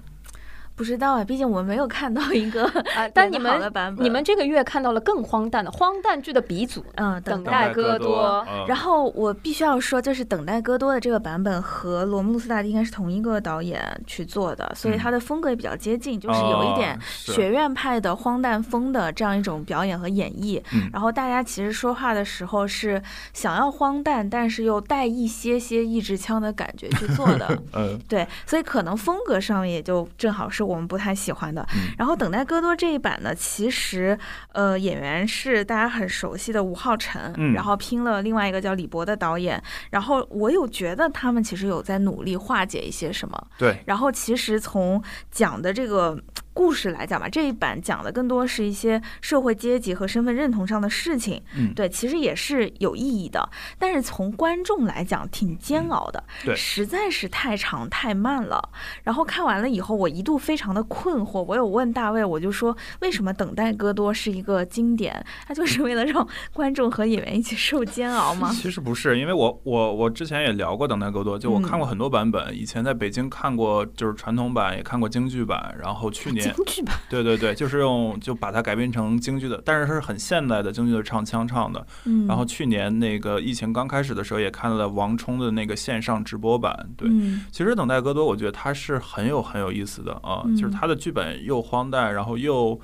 [0.75, 3.07] 不知道啊，毕竟我们没有看到 一个啊。
[3.13, 8.43] 但你们你们这个月看到了更荒诞的荒诞剧的鼻祖，嗯，等待戈多。
[8.67, 20.59] 然后我必须要说，就是等待戈多的这个版本和罗慕斯大帝应该是同一个导演去做的，所以他的风格也比较接近，就是有一点学院派的荒诞风的这样一种表演和演绎。
[20.91, 23.01] 然后大家其实说话的时候是
[23.31, 27.61] 想要荒诞，但是又带一些些意志腔的感觉去做的。
[27.73, 30.62] 嗯，对，所以可能风格上面也就正好是。
[30.63, 31.67] 是我们不太喜欢的。
[31.97, 34.17] 然后《等待戈多》这一版呢，其实
[34.53, 39.61] 呃演员是大家很熟悉的吴昊辰，然后拼了另外一个叫李博的导演。
[39.89, 43.47] 然后我有觉得他们其实有在努力化解一些什么。
[43.57, 43.83] 对。
[43.85, 46.17] 然后其实从讲的这个。
[46.53, 51.41] 故事来讲吧，这一版讲的更多是一些社会阶级和身份认同上的事情。
[51.57, 53.49] 嗯，对，其实也是有意义的。
[53.79, 56.23] 但是从观众来讲，挺煎熬的。
[56.45, 58.69] 对，实在是太长太慢了。
[59.03, 61.41] 然后看完了以后，我一度非常的困惑。
[61.41, 65.25] 我有问大卫，我就说，为什么《等待戈多》是一个经典？
[65.47, 68.51] 它就是为了让观众和演员一起受煎熬吗？
[68.53, 72.55] 其实不是，因为我我我之前也聊过《等待戈多》，就我看过很多版本。
[72.55, 75.75] 以前在北京看过，就是传统版，也看过京剧版。
[75.81, 76.42] 然后去年。
[76.43, 81.85] 京剧吧， 对对对，就是用就把它改编成京剧的，但是是很现代的京剧的唱腔唱的。
[82.05, 86.89] 嗯，然后去年那个疫情刚开始的时候，也看了王冲的那个线上直播版。
[86.97, 87.09] 对，
[87.51, 92.79] 其实《等待戈多》，我觉得它是很有很有意思的啊，就是它的剧本又荒诞，然后又。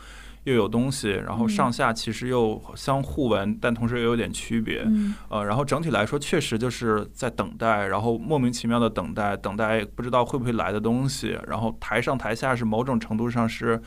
[0.45, 4.87] 又有东西，然后上下其实又相互文，但同时又有点区别。
[5.27, 11.37] 呃，然后整体来说，确实就是在等待，然后莫名其妙的等待，等待不知道会不会来的东西。
[11.47, 13.79] 然后台上台下是某种程度上是，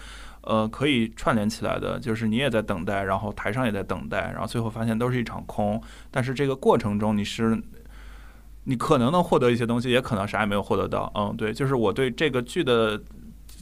[0.42, 5.82] 呃，可以串联起来的，就是你也在等待，然后台上也在等待，然后最后发现都是一场空。
[6.10, 7.60] 但是这个过程中，你是
[8.64, 11.10] 你可能能获得一些东西，也可能啥也没有获得到。
[11.16, 13.00] 嗯，对，就是我对这个剧的，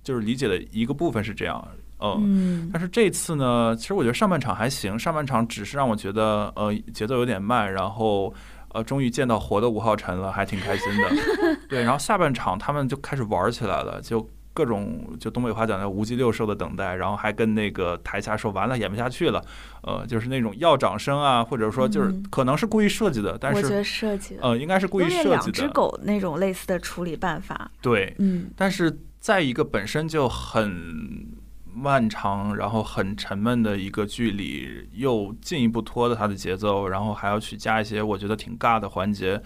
[0.02, 1.66] 就是理解的一个部分是这样。
[2.02, 8.32] 嗯，但是这次呢，其实我觉得上半场还行，上半场只是让我觉得呃节奏有点慢，然后
[8.72, 11.56] 呃终于见到活的吴浩辰了，还挺开心的。
[11.68, 19.44] 对，然后下半场他们就开始玩起来了，就各种就东北话讲叫无鸡六兽的等待，然后还跟那个台下说完了演不下去了，
[19.82, 25.30] 呃就是那种要掌声啊，或者说就是可能是故意设计的，但是我觉得设计呃应该是故意设计的。
[25.30, 27.70] 两只狗那种类似的处理办法。
[27.82, 31.38] 对，嗯，但是在一个本身就很。
[31.74, 39.40] 漫长，然后很沉闷的一个剧里，又进一步拖了他的节奏，然后还要去加一些我觉得挺尬的环节，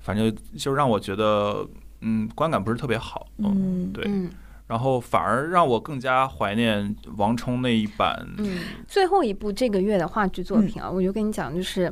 [0.00, 1.66] 反正就让我觉得，
[2.00, 3.26] 嗯，观感不是特别好。
[3.38, 4.08] 嗯，对。
[4.66, 8.28] 然后反而让我更加怀念王冲那一版。
[8.36, 11.90] 嗯，最后一部这个月的话剧作品啊，我就跟你讲，就是，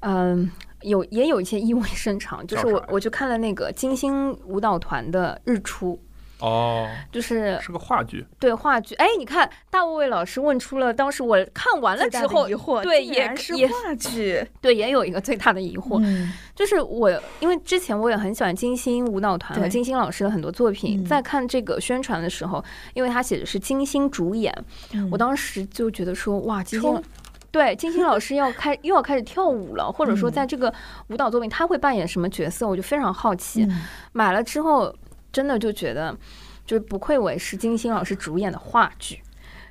[0.00, 0.50] 嗯，
[0.82, 5.94] 有也有一些意味深长，就是我我就看了那个金星舞蹈团的《日出》。
[6.40, 8.94] 哦，就是是个话剧，对话剧。
[8.96, 16.02] 哎，你看大卫老师问出了当时我看完了之后疑惑，对，也是话剧， 对，也有一个最大的疑惑，
[16.54, 22.62] 就是我因为之前我也很喜欢金星舞蹈团和金星老师的很多作品，在看这个宣传的时候，
[22.94, 24.52] 因为他写的是金星主演，
[25.10, 27.02] 我当时就觉得说哇，金星
[27.50, 30.74] 对金星老师要开 又要开始跳舞了，或者说在这个
[31.08, 33.66] 舞蹈作品他会扮演什么角色，我就非常好奇，
[34.12, 34.94] 买了之后。
[35.34, 36.16] 真的就觉得，
[36.64, 39.20] 就是不愧为是金星老师主演的话剧，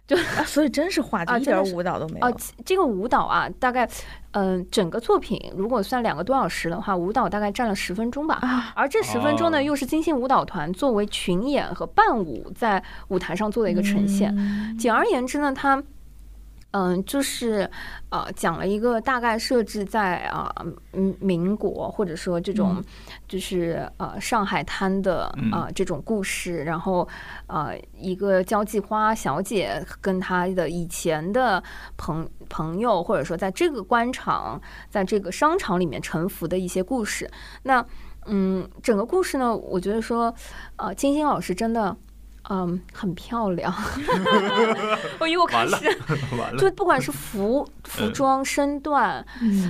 [0.06, 2.27] 就所以真是话剧，一点舞蹈都没有。
[2.27, 2.31] 啊，
[2.65, 3.90] 这个舞蹈啊，大概
[4.31, 8.73] 嗯，整个作品如果算两个多小时的话，舞蹈大概占了十分钟吧。
[8.76, 14.35] 而这十分钟呢，又是金星舞蹈团作为群演和伴舞在舞台上做的一个呈现。
[14.77, 15.81] 简而言之呢，它。
[16.74, 17.70] 嗯，就是
[18.10, 20.52] 呃，讲了一个大概设置在啊，
[20.94, 22.84] 嗯，民国或者说这种，
[23.28, 27.08] 就是呃，上海滩的啊这种故事，然后
[27.45, 31.64] 呃，一个交际花小姐跟她的以前的
[31.95, 34.60] 朋朋友，或者说在这个官场，
[34.90, 37.30] 在这个商场里面沉浮的一些故事。
[37.62, 37.86] 那
[38.26, 40.34] 嗯，整个故事呢，我觉得说，
[40.78, 41.95] 呃，金星老师真的。
[42.49, 43.74] 嗯，很漂亮。
[45.20, 45.76] 我因为我开始，
[46.57, 49.26] 就不管是服服装、身段，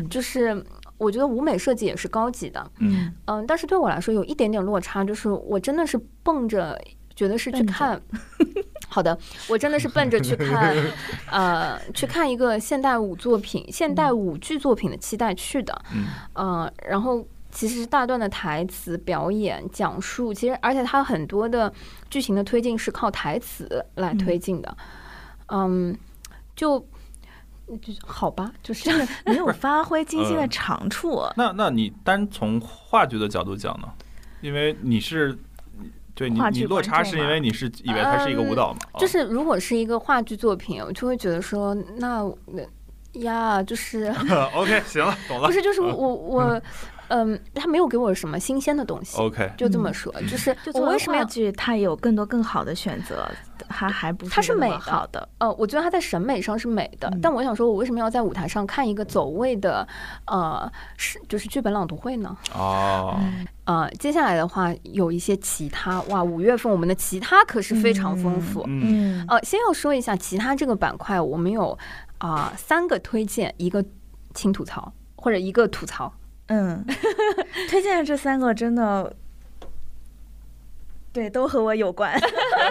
[0.10, 0.64] 就是
[0.98, 2.72] 我觉得舞美设计也是高级的。
[2.80, 6.80] 嗯嗯，但是对我来说有一点点落差，就是我真的是蹦着
[7.16, 8.02] 觉得是去看。
[8.90, 9.18] 好的，
[9.50, 10.76] 我真的是奔着去看，
[11.32, 15.82] 呃，去看一个现代舞作品、现代舞剧作品的期待去的。
[16.36, 17.26] 嗯，然后。
[17.54, 21.72] 其实大段的台词表演讲述，其实而且它很多的
[22.10, 24.76] 剧情的推进是靠台词来推进的，
[25.48, 25.96] 嗯，
[26.56, 26.80] 就
[27.80, 28.90] 就好吧，就是
[29.26, 31.22] 没有发挥金星的长处。
[31.38, 33.88] 那那你单从话剧的角度讲呢？
[34.42, 35.38] 因为你是
[36.16, 38.80] 对你你落差是因为你是以为它是一个舞蹈嘛？
[39.00, 42.28] 就是如果是一个话剧作品，我就会觉得说那
[43.14, 44.06] 呀，就是
[44.56, 45.48] OK 行了，懂了。
[45.48, 46.62] 不是，就是我我。
[47.14, 49.18] 嗯，他没有给我什么新鲜的东西。
[49.20, 51.52] OK，就这么说，就是我为什么要剧？
[51.52, 53.30] 他有更多更好的选择。
[53.70, 55.28] 它还不他是美好的。
[55.38, 59.88] 呃，我觉得他在审美上是美的，但我想说，我为什么要在舞台上看一个走位的
[60.26, 62.36] 呃是就是剧本朗读会呢？
[62.54, 63.18] 哦，
[63.64, 68.64] 呃，接下来的话有一些其他哇，五月份我们的其他可是非常丰富。
[68.68, 71.78] 嗯，呃，先要说一下其他这个板块，我们有
[72.18, 73.84] 啊三个推荐，一个
[74.34, 76.12] 轻吐槽或者一个吐槽。
[76.48, 76.86] 嗯，
[77.70, 79.16] 推荐的这三个真的。
[81.12, 82.20] 对，都和我有关，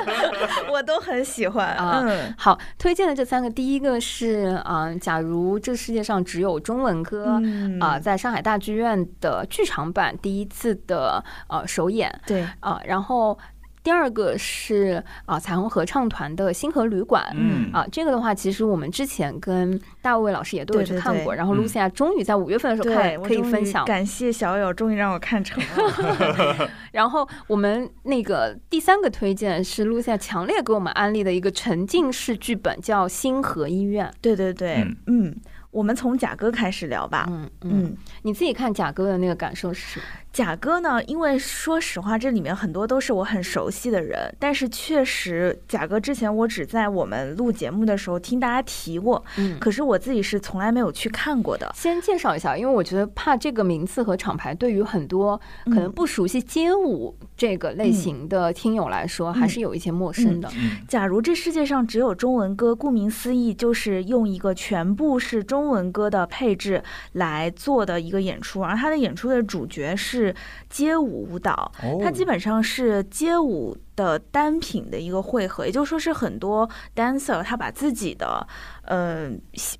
[0.68, 2.04] 我都很喜欢啊。
[2.36, 7.40] 好，推荐的这三个，第一个是啊，假如这世界上只有中文歌
[7.80, 13.38] 啊，在上海大剧院的剧场版第一次的呃首演，对啊，然后。
[13.82, 23.84] 第二个是啊，彩虹合唱团的星河旅馆，嗯啊，这个的话，其实我们之前跟大卫老师也都有去看过，然后露西亚终于在五月份的时候看，可以分享。
[23.84, 26.70] 感谢小友，终于让我看成了。
[26.92, 34.06] 然后我们那个第三个推荐是露西亚强烈给我们安利的一个沉浸式剧本，叫《星河医院》。
[34.20, 35.34] 对对对，嗯，
[35.72, 37.26] 我们从贾哥开始聊吧。
[37.28, 40.06] 嗯嗯，你自己看贾哥的那个感受是什么？
[40.32, 41.02] 贾哥呢？
[41.04, 51.70] 因为说实话，这里面很多都是我很熟悉的人，但是确实，贾哥之前我只在我们录节目的时候听大家提过，嗯，可是我自己是从来没有去看过的。
[51.74, 60.50] 先介绍一下，因为我觉得怕这个名次和厂牌对于很多可能不熟悉街舞这个类型的听友来说，还是有一些陌生的。
[60.88, 66.82] 假如这世界上只有中文歌，顾名思义，就是用一个全部是中文歌的配置
[67.12, 70.34] 来做的一个演出，而他的演出的主角是。
[70.68, 71.70] 街舞舞蹈，
[72.02, 78.46] 它基本上是街舞的单品的一个汇合，也就是说是很多 dancer 他把自己的
[78.86, 79.30] 呃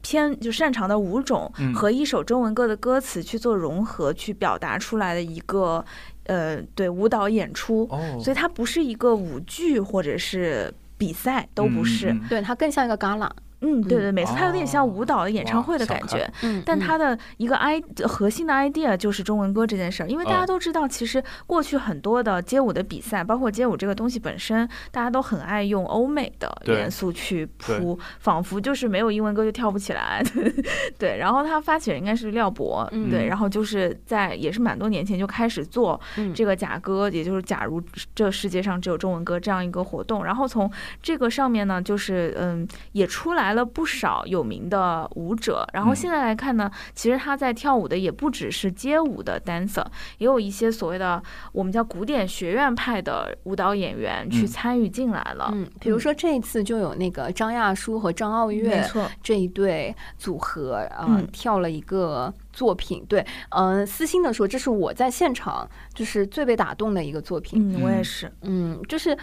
[0.03, 5.83] 偏就擅长的舞种和一首中文歌的歌词去做融合，去表达出来的一个
[6.25, 7.89] 呃对舞蹈演出，
[8.21, 13.31] 所以它不是一个舞剧或者是比赛，都不是，对它更像一个 gala。
[13.62, 30.22] 嗯，对对，每次它有点像舞蹈的演唱会的感觉，嗯，但它的一个 i 核心的 idea 就是中文歌这件事儿，因为大家都知道，其实过去很多的街舞的比赛，包括街舞这个东西本身，大家都很爱用欧美的元素去铺，仿佛就是没有英文歌就跳不起来，
[30.98, 31.16] 对。
[31.18, 36.01] 然后他发起人应该是廖博，对，然后就是在也是蛮多年前就开始做
[36.34, 37.80] 这个假歌，也就是假如
[38.14, 40.68] 这世界上只有中文歌这样一个活动，然后从
[41.01, 43.52] 这个上面呢，就是嗯，也出来。
[43.53, 49.85] 来了不少有名的舞者，然后现在来看呢，其实他在跳舞的也不只是街舞的 dancer，
[50.16, 51.23] 也有一些所谓的
[51.53, 55.51] 我们叫古典学院派的舞蹈演员去参与进来了。
[55.53, 63.05] 嗯，比如说这一次就有那个张亚舒和张傲月，没错，这一对组合啊跳了一个作品。
[63.07, 67.74] 对，嗯，私心的说，这是我在现场就是最被打动的一个作品。
[67.74, 68.33] 嗯，我也是。
[68.41, 69.15] 嗯，就是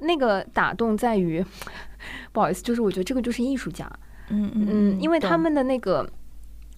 [0.00, 1.42] 那个打动在于。
[2.32, 3.90] 不好意思，就是我觉得这个就是艺术家，
[4.30, 6.08] 嗯嗯，因为他们的那个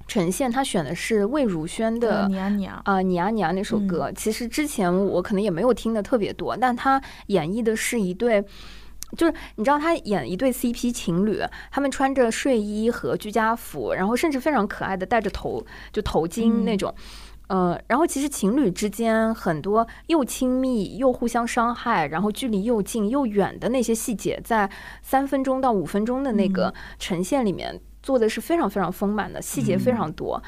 [0.06, 8.44] 呈现，他选的是魏如萱的《你啊你啊》啊，《你啊你啊》那首歌，其实之前我可能也没有听的特别多，但他演绎的是一对，
[9.16, 11.40] 就是你知道他演一对 CP 情侣，
[11.70, 16.92] 他们穿着睡衣和居家服，然后甚至非常可爱的戴着头就头巾那种。
[17.50, 24.70] 呃，然后其实情侣之间很多又亲密又互相伤害，然后距离又近又远的那些细节，在
[25.02, 30.40] 三分钟到五分钟的那个呈现里面做的是非常非常丰满的，细节非常多。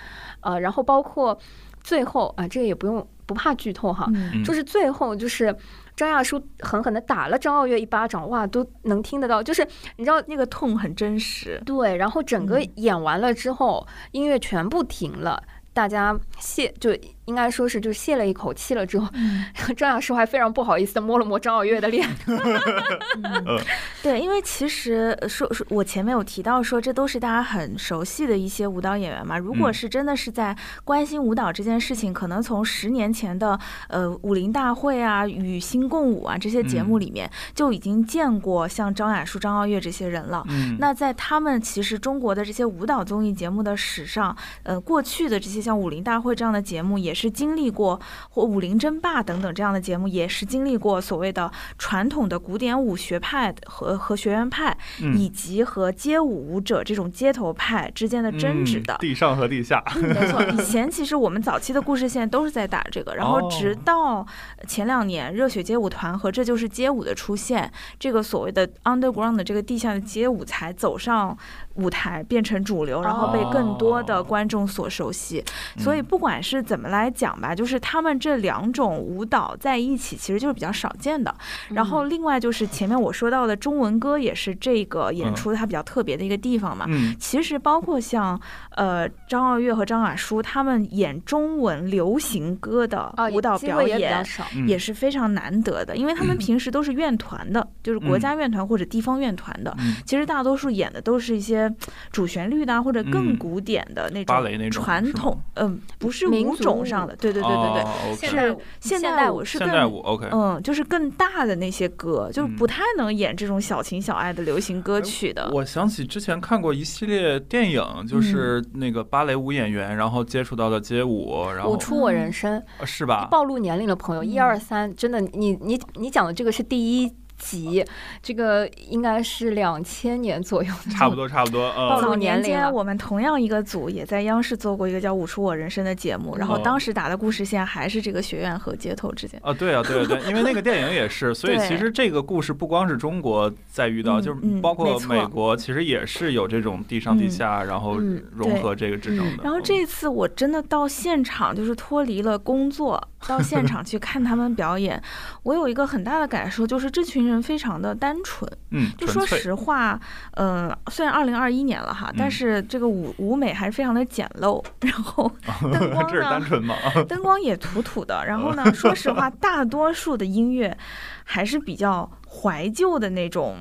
[0.42, 1.36] 呃，然后包括
[1.82, 4.06] 最后啊，这个也不用不怕剧透哈，
[4.44, 5.52] 就是最后就是
[5.96, 9.66] 张亚舒狠狠的打了张傲月一巴掌，哇，都能听得到，就是
[9.96, 11.60] 你知道那个痛很真实。
[11.66, 15.42] 对，然后整个演完了之后，音乐全部停了。
[15.72, 16.90] 大家谢就
[17.24, 19.08] 应该说是就泄了一口气了之后，
[19.76, 22.08] 张雅舒还非常不好意思的摸了摸张傲月的脸。
[24.02, 29.38] 对，因为其实说说我前面有提到说，这都是大家很熟悉的一些舞蹈演员嘛。
[29.38, 30.54] 如果是真的是在
[30.84, 33.58] 关心舞蹈这件事情，可能从十年前的
[33.88, 40.44] 呃武林大会啊、与星共舞啊这些节目里面就已经见过像张雅舒、张傲月这些人了。
[40.78, 45.62] 那在他们其实中国的这些舞蹈综艺节目的史上，呃，过去的这些。
[45.62, 54.76] 像武林大会这样的节目也是经历过，或武林争霸等等这样的节目也是经历过所谓的传统的古典舞学派和和学院派，
[55.16, 58.97] 以及和街舞舞者这种街头派之间的争执的。
[59.01, 60.43] 地上和地下，没错。
[60.43, 64.26] 以前其实我们早期的故事线都是在打这个，然后直到
[64.66, 71.36] 前两年热血街舞团和这就是街舞的出现，这个所谓的 underground 的这个地下的街舞才走上。
[71.74, 75.44] 舞台变成主流，然后被更多的观众所熟悉。
[75.76, 81.34] 所以不管是怎么来来讲吧，就是他们这两种舞蹈在一起，其实就是比较少见的。
[81.70, 86.84] 然后另外就是前面我说到的中文歌，也是这个演出它比较特别的一个地方嘛。
[86.88, 88.40] 嗯，其实包括像
[88.76, 94.24] 呃张傲月和张雅舒他们演中文流行歌的舞蹈表演，
[94.68, 99.76] 也是非常难得的，因为他们平时都是院团的，就是国家院团或者地方院团的。
[100.06, 101.61] 其实大多数演的都是一些
[102.10, 107.84] 主旋律的或者更古典的那种传统，嗯，不是舞种上的，对对对对
[108.20, 109.70] 对，是现代舞，是更
[110.02, 115.51] OK，嗯，就是更大的那些歌，就是不太能演这种小情小爱的流行歌曲的。
[115.52, 123.28] 我想起之前看过一系列电影，就是那个芭蕾舞演员，然后接触到的街舞，然后舞出我人生，是吧？
[123.30, 127.12] 暴露年龄的朋友，一二三，真的，你你你讲的这个是第一。
[127.43, 127.85] 几，
[128.23, 131.70] 这个应该是两千年左右，差不多差不多。
[131.73, 139.40] 暴露年间，我们同样一个组也在央视做过一个叫《舞出我人生》的节目，然后当时打的故事线还是这个学院和街头之间。
[139.43, 147.98] 啊，对啊，对对，因为那个电影也是，所以其实这个故事不光是中国在遇到，就是包括美国，其实也是有这种地上地下，然后
[148.31, 149.43] 融合这个之争的。
[149.43, 155.02] 然后这次我真的到现场，就是脱离了工作，到现场去看他们表演，
[155.43, 157.31] 我有一个很大的感受，就是这群人。
[157.32, 159.98] 人非常的单纯，嗯，就说实话，
[160.32, 165.30] 嗯，虽然二零二一年了哈，但是这个舞舞美还是非常的简陋，然后
[165.72, 166.76] 灯光呢，单纯吗？
[167.09, 170.76] 灯光也土土的，然后呢，说实话，大多数的音乐
[171.24, 173.56] 还是比较怀旧的那种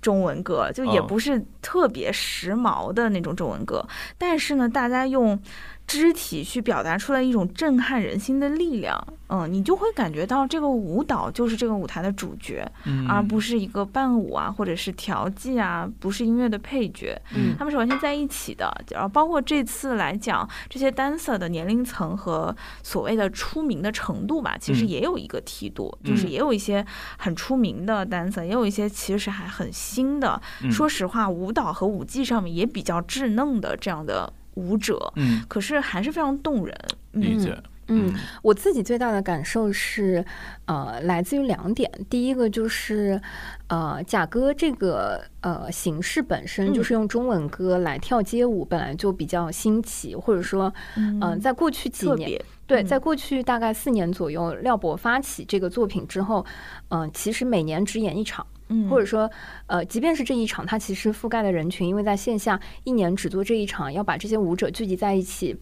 [0.00, 3.86] 中文歌，就也不是特别时髦的那种中文歌，
[4.18, 5.40] 但是呢，大家用。
[5.86, 12.66] 肢体去表达出来一种震撼人心的力量，嗯，你就会感觉到这个舞蹈就是这个舞台的主角，
[13.06, 18.72] 而不是一个伴舞啊，或者是调剂啊，不是音乐的配角，嗯，他们是完全在一起的。
[18.90, 26.84] 然后包括这次来讲，这些 dancer 的年龄层和所谓的出名的程度吧，其实也有一个梯度，就是也有一些
[27.18, 30.40] 很出名的 dancer，也有一些其实还很新的。
[30.70, 34.32] 说实话，舞蹈和舞技上面也比较稚嫩的这样的。
[34.54, 36.74] 舞者，嗯，可是还是非常动人。
[37.12, 37.56] 理解，
[37.86, 38.12] 嗯，
[38.42, 40.24] 我自己最大的感受是，
[40.64, 41.88] 呃，来自于两点。
[42.10, 43.20] 第一个就是，
[43.68, 56.44] 呃，贾歌这个呃形式本身就是用中文歌来跳街舞，本来就比较新奇，或者说，嗯，在过去几年，对，在过去大概四年左右，廖博发起这个作品之后，
[56.88, 58.46] 嗯，其实每年只演一场。
[58.88, 59.30] 或者说，
[59.66, 65.54] 呃，即便是这一场，它其实覆盖的人群，因为在线下一年只做这一场，要把这些舞者聚集在一起，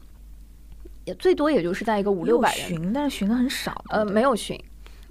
[1.04, 4.58] 也最多也就是在一个五六百人，巡，但是巡的很少，呃，没有巡。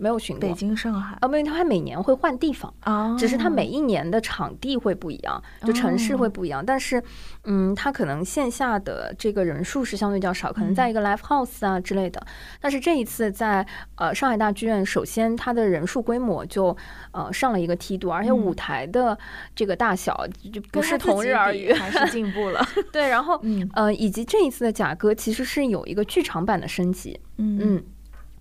[0.01, 0.49] 没有巡过。
[0.49, 1.15] 北京、上海。
[1.21, 6.65] 啊，没有他每年会换地方啊，只是他每一年的场地会不一样，就城市会不一样。
[6.65, 7.01] 但是，
[7.43, 12.25] 嗯，他可能线下的这个人数是相对较少，可能在一个 live house 啊之类的。
[12.59, 13.65] 但是这一次在
[13.95, 16.75] 呃上海大剧院，首先它的人数规模就
[17.11, 19.15] 呃上了一个梯度，而且舞台的
[19.55, 22.65] 这个大小就不是同日而语， 还是进步了。
[22.91, 23.39] 对，然后
[23.73, 27.83] 呃，以及这一次的贾哥其实是有一个剧场版的升级，嗯。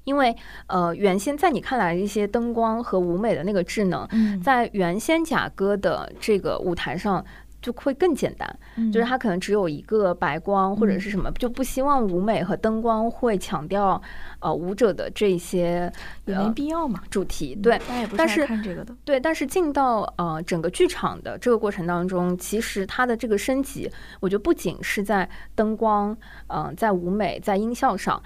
[0.05, 0.35] 因为
[0.67, 4.09] 呃，原先在你看来一些灯光和舞美的那个智能，
[4.43, 7.25] 在原先贾哥的这个舞台上
[7.61, 8.59] 就会更简单，
[8.91, 14.01] 就是它可能只有一个白光或者是什么，就不希望舞美和灯光会强调
[14.41, 15.93] 呃舞者的这些
[16.25, 17.79] 也没必要嘛主题对，
[18.17, 23.91] 但是看这个的对，但是进到呃整个剧场的这个过程当中，其实它的这个升级，
[24.21, 26.17] 我觉得不仅是在灯光，
[26.47, 28.23] 嗯，在舞美，在音效上。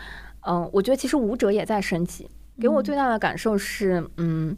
[0.47, 2.29] 嗯，我觉得其实舞者也在升级。
[2.61, 4.57] 给我最大的感受是，嗯，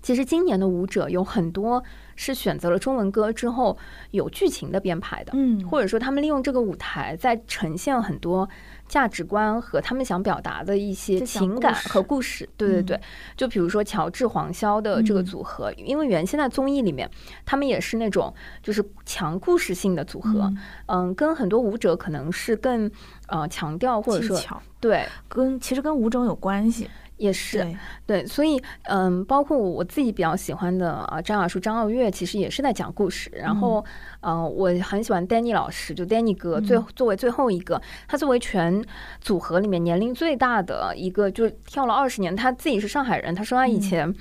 [0.00, 1.82] 其实今年的舞者有很多
[2.14, 3.76] 是选择了中文歌之后
[4.12, 8.48] 有剧情的编排的，嗯，或者说他们利用这个舞台在呈现很多
[8.88, 12.48] 价值观和他们想表达的一些情感和故事。
[12.56, 13.00] 对对对，
[13.36, 17.10] 就比如说乔治黄潇的这个组合，因为原先在综艺里面，
[17.44, 18.32] 他们也是那种
[18.62, 20.52] 就是强故事性的组合，
[20.86, 22.90] 嗯，跟很多舞者可能是更。
[23.28, 24.40] 呃，强调或者说
[24.78, 27.66] 对，跟其实跟舞种有关系，也是
[28.06, 33.30] 对，所以嗯，包括我自己比较喜欢的啊，张雅舒、张傲月，其实也是在讲故事。
[33.34, 33.84] 然后，
[34.20, 38.84] 嗯，我很喜欢 Danny 老师，就 Danny 哥，最作为最后一个，他作为全
[39.20, 42.36] 组合里面年龄最大的一个，就跳了二十年。
[42.36, 44.14] 他自己是上海人，他说他以前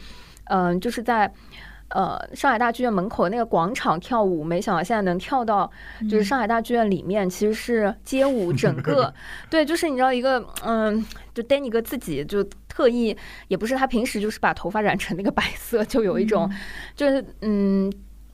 [0.46, 1.32] 嗯，就是在。
[1.90, 5.72] 呃，上海大剧院门口那个广场跳舞，没想到现在能跳到，
[6.10, 9.14] 就是上海大剧院里面，其实是街舞整个，
[9.52, 12.44] 对，就是你知道一个，嗯，就 Danny 哥自己就
[12.76, 13.16] 特意，
[13.48, 16.52] 也不是他平时就是把头发染成那个白色，就有一种，
[16.96, 17.90] 就是嗯。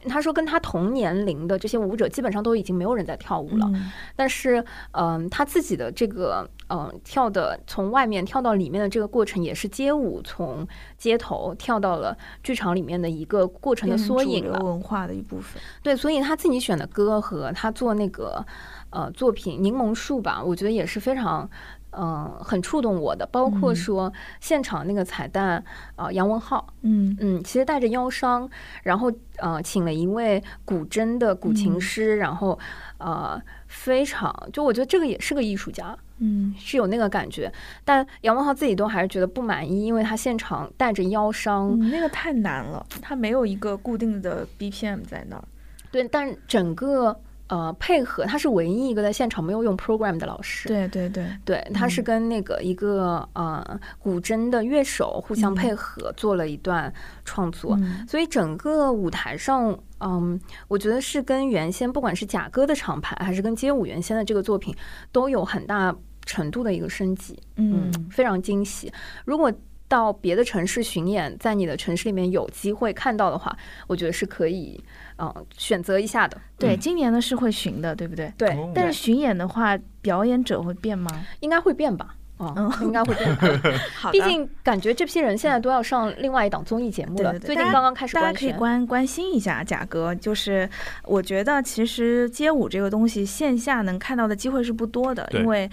[0.09, 3.71] 他说跟他同年龄的这些舞者基本上都已经没有人在跳舞了，
[4.15, 15.61] 但是嗯，他自己的这个嗯跳的从外面跳到里面的这个过程也是街舞从街头跳到了剧场里面的一个过程的缩影了，文化的一部分。
[15.83, 18.43] 对，所以他自己选的歌和他做那个
[18.89, 21.47] 呃作品《柠檬树》吧，我觉得也是非常。
[21.91, 25.63] 嗯，很触动我的，包括说现场那个彩蛋
[25.95, 27.15] 啊，杨文浩，嗯。
[27.19, 28.49] 嗯，其实带着腰伤，
[28.83, 32.57] 然后呃，请了一位古筝的古琴师，然后
[32.97, 37.51] 呃，非常就我觉得这个也是个艺术家，嗯，是有那个感觉，
[37.83, 45.43] 但杨文浩自己都还是觉得不满意，因为他现场带着腰伤，那个太难了，他没有一个固定的 BPM 在那儿，
[45.91, 47.19] 对，但整个。
[47.51, 50.69] 呃，配合他是唯一一个在现场没有用 program 的老师。
[50.69, 56.91] 对对对，对，他是跟那个一个呃古筝的乐手互相配合做了一段
[57.25, 64.73] 创作，所以整个舞台上，嗯，我觉得是跟原先不管是贾歌的厂牌，还是跟街舞原先的这个作品，
[65.11, 65.93] 都有很大
[66.25, 68.89] 程度的一个升级，嗯，非常惊喜。
[69.25, 69.51] 如果
[69.91, 73.53] 到别的城市巡演，在你的城市里面有机会看到的话，
[73.87, 74.81] 我觉得是可以。
[75.17, 76.37] 嗯，选择一下的。
[76.57, 78.33] 对，今年呢是会巡的，对不对？
[78.37, 78.57] 对。
[78.73, 81.11] 但是巡演的话，表演者会变吗？
[81.41, 82.15] 应该会变吧。
[82.39, 83.37] 嗯，应该会变。
[84.11, 87.37] 毕竟感觉这批人现在都要上另外一档综艺节目了。
[87.37, 90.15] 最近刚刚开始，大家可以关关心一下贾哥。
[90.15, 90.67] 就是
[91.03, 95.69] 我觉得，其实街舞这个东西，线下能看到的机会是不多的，因为。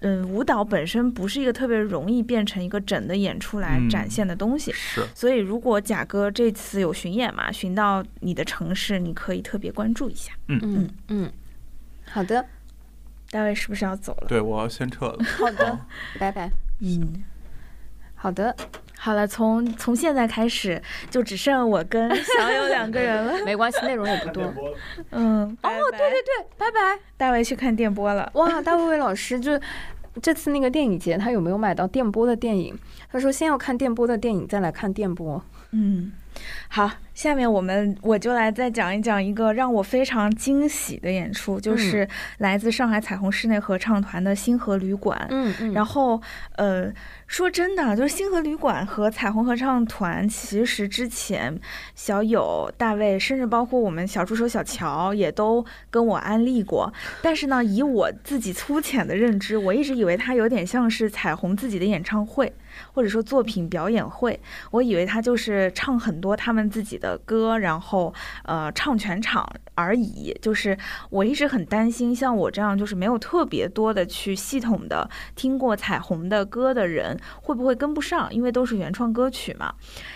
[0.00, 5.02] 嗯，舞蹈本身不是一个特别容易变成一个整的演出来展现的东西，是。
[5.14, 10.32] 所以如果贾哥这次有巡演嘛，巡到你的城市，你可以特别关注一下。
[10.48, 11.32] 嗯嗯嗯，
[12.04, 12.44] 好的。
[13.30, 14.28] 大卫是不是要走了？
[14.28, 15.18] 对，我要先撤了。
[15.24, 15.78] 好的，
[16.18, 16.48] 拜拜。
[16.80, 17.24] 嗯，
[18.14, 18.54] 好的，
[18.98, 22.08] 好了，从从现在开始就只剩我跟
[22.38, 23.34] 小友两个人了。
[23.44, 24.52] 没关系，内容也不多。
[25.10, 25.56] 嗯。
[25.62, 26.98] 哦，对对对，拜拜。
[27.16, 28.30] 大卫去看电波了。
[28.34, 29.60] 哇，大卫老师就。
[30.22, 32.74] 这次那个电影节，他有没有买到电波的电影？
[33.12, 35.44] 他说先要看电波的电影，再来看电波。
[35.72, 36.10] 嗯，
[36.68, 36.90] 好。
[37.14, 42.06] 下面我们我就来再讲一讲一个让我非常惊喜的演出，就是
[42.36, 45.26] 来自上海彩虹室内合唱团的星河旅馆。
[45.30, 45.72] 嗯嗯。
[45.72, 46.20] 然后，
[46.56, 46.92] 呃，
[47.26, 51.58] 说真的，就是星河旅馆和彩虹合唱团，其实之前
[51.94, 56.92] 小友、大卫，甚至包括我们小助手小乔，也都跟我安利过。
[57.22, 62.52] 但是呢，以我自己粗浅的认知，我一直以为它有点像是彩虹自己的演唱会。
[62.96, 64.40] 或者说作品表演会，
[64.70, 68.14] 我以为他就是唱很多他们自己的歌，然后
[68.44, 70.34] 呃唱全场而已。
[70.40, 70.74] 就是
[71.10, 78.32] 我一直很担心，像我这样就是没有特别多的去系统的听过彩虹的歌的人，会不会跟不上？
[78.32, 79.74] 因为都是原创歌曲嘛。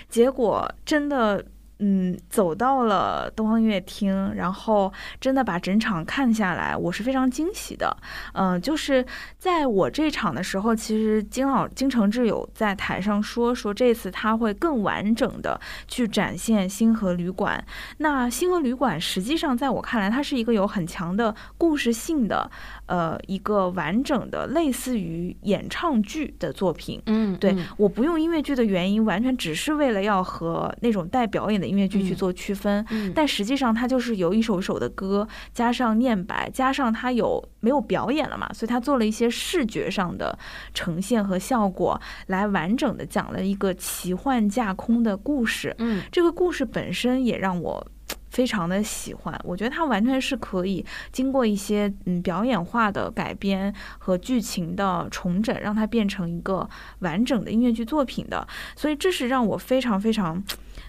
[0.08, 1.44] 结果真的。
[1.80, 7.96] 嗯，走到了东方音乐厅，然后真的把整场看下来，我是非常惊喜的。
[8.34, 9.04] 嗯，就是
[9.38, 15.58] 在我这场的时候，其实金老金承志有在台上说，说这次他会更完整的
[15.88, 17.64] 去展现星河旅馆。
[17.96, 22.50] 那星河旅馆实际上在我看来，它是一个有很强的故事性的。
[22.90, 32.84] 呃，一个完整的类似于演唱剧的作品，嗯，对，我不用音乐剧的原因，完全只是为了要和那种带表演的音乐剧去做区分，
[33.14, 40.36] 但实际上它就是由一首一首的歌加上念白，加上它有没有表演了嘛，所以它做了一些视觉上的
[40.74, 47.86] 呈现和效果，来完整的讲了一个奇幻架空的故事，嗯，这个故事本身也让我。
[48.30, 56.68] 非常的喜欢，我觉得它完全是可以经过一些嗯表演化的改编和剧情的重整，让它变成一个
[57.00, 58.46] 完整的音乐剧作品的。
[58.74, 60.42] 所以这是让我非常非常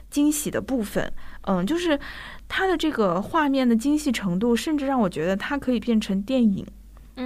[0.09, 1.11] 惊喜的部分。
[1.43, 1.99] 嗯，就是
[2.47, 6.65] 它的这个画面的精细程度，甚至让我觉得它可以变成电影。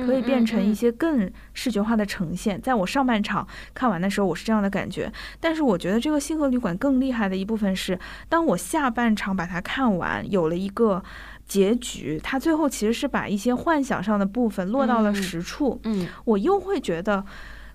[0.04, 2.60] 可以变成一些更视觉化的呈现。
[2.62, 5.12] 在我上半场看完的时候，我是这样的感觉。
[5.40, 11.04] 但是我觉得这个星河旅馆更厉害的一部分是，当我下半场把它看完，有了一个
[11.46, 15.80] 结局，它最后其实是把一些幻想上的部分落到了实处。
[15.84, 17.24] 嗯，我又会觉得，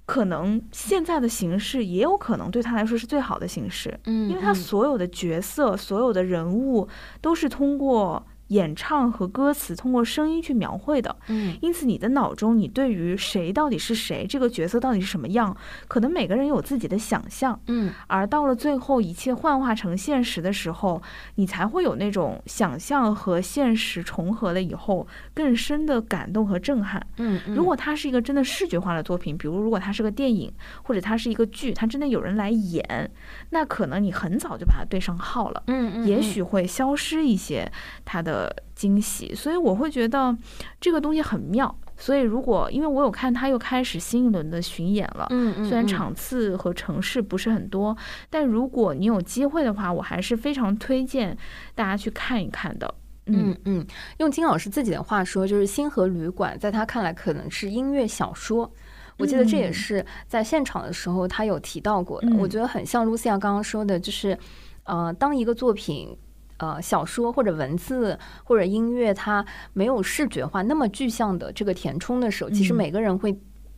[0.06, 3.98] 可能现在的形式也有可能对他来说是最好的形式。
[4.04, 6.88] 嗯，因为他所有的角色、所有的人物
[7.20, 8.26] 都是通过。
[8.50, 11.16] 演唱和歌词通过声音去描绘的。
[11.26, 15.56] 嗯，因此你的脑中，你对于谁到底是谁，这个角色到底是什么样，
[15.88, 17.58] 可能每个人有自己的想象。
[17.66, 21.02] 嗯，而到了最后，一切幻化成现实的时候，
[21.34, 27.04] 你才会有那种想象和现实重合了以后更深的感动和震撼。
[27.16, 30.52] 嗯，如果它是一个真的视觉化的作品，比如如果它是个电影，
[30.82, 33.10] 或者它是一个剧，它真的有人来演，
[33.50, 35.62] 那可能你很早就把它对上号了。
[35.66, 37.70] 嗯嗯，也许会消失一些
[38.04, 38.39] 它的
[38.74, 40.36] 惊喜，所以我会觉得
[40.80, 41.74] 这个东西很妙。
[41.96, 47.94] 所以如果因为我有看，他又开始新一轮的巡演了，嗯嗯，虽然场次和城市不是很多，
[48.30, 51.36] 但如果你有机会的话，我还是非常推荐
[51.74, 52.94] 大家去看一看的。
[53.26, 53.86] 嗯嗯，
[54.16, 58.72] 用金老师自己的话说，就是《星河旅馆》在他看来可能是音乐小说。
[59.18, 62.34] 我记得这也是在现场的时候他有提到过的。
[62.38, 64.36] 我觉得很像露西亚刚刚说的，就是
[64.84, 66.16] 呃，当一个作品。
[66.60, 73.34] 呃，小说或者文字或者音乐，它没有视觉化那么具象的这个填充的时候，其实每个人会，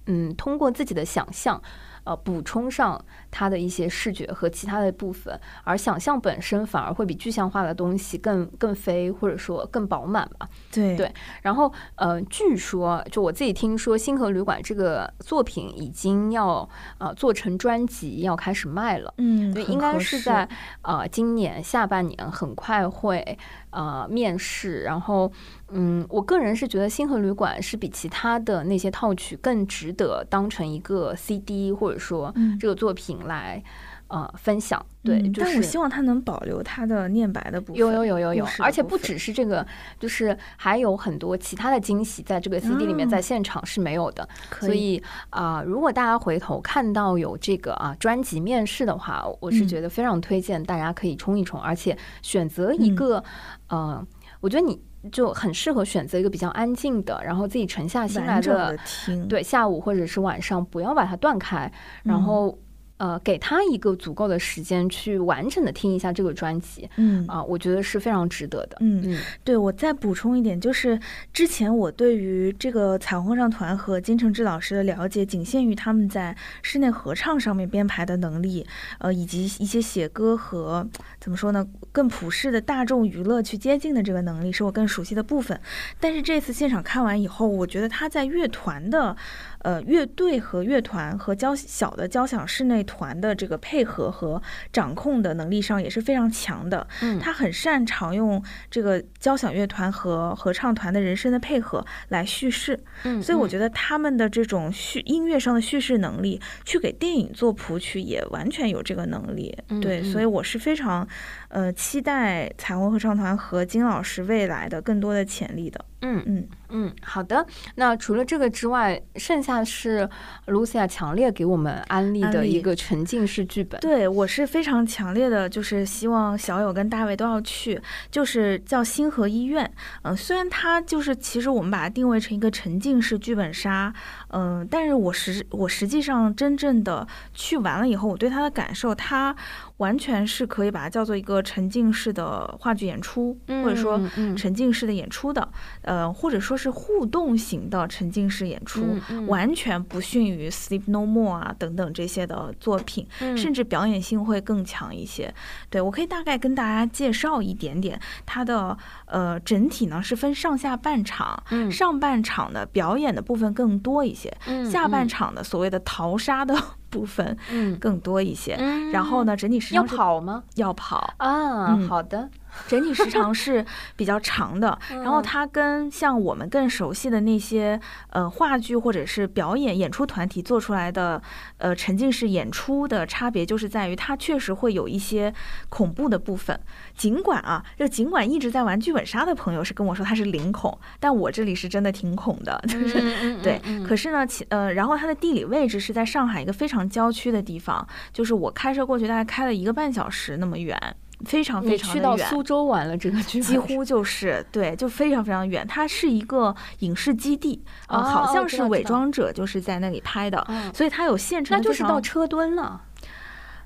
[0.06, 1.62] 嗯，通过自己的想象。
[2.04, 10.48] 呃，补充上它的一些视觉和其他的部分，而想象本身反而会比具象化的东西更更飞，或者说更饱满吧。
[10.70, 11.12] 对对。
[11.42, 16.68] 然后，呃，据说就我自己听说，《星河旅馆》这个作品已经要
[16.98, 19.14] 呃做成专辑，要开始卖了。
[19.18, 20.48] 嗯，对，应该是在
[20.82, 23.38] 呃今年下半年很快会
[23.72, 25.32] 呃面试，然后。
[25.74, 32.30] 嗯，我个人是觉得《星河旅馆》是比其他的那些套曲更值得当成一个 CD 或者说
[32.60, 33.64] 这个作品来
[34.12, 34.84] 呃分享。
[35.02, 37.76] 对，但我希望他能保留他的念白的部分。
[37.76, 39.66] 有有有有有，而且不只是这个，
[39.98, 44.28] 就是还有很多其他的惊喜在这个 CD 里面，在现场是没有的。
[44.60, 53.24] 所以啊，如果大家回头看到有这个啊专辑面试的话，我是觉得非常推荐大家可以冲一冲，而且选择一个
[53.68, 54.06] 呃，
[54.40, 54.80] 我觉得你。
[55.10, 61.68] 就很适合选择一个比较安静的，然后自己沉下心来的听，对，下午或者是晚上，不要把它断开，
[62.04, 62.56] 然后。
[62.98, 68.76] 呃，给他一个足够的时间去完整的听一下这个专辑，嗯啊，我觉得是非常值得的。
[68.80, 70.98] 嗯嗯，对我再补充一点，就是
[71.32, 78.64] 之前我对于这个彩虹合唱团和金承志老师的了解，仅限于他们在室内合唱上面编排的能力，
[78.98, 80.88] 呃，以及一些写歌和
[81.18, 85.60] 怎么说呢，更普世的大众娱乐去接近的这个能力，是我更熟悉的部分。
[85.98, 89.16] 但是这次现场看完以后，我觉得他在乐团的。
[89.62, 96.86] 呃，乐队和乐团和交小的交响室内团的这个配合和掌控的能力上也是非常强的。
[97.00, 102.78] 嗯，他很擅长用这个交响乐团和合唱团的人声的配合来叙事。
[103.04, 109.56] 嗯，所以我觉得他们的这种叙音乐上的叙事能力，去给电影做谱曲也完全有这个能力。
[109.80, 111.06] 对，所以我是非常
[111.52, 115.84] 呃期待彩虹合唱团和金老师未来的更多的潜力的。
[116.04, 117.46] 嗯嗯嗯，好的。
[117.76, 120.08] 那除了这个之外，剩下是
[120.46, 123.80] Lucia 强烈给我们安利的一个沉浸式剧本。
[123.80, 127.80] 对我是非常强烈的，就是希望小友跟大卫都要去，
[128.10, 129.70] 就是叫星河医院。
[130.02, 133.94] 嗯，虽然它就是其实我们把它定位成一个沉浸式剧本杀，
[134.32, 139.34] 嗯，但是我实我实际上真正的去完了以后，我对它的感受，它。
[139.78, 144.00] 完全是可以把它叫做一个沉浸式的话剧演出，或者说
[144.36, 145.48] 沉浸式的演出的，
[145.80, 148.96] 呃，或者说是互动型的沉浸式演出，
[149.26, 155.34] 完全不逊于《Sleep No More》啊等等这些的作品，甚至表演性会更强一些。
[155.68, 161.42] 对我可以大概跟大家介绍一点点它的呃整体呢是分上下半场，
[161.72, 164.21] 上半场的表演的部分更多一些，
[164.70, 166.54] 下半场的所谓的淘沙的。
[166.92, 168.54] 部分嗯更多一些，
[168.92, 170.44] 然后呢，整体时长要跑吗？
[170.56, 172.28] 要跑啊，好的。
[172.68, 173.64] 整体时长 是
[173.96, 177.80] 比较长的，然后它跟像我们更熟悉的那些
[178.10, 181.20] 呃话剧或者是表演演出团体做出来的
[181.58, 185.32] 呃沉浸式演出的差别，就是在于它确实会有一些
[185.68, 186.58] 恐怖的部分。
[186.96, 193.60] 尽管啊，就尽管一直在玩剧本杀的朋友是跟我说他是零恐，但我这里是真的挺恐的， 就是对。
[193.86, 200.78] 可是呢，其呃，然后它的地理位置是在上海一个非常郊区的地方，就是我开车过去大概开了一个半小时那么远。
[201.24, 205.66] 非常非常远，去到苏州玩了这个剧，几乎就是对，就非常非常远。
[205.66, 212.80] 它是一个影视基地啊，好像是伪装者就是在那里拍的，所以它有现成，那就是到车墩了。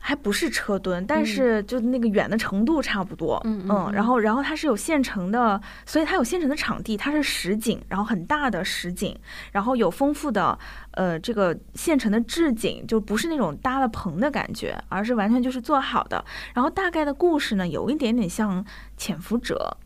[0.07, 3.41] 还不是车墩，但是就那个远的程度差不多。
[3.43, 3.91] 嗯嗯。
[3.93, 9.19] 然后，然后它是有现成的，所以它有现成的场地，它是实景，然后很大的实景，
[9.51, 10.57] 然后有丰富的
[10.93, 16.25] 呃这个现成的置景，就不是那种搭了棚的感觉，而是完全就是做好的。
[16.55, 18.65] 然后大概的故事呢，有一点点像
[18.97, 19.77] 潜伏者。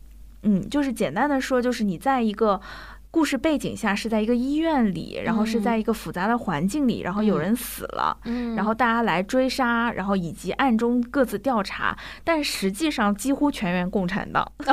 [0.43, 2.61] 嗯，就是简单的说，就是你在一个。
[3.11, 8.17] 故事背景下是在一个医院里，然后是在一个复杂的环境里，然后有人死了，
[8.55, 14.49] 然后大家来追杀，然后以及暗中各自调查，但实际上几乎全员共产党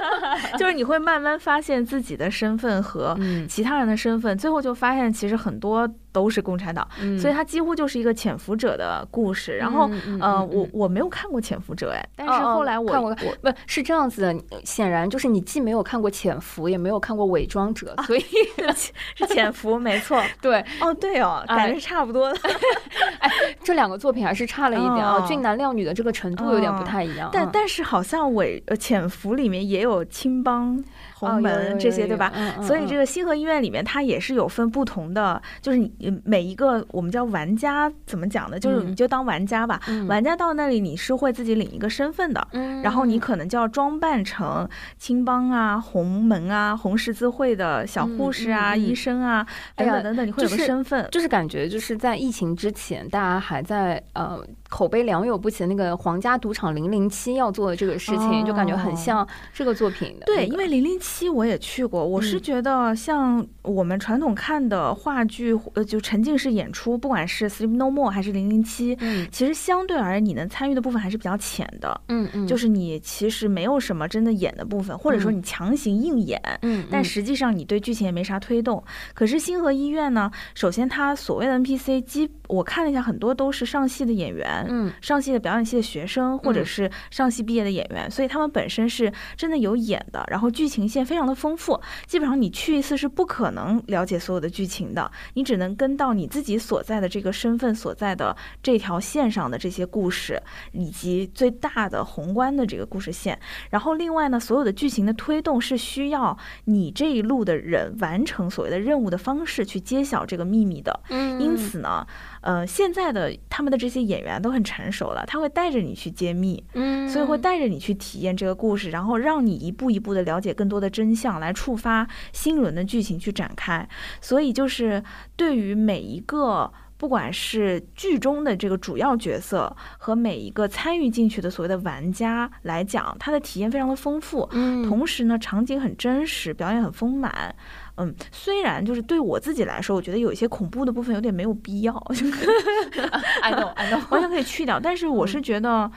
[0.56, 3.18] 就是你会慢慢发现自己的身份和
[3.48, 5.92] 其他人的身份，最后就发现其实很多。
[6.14, 6.86] 都是共产党，
[7.18, 9.56] 所以它几乎就是一个潜伏者的故事。
[9.56, 13.12] 然后，呃，我我没有看过《潜伏者》哎，但是后来我看过，
[13.42, 14.34] 不是这样子的。
[14.62, 18.20] 显然就是你既没有看过《潜伏》，也没有看过《伪装者》，所以
[19.16, 20.22] 是《潜伏》没错。
[20.40, 22.38] 对，哦对哦，感觉是差不多的。
[23.18, 23.28] 哎，
[23.64, 27.28] 这两个作品还是差了一点啊，俊男靓女的这个程度有点不太一样。
[27.32, 30.82] 但但是好像《伪呃潜伏》里面也有青帮。
[31.16, 32.30] 红门这些对吧？
[32.60, 35.90] 所以这个星河医院里面，它也是有分不同的，就是你
[36.24, 38.58] 每一个我们叫玩家怎么讲呢？
[38.58, 42.48] 就是你就当玩家吧，玩家到那里你是会自己领一个身份的，
[42.82, 44.68] 然后你可能就要装扮成
[44.98, 51.08] 青帮啊、红门啊、红十字会的小护士啊、医生啊等等等等，你会有个身份。
[51.10, 54.38] 就是感觉就是在疫情之前，大家还在呃
[54.74, 60.26] 口碑良莠不齐的那个皇家赌场零零七要做的这个事情，就感觉很像这个作品的。
[60.26, 61.28] 对，因为零零七。
[61.34, 78.82] 我也去过，我是觉得像我们传统看的话剧，呃，就沉浸式演出，不管是《Sleep No More》还是《零零七》，嗯，其实相对而言，你能参与的部分还是比较浅的，嗯嗯，就是你其实没有什么真的演的部分，或者说你强行硬演，嗯，但实际上你对剧情也没啥推动。
[79.12, 91.04] 可是星河医院呢，首先它所谓的 NPC 基，我看了一下，很多都是上戏的演员，嗯，上戏的表演系的学生，或者是上戏毕业的演员，所以他们本身是真的有演的，然后剧情线。
[91.04, 100.42] 非常的丰富，基本上你去一次是不可能了解所有的剧情的，你只能跟到你自己所在的这个身份所在的这条线上的这些故事，
[100.72, 103.38] 以及最大的宏观的这个故事线。
[103.68, 111.00] 然后另外呢，所有的剧情的推动是需要你这一路的人完成所谓的任务的方式去揭晓这个秘密的。
[111.10, 112.06] 嗯，因此呢。
[112.44, 123.88] 呃，现在的他们的这些演员都很成熟了，他会带着你去揭秘，嗯，所以会带着你去体验这个故事，然后让你一步一步的了解更多的真相，来触发新一轮的剧情去展开。
[124.20, 125.02] 所以就是
[125.36, 137.54] 对于每一个不管是剧中的这个主要角色和每一个参与进去的所谓的玩家来讲，他的体验非常的丰富，嗯，同时呢，场景很真实，表演很丰满。
[137.96, 141.94] 嗯，虽然就是对我自己来说，我觉得有一些恐怖的部分有点没有必要，
[143.42, 144.80] I know I know，完全可以去掉。
[144.80, 145.90] 但是我是觉得。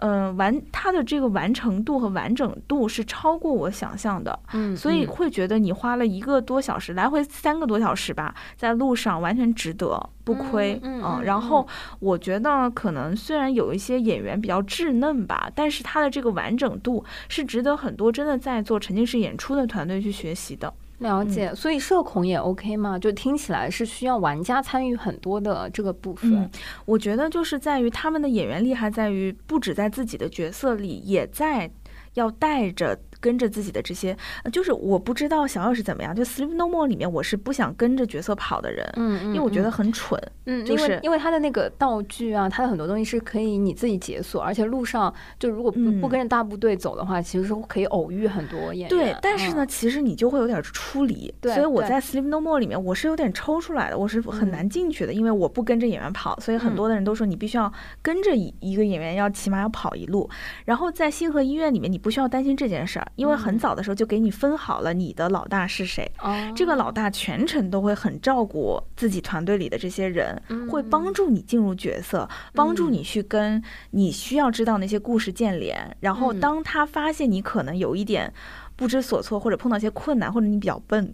[0.00, 11.20] 嗯，完它的这个完成度和完整度是超过我想象的，嗯，所以会觉得你花了一个多小时，来回三个多小时吧，在路上完全值得，不亏，嗯。
[11.24, 11.66] 然后
[11.98, 20.72] 我觉得可能虽然有一些演员比较稚嫩吧，但是它的这个完整度是值得很多真的在做沉浸式演出的团队去学习的。
[20.98, 22.98] 了解，所以社恐也 OK 吗？
[22.98, 26.50] 就听起来是需要玩家参与很多的这个部分。
[26.84, 31.70] 我觉得就是在于他们的演员厉害，在于不止在自己的角色里，也在
[32.14, 32.98] 要带着。
[33.20, 34.16] 跟着自己的这些，
[34.52, 36.14] 就是我不知道小奥是怎么样。
[36.14, 48.88] 就《Sleep No More》里面，我是不想跟着角色跑的人，嗯因为我觉得很蠢，嗯，就是因为他的那个道具啊，他的很多东西是可以你自己解锁，而且路上就如果不不跟着大部队走的话，其实是可以偶遇很多演员。
[48.88, 51.32] 对，但是呢，其实你就会有点出离。
[51.40, 57.72] 对，所以我在《Sleep No More》里面，我是有点抽出来的，我是很难进去的，因为我不跟着演员跑，所以很多的人都说你必须要
[58.02, 60.28] 跟着一一个演员，要起码要跑一路。
[60.64, 63.98] 然后在星河医院里面，你不需要担心这件事儿，因为很早的时候。
[63.98, 66.08] 就给你分好了，你的老大是谁？
[66.54, 70.40] 这个老大全程都会很照顾自己团队里的这些人，
[70.70, 73.60] 会帮助你进入角色，帮助你去跟
[73.90, 75.96] 你需要知道那些故事建联。
[75.98, 78.32] 然后当他发现你可能有一点。
[78.76, 81.12] 不知所措，或者碰到一些困难，或者你比较笨，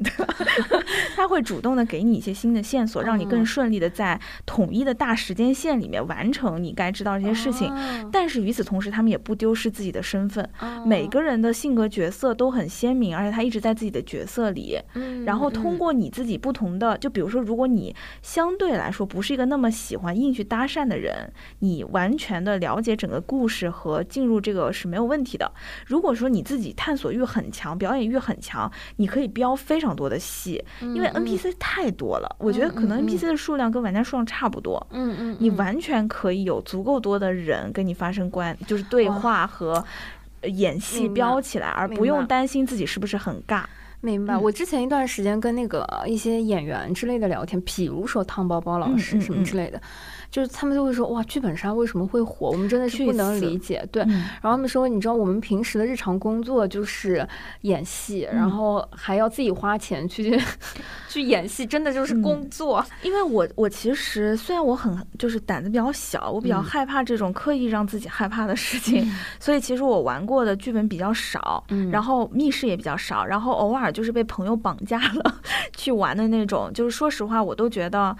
[1.15, 7.73] 他会主动的给你一些新的线索，让你更顺利的在统一的大时间线里面完成你该知道这些事情。
[8.13, 10.47] 但是与此同时，他们也不丢失自己的身份。
[10.85, 14.79] 每个人的性格角色都很鲜明，而且他一直在自己的角色里。
[15.25, 25.51] 然后通过你自己不同的，就比如说，如果你相对来说不是一个那么喜欢硬去搭讪的人，你完全的了解整个故事和进入这个是没有问题的。
[25.87, 30.65] 如果说你自己探索欲很，强表演欲很强，你可以标非常多的戏，
[30.95, 32.37] 因为 NPC 太多了。
[32.39, 34.85] 我觉得可能 NPC 的数量跟玩家数量差不多。
[34.91, 39.85] 嗯嗯，你完全可以有足够多的人跟你发生关，就是对话和
[40.43, 43.63] 演戏飙起来，而不用担心自己是不是很尬。
[44.01, 44.37] 明白。
[44.37, 49.81] 我之前一段时间跟那个一些演员之类的聊天，比如说汤包包老师什么之类的。
[50.35, 52.51] 就是他们就会说哇，剧本杀为什么会火？
[52.51, 53.89] 我们真的是不能理解。
[53.93, 57.25] 对，然后他们说，你知道我们平时的日常工作就是
[57.61, 60.37] 演戏，然后还要自己花钱去
[61.09, 62.85] 去演戏，真的就是工作。
[63.05, 69.09] 因为我我其实虽然我很就是胆子比较小，我比较害怕这种刻意让自己害怕的事情，
[69.39, 71.63] 所以其实我玩过的剧本比较少，
[71.93, 75.37] 然后密室也比较少，然后偶尔就是被朋友绑架了
[75.77, 76.73] 去玩的那种。
[76.75, 78.17] 就是说实话，我都觉得。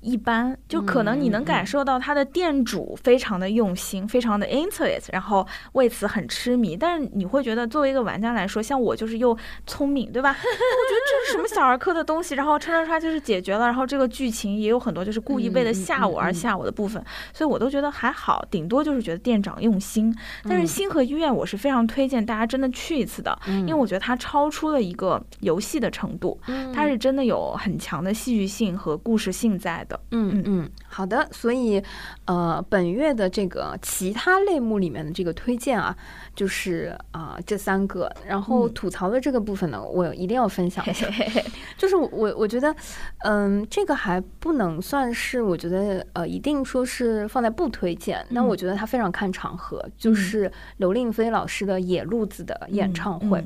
[0.00, 6.76] 一般，就可能你能感受到他的店主非常的用心，非常的 into it，然后为此很痴迷。
[6.76, 10.30] 但是你会觉得，作为一个玩家来说，像我就是又聪明，对吧？
[10.38, 13.66] 我觉得这是什么小儿科的东西，然后唰唰唰就是解决了。
[13.66, 20.16] 然后这个剧情也有很多就是故意为了吓我而吓我的部分，所以我都觉得还好，顶多就是觉得店长用心。
[20.44, 26.40] 但是星河医院我是非常推荐大家真的去一次的，因为我觉得它超出了一个游戏的程度，
[26.72, 29.84] 它是真的有很强的戏剧性和故事性在。
[30.10, 31.82] 嗯嗯嗯，好的，所以，
[32.24, 35.96] 呃，本月的这个其他类目里面的这个推荐啊，
[36.34, 41.06] 就是啊这三个，然后吐槽的这个部分呢，我一定要分享一下，
[41.76, 42.74] 就是我我觉得，
[43.18, 53.44] 嗯，这个还不能算是，我觉得呃，一定说是放在不推荐，那我觉得它非常看场合，就是刘令飞老师的《野路子》的演唱会。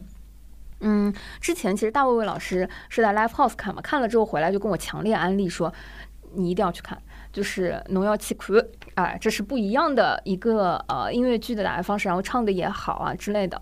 [0.85, 5.73] 嗯，之前其实大卫卫老师是在 Live House 看嘛，看了之后回来就跟我强烈安利说。
[6.35, 7.01] 你一定要去看，
[7.33, 8.55] 就是《农药气库》
[8.95, 13.61] 哎，这是不一样的一个呃音乐剧的打开方式，然后唱的也好啊之类的，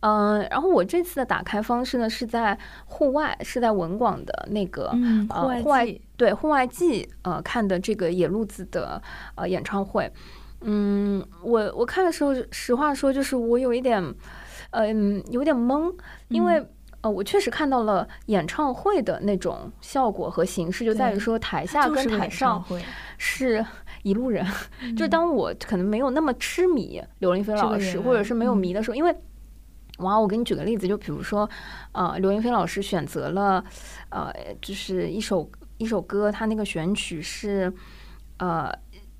[0.00, 4.92] 嗯，然后我这次的打开方式呢是在户外，是在文广的那个
[5.28, 9.00] 呃户外对户外季呃看的这个野路子的
[9.34, 10.12] 呃演唱会，
[10.60, 14.14] 嗯，我我看的时候，实话说就是我有一点
[14.70, 15.94] 嗯有点懵，
[16.28, 16.64] 因为。
[17.02, 22.62] 呃，我确实看到了演唱会的那种效果和形式，就在于说台下跟台上
[23.16, 23.64] 是
[24.02, 24.46] 一路人。
[24.96, 29.14] 就是当我可能没有那么痴迷刘林飞老师，或者是没有迷的时候，因为
[29.98, 31.48] 哇，我给你举个例子，就比如说，
[31.92, 33.64] 呃，刘云飞老师选择了，
[34.10, 37.72] 呃，就是一首一首歌，他那个选曲是，
[38.38, 38.70] 呃，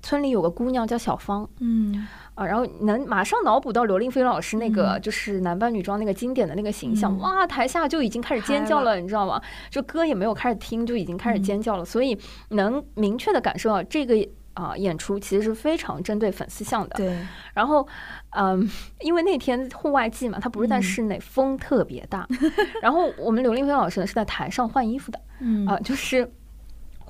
[0.01, 2.07] 村里有个姑娘叫小芳，嗯。
[2.41, 9.39] 啊，然后能马上脑补到刘令飞老师那个就是男扮女装那个经典的那个形象，哇，台下就已经开始尖叫了，你知道吗？
[9.69, 12.17] 就歌也没有开始听，就已经开始尖叫了，所以
[12.49, 14.15] 能明确的感受到这个
[14.55, 16.95] 啊演出其实是非常针对粉丝向的。
[16.95, 17.15] 对。
[17.53, 17.87] 然后，
[18.31, 18.67] 嗯，
[19.01, 22.27] 因为那天户外季嘛，他不是在室内，风特别大。
[22.81, 26.27] 然后我们刘令飞老师呢是在台上换衣服的，嗯啊，就是。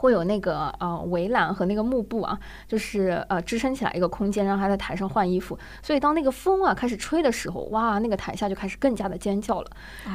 [0.01, 5.55] 会有那个呃围栏和那个幕布啊，就是呃支撑起来一个空间，让他在台上换衣服。
[5.83, 9.69] 所以当那个风啊开始吹的时候，哇，那个台下就开始更加的尖叫了。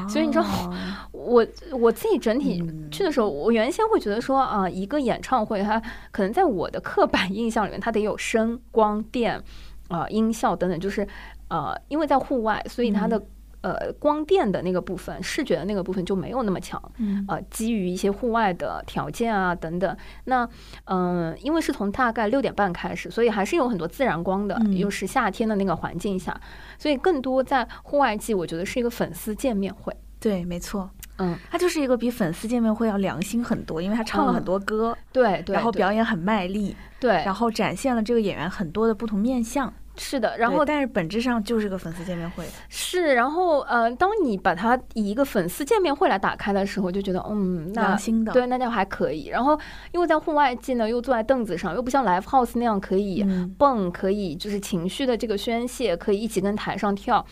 [0.08, 0.44] 所以你知道，
[1.12, 2.60] 我我自己整体
[2.90, 5.80] 去的时候，我原先会觉得说啊，一个演唱会它
[6.10, 9.40] 可能在我的刻板印象里面，它得有声光电
[9.86, 11.06] 啊音效等等，就是
[11.46, 13.22] 呃因为在户外，所以它的。
[13.66, 16.80] 呃，光电的那个部分，视觉的那个部分就没有那么强。
[16.98, 20.48] 嗯，呃，基于一些户外的条件啊等等，那
[20.84, 26.40] 嗯，因为是从大概六点半开始，所以还是有很多自然光的，又是夏天的那个环境下，
[26.78, 29.92] 所以更多在户外季，我觉得是一个粉丝见面会。
[30.20, 30.88] 对，没错，
[31.18, 39.72] 嗯，他就是一个比粉丝见面会要良心很多，因为他唱了很多歌，对，然后表演很卖力，对，然后展现了这个演员很多的不同面相。
[39.96, 42.44] 是的，然后但是本质上就是个粉丝见面会。
[42.68, 47.96] 是，然后呃，当你把它以一个粉丝见面会来打开的时候，就觉得嗯，那
[48.32, 49.26] 对，那就还可以。
[49.26, 49.58] 然后
[49.92, 53.24] 因为在户外季呢，又坐在凳子上，又不像 live house 那样可以
[53.58, 57.24] 蹦，可以就是情绪的这个宣泄，可以一起跟台上跳。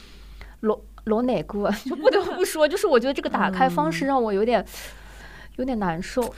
[0.61, 4.65] 罗罗哪个就不得不说，就是我觉得这个打开方式让我有点
[5.57, 6.35] 有点难受。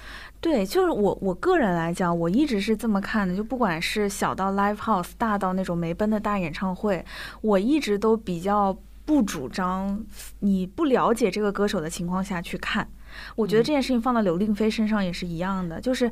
[0.47, 3.35] 对，就是我我个人来讲，我一直是这么看的。
[3.35, 7.05] 就不管是小到 live house，大到那种梅奔的大演唱会，
[7.41, 10.01] 我一直都比较不主张
[10.39, 12.89] 你不了解这个歌手的情况下去看。
[13.35, 16.09] 我觉得这件事情放到刘令飞身上也是一样的，就是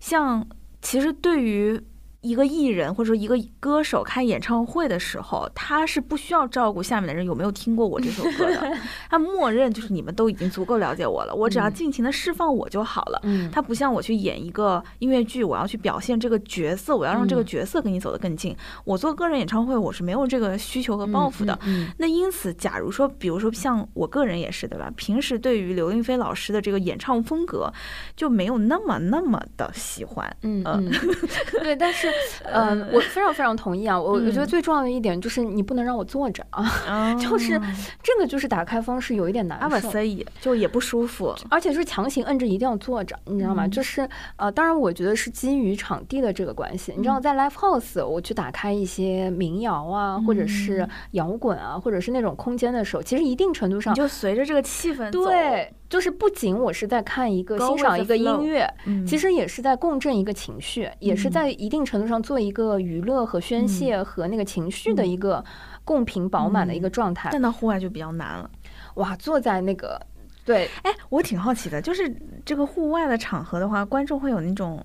[0.00, 0.44] 像
[0.82, 1.80] 其实对于。
[2.26, 8.76] 一个艺人或者说一个歌手开演唱会的时候，他是不需要照顾下面的人有没有听过我这首歌的，
[9.08, 13.20] 他默认就是你们都已经足够了解我了，我只要尽情的释放我就好了。
[13.22, 18.56] 嗯，他不像我去演一个音乐剧，我要去表现这个角色，我要让这个角色跟你走得更近。
[18.84, 21.56] 我做个人演唱会，我是没有这个需求和抱负的。
[21.96, 24.90] 那因此，假如说，比如说像我个人也是，对吧？
[24.96, 27.72] 平时对于刘亦菲老师的这个演唱风格
[28.16, 30.36] 就没有那么那么的喜欢。
[30.42, 30.90] 嗯嗯，
[31.62, 32.08] 对，但是。
[32.44, 34.00] 嗯，我非常非常同意啊。
[34.00, 37.60] 我我觉得最重要的一点就是你不能让我坐着啊， 就是
[38.02, 43.66] 这个就是打开方式有一点难受，所以就也不舒服，而且是强行摁着一定要坐着，你知道吗？
[43.68, 46.92] 就是呃，当然我觉得是基于场地的这个关系。
[46.96, 55.72] 你知道，在 live house 我去打开一些民谣啊，或者是摇滚啊，或者是那种空间的时候，其实一定程度上就随着这个气氛对。
[55.88, 58.68] 就是不仅我是在看一个欣赏一个音乐，
[59.06, 65.44] 其实也是在共振一个情绪，也是在一定程度上做一个娱乐和宣泄和那个情绪的一个
[65.84, 67.28] 共频饱满的一个状态。
[67.32, 68.50] 但到户外就比较难了，
[68.96, 70.00] 哇，坐在那个
[70.44, 72.14] 对，哎，我挺好奇的，就是
[72.44, 74.84] 这个户外的场合的话，观众会有那种。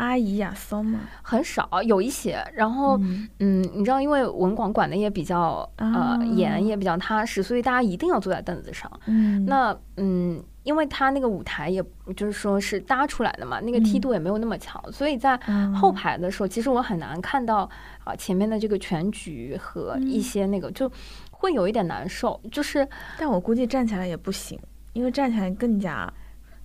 [0.00, 1.00] 阿姨呀，骚吗？
[1.20, 2.42] 很少，有一些。
[2.54, 2.98] 然后，
[3.38, 8.90] 嗯，你知道，因为文广管的也比较呃严，也比较踏实，所以大家一定要坐在凳子上。
[9.04, 11.84] 嗯，那嗯，因为他那个舞台也
[12.16, 15.38] 就是说是搭出来的嘛，那个梯度也没有那么强，所以在
[15.74, 17.68] 后排的时候，其实我很难看到
[18.04, 20.90] 啊前面的这个全局和一些那个，就
[21.30, 22.40] 会有一点难受。
[22.50, 24.58] 就是，但我估计站起来也不行，
[24.94, 26.10] 因为站起来更加。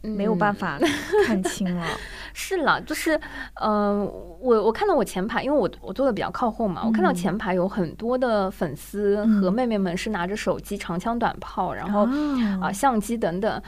[0.06, 0.80] 没有办法
[1.26, 1.86] 看清了，
[2.34, 3.19] 是了，就是，
[3.61, 4.06] 嗯，
[4.40, 12.07] 我我看到我前排，因为我我坐的比较靠后嘛，我看到前排有很多的粉丝和妹妹们是拿着手机、长枪短炮，然后
[12.61, 13.61] 啊相机等等，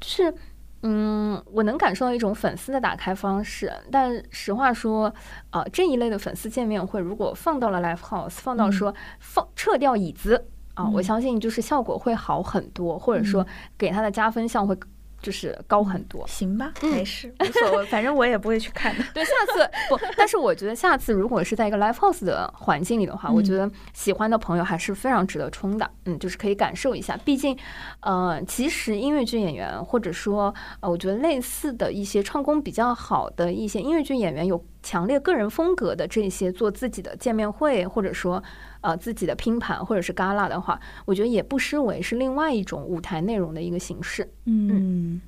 [0.00, 0.34] 就是，
[0.82, 3.72] 嗯，我能感受到一种粉丝的打开方式。
[3.90, 5.12] 但实话说，
[5.50, 13.46] 啊，这一类的粉丝见面会，如果放到了 live house，放到说放撤掉椅子啊，我相信就是效果会好很多，或者说
[13.76, 14.76] 给他的加分项会。
[15.22, 19.04] 就是高很多，行吧，没事，无所谓， 反正我也不会去看的。
[19.14, 25.90] 对，下次不，但是我觉得下次如果是在一个 live house 的环境里的话，我觉得喜欢的朋友还是非常值得冲的。
[26.04, 27.56] 嗯，就是可以感受一下，毕竟，
[28.00, 38.42] 呃，其实音乐剧演员或者说呃，我觉得类似的一些唱功比较好的一些音乐剧演员，有强烈个人风格的这些做自己的见面会，或者说。
[38.86, 44.32] 呃，自己的拼盘或者是旮旯的话，我觉得也不失为是另外一种舞台内容的一个形式。
[44.44, 45.20] 嗯，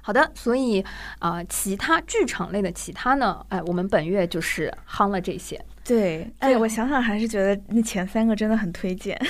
[0.00, 0.84] 好的，所以
[1.18, 5.60] 啊，其他剧场类的其他呢，哎，我们本月就是夯了这些。
[5.84, 9.20] 对，哎，我想想还是觉得那前三个真的很推荐，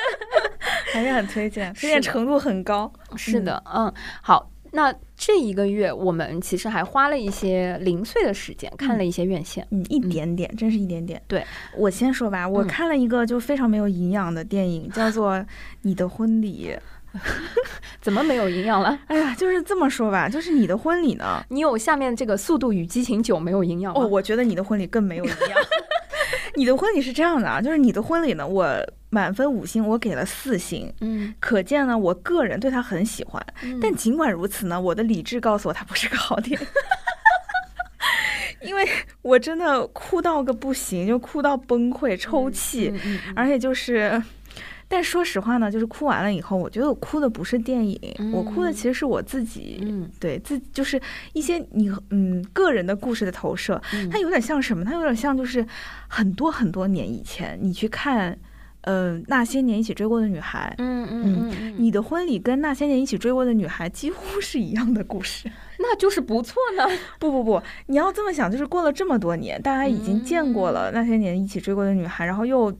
[0.92, 2.92] 还是很推荐，推荐程度很高。
[3.16, 3.90] 是的，嗯，
[4.20, 4.50] 好。
[4.72, 11.20] 那这一个月，我们其实还花了一些零碎的时间，看了一些院线，嗯，一点点，真是一点点。
[11.26, 11.44] 对
[11.76, 15.34] 我先说吧，我看了一个就非常没有营养的电影，叫做
[15.82, 16.70] 《你的婚礼》。
[18.00, 18.96] 怎么没有营养了？
[19.08, 25.58] 哎呀，就是这么说吧，就是你的婚礼呢，你有下面这个《速度与激情九》没有营养哦，我觉得你的婚礼更没有营养。
[26.54, 28.80] 你的婚礼是这样的啊，就是你的婚礼呢，我
[29.10, 30.90] 满分五星，我给了四星。
[31.00, 33.44] 嗯，可见呢，我个人对他很喜欢。
[33.82, 36.66] 但尽管如此呢，我的理智告诉我他不是个好电影，
[38.62, 38.88] 因为
[39.22, 42.92] 我真的哭到个不行，就哭到崩溃、抽泣，
[43.36, 44.22] 而且就是。
[44.92, 47.96] 但说实话呢，就是哭完了以后，我觉得我哭的不是电影，
[48.32, 49.80] 我哭的其实是我自己，
[50.18, 51.00] 对自就是
[51.32, 53.80] 一些你嗯个人的故事的投射，
[54.10, 54.84] 它有点像什么？
[54.84, 55.64] 它有点像就是
[56.08, 58.36] 很多很多年以前你去看。
[58.82, 65.50] 嗯，那些年一起追过的女孩，嗯嗯嗯，你的婚礼跟那些年一起追过的女孩几乎是一样的故事，
[65.80, 66.86] 那就是不错呢。
[67.20, 72.72] 不不不，你要这么想，就是过了这么多年，大家已经见过了那些年一起追过的女孩，然后又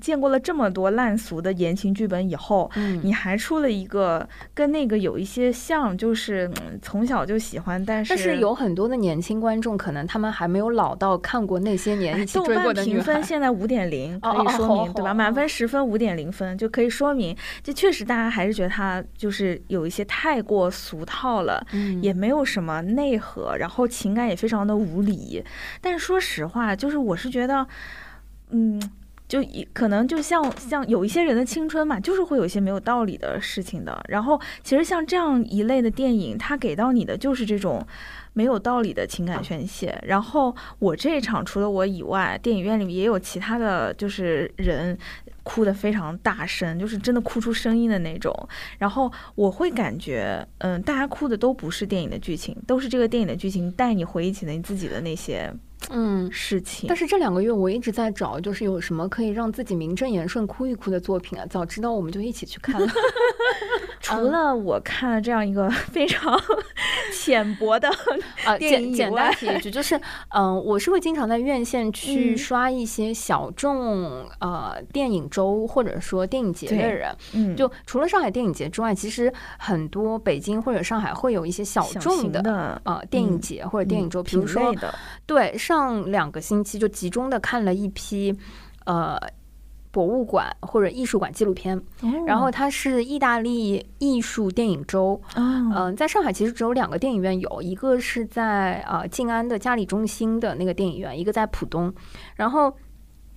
[0.00, 2.70] 见过了这么多烂俗的言情剧本以后，
[3.02, 6.48] 你还出了一个跟那个有一些像，就是
[6.80, 12.96] 从小就喜欢，但是但是有很多的年轻观众，可能他们还没有老到看过那些年一起追过的女孩。
[12.98, 15.12] 评分现在五点零，可以说明对吧？
[15.12, 15.40] 满分。
[15.40, 21.66] 分十分五点零分就可以说明，这确实大家还是觉得他就是有一些太过俗套了，
[22.02, 25.44] 也没有有什么内核，然后情感也非常的无理。
[25.80, 27.66] 但是说实话，就是我是觉得，
[28.50, 28.80] 嗯，
[29.28, 34.02] 就可能就像像有一些人的青春嘛，就是会有一些没有道理的事情的。
[34.08, 37.86] 然后其实像这样一类的电影，它给到你的就是这种。
[38.32, 39.98] 没有道理的情感宣泄。
[40.06, 44.96] 然后我这一场除了我以外，电影院里也有其他的就是人
[45.42, 48.34] 哭得非常大声，就是真的哭出声音的那种。
[48.78, 55.52] 然后我会感觉，嗯，大家哭的都不是电影的剧情，都是这个电影的剧情带你回忆起了你自己的那些。
[55.88, 56.86] 嗯，事情。
[56.88, 61.46] 但是这两个月我一直在找，就是有什么可以让自己名正言顺哭一哭的作品啊？
[61.48, 62.86] 早知道我们就一起去看了。
[64.00, 66.40] 除了我看了这样一个 非常
[67.14, 67.88] 浅薄的
[68.44, 70.00] 啊 电影简单提一句，就是
[70.30, 77.14] 嗯，我是会经常在院线去刷一些小众呃电影周或者说电影节的人。
[77.34, 84.74] 嗯，就除了上海电影节之外，其实很多北京或者上海会有一些小众的呃电影节或者电影周，比如说
[85.26, 88.34] 对上两个星期就集中的看了一批
[88.86, 89.18] 呃。
[89.92, 91.80] 博物馆或者艺术馆纪录片，
[92.24, 95.20] 然后它是意大利艺术电影周。
[95.34, 101.92] 嗯，在上海其实只有两个电影院有，一个是在呃静安的嘉里中心的那个电影院，一个在浦东。
[102.36, 102.72] 然后，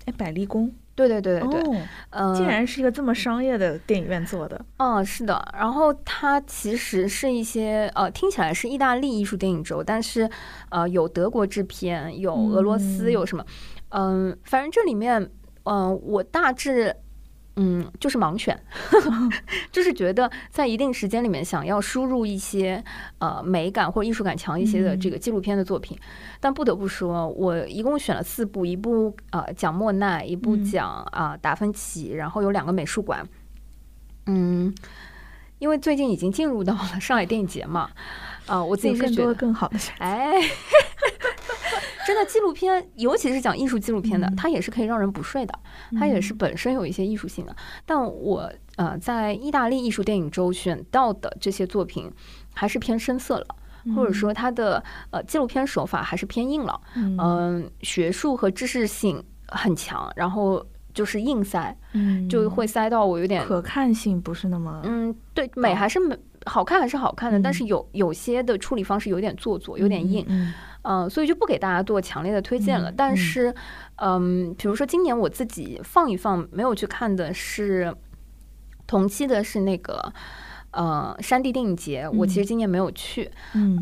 [0.05, 1.81] 哎，百丽宫，对对对对对，
[2.11, 4.63] 嗯，竟然是一个这么商业的电影院做的。
[4.77, 5.43] 嗯，是的。
[5.57, 10.29] 然后它其实是一些呃听起来是意大利艺术电影周，但是
[10.69, 13.43] 呃有德国制片，有俄罗斯，有什么？
[13.89, 15.31] 嗯，反正这里面。
[15.65, 16.95] 嗯，我大致，
[17.55, 18.59] 嗯，就是盲选，
[19.71, 22.83] 就是觉得在一定时间里面想要输入一些
[23.19, 25.97] 呃美感或者艺术感强一些的这个纪录片的作品，
[26.39, 33.25] 但不得不说，我一共选了四部，一部呃讲莫奈，一部讲啊达芬奇，然后有两个美术馆，
[34.25, 34.73] 嗯，
[35.59, 37.89] 因为最近已经进入到了上海电影节嘛，
[38.47, 40.33] 啊，我自己是觉得更好的选，哎。
[42.05, 45.53] 真的纪录片，尤其是讲艺术纪录片的，它也是可以让人不睡的，
[45.97, 47.55] 它也是本身有一些艺术性的。
[47.85, 52.11] 但我呃，在意大利艺术电影周选到的这些作品，
[52.53, 53.47] 还是偏深色了，
[53.95, 70.25] 或者说它的呃纪录片手法还是偏硬了，嗯，学术和知识性很强，然后就是硬塞，嗯，就会塞到我有点可看性不是那么，嗯，对，美还是美，好看还是好看的，但是有有些的处理方式有点做作，有点硬。
[70.27, 70.53] 嗯，
[71.09, 72.91] 所以就不给大家做强烈的推荐了。
[72.91, 73.53] 但是，
[73.95, 77.95] 嗯，比如说今年我自己放一放没有去看的是
[78.85, 80.13] 同期的是那个
[80.71, 83.31] 呃山地电影节，我其实今年没有去。
[83.53, 83.79] 嗯，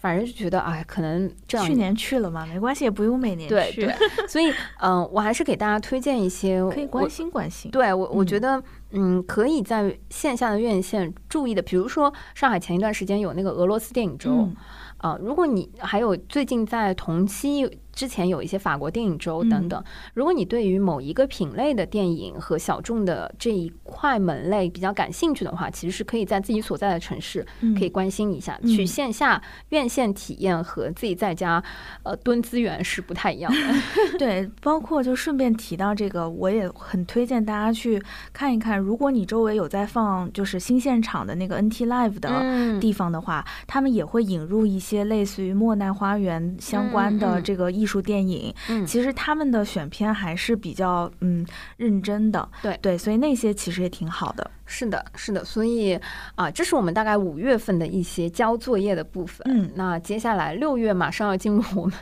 [0.00, 1.66] 反正就觉得哎，可能这样。
[1.66, 3.54] 去年去了嘛，没关系，也不用每年去。
[3.54, 3.94] 对对。
[4.28, 7.70] 所以，嗯，我还是给大家推荐一些可以关心关心。
[7.70, 14.48] 对我，我觉得嗯，可以在线下的院线注意的，比如说上海前一段时间有那个俄罗斯电影周。
[14.98, 17.78] 啊，如果你还有最近在同期。
[17.96, 19.82] 之前有一些法国电影周等等，
[20.12, 27.44] 如果你对于某一个品类的电影和小众的这一块门类比较感兴趣的话，其实是可以在自己所在的城市
[27.76, 31.62] 可以关心一下，去线下院线体验和自己在家
[32.02, 33.58] 呃蹲资源是不太一样的。
[34.18, 37.98] 对，包括就顺便提到这个，我也很推荐大家去
[38.34, 47.85] 看一看，如果你周围有在放就是新现场的那个 NT Live 的地方的话，他们也会引入一些类似于莫奈花园相关的这个艺。
[47.86, 51.46] 艺术电影，嗯，其实他们的选片还是比较嗯
[51.76, 54.50] 认真的，对对，所以那些其实也挺好的。
[54.64, 55.96] 是的，是的，所以
[56.34, 59.46] 啊，这是我们大概五月份的一些交作业的部分。
[59.48, 61.94] 嗯，那接下来六月马上要进入我们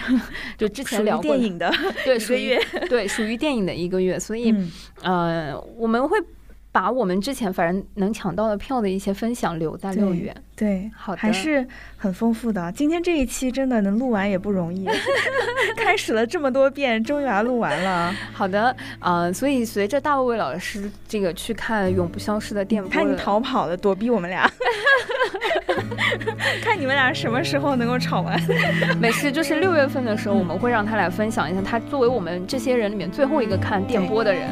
[0.56, 1.70] 就之前聊过电影的
[2.02, 2.58] 对属于
[2.88, 4.54] 对属于电影的一个月，所以
[5.02, 6.16] 呃，我们会。
[6.76, 11.66] 把我们之前反正能抢到的票的一些分享留在六月，对，好的，还是
[11.96, 12.70] 很丰富的。
[12.72, 14.86] 今天这一期真的能录完也不容易，
[15.74, 18.14] 开始了这么多遍，终于把它录完了。
[18.30, 24.46] 好的，呃，所以随着大卫卫老师这个去看《永不消失的电波》，看你逃跑的，躲避我们俩，
[26.60, 28.38] 看你们俩什么时候能够吵完。
[29.00, 34.50] 没事，就是六月份的时候，我们会让他来分享一下，他作为我们这些人里面最后一个看电波的人。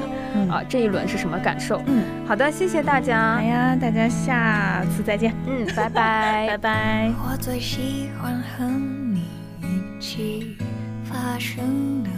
[0.51, 1.83] 啊，这一轮是什么感受？
[1.87, 3.35] 嗯，好的，谢谢大家。
[3.35, 5.35] 好呀，大家下次再见。
[5.47, 7.13] 嗯，拜拜， 拜拜。
[7.19, 9.25] 我最喜欢和你
[9.63, 10.57] 一起
[11.05, 12.11] 发生的，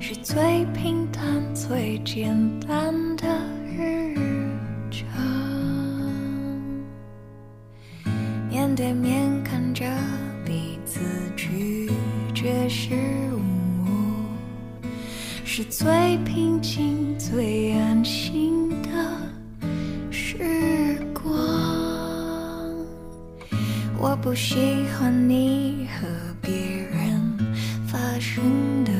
[0.00, 1.22] 是最平淡、
[1.54, 3.26] 最简单的
[3.76, 4.14] 日
[4.90, 5.06] 常。
[8.50, 9.84] 面对面看着
[10.44, 11.00] 彼此
[11.36, 11.90] 拒
[12.34, 12.94] 绝失
[13.32, 13.37] 误。
[15.50, 18.88] 是最平静、最安心的
[20.10, 21.24] 时光。
[23.98, 26.06] 我不喜欢你和
[26.42, 27.38] 别人
[27.86, 28.44] 发生
[28.84, 28.92] 的，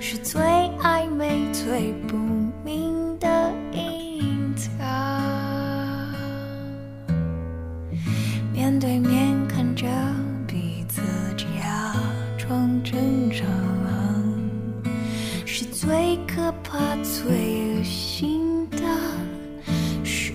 [0.00, 0.40] 是最
[0.80, 2.16] 暧昧、最不
[2.64, 4.70] 明的隐藏。
[8.52, 9.84] 面对面看着。
[15.74, 18.78] 最可怕最恶心的
[20.04, 20.32] 事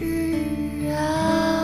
[0.94, 1.59] 啊。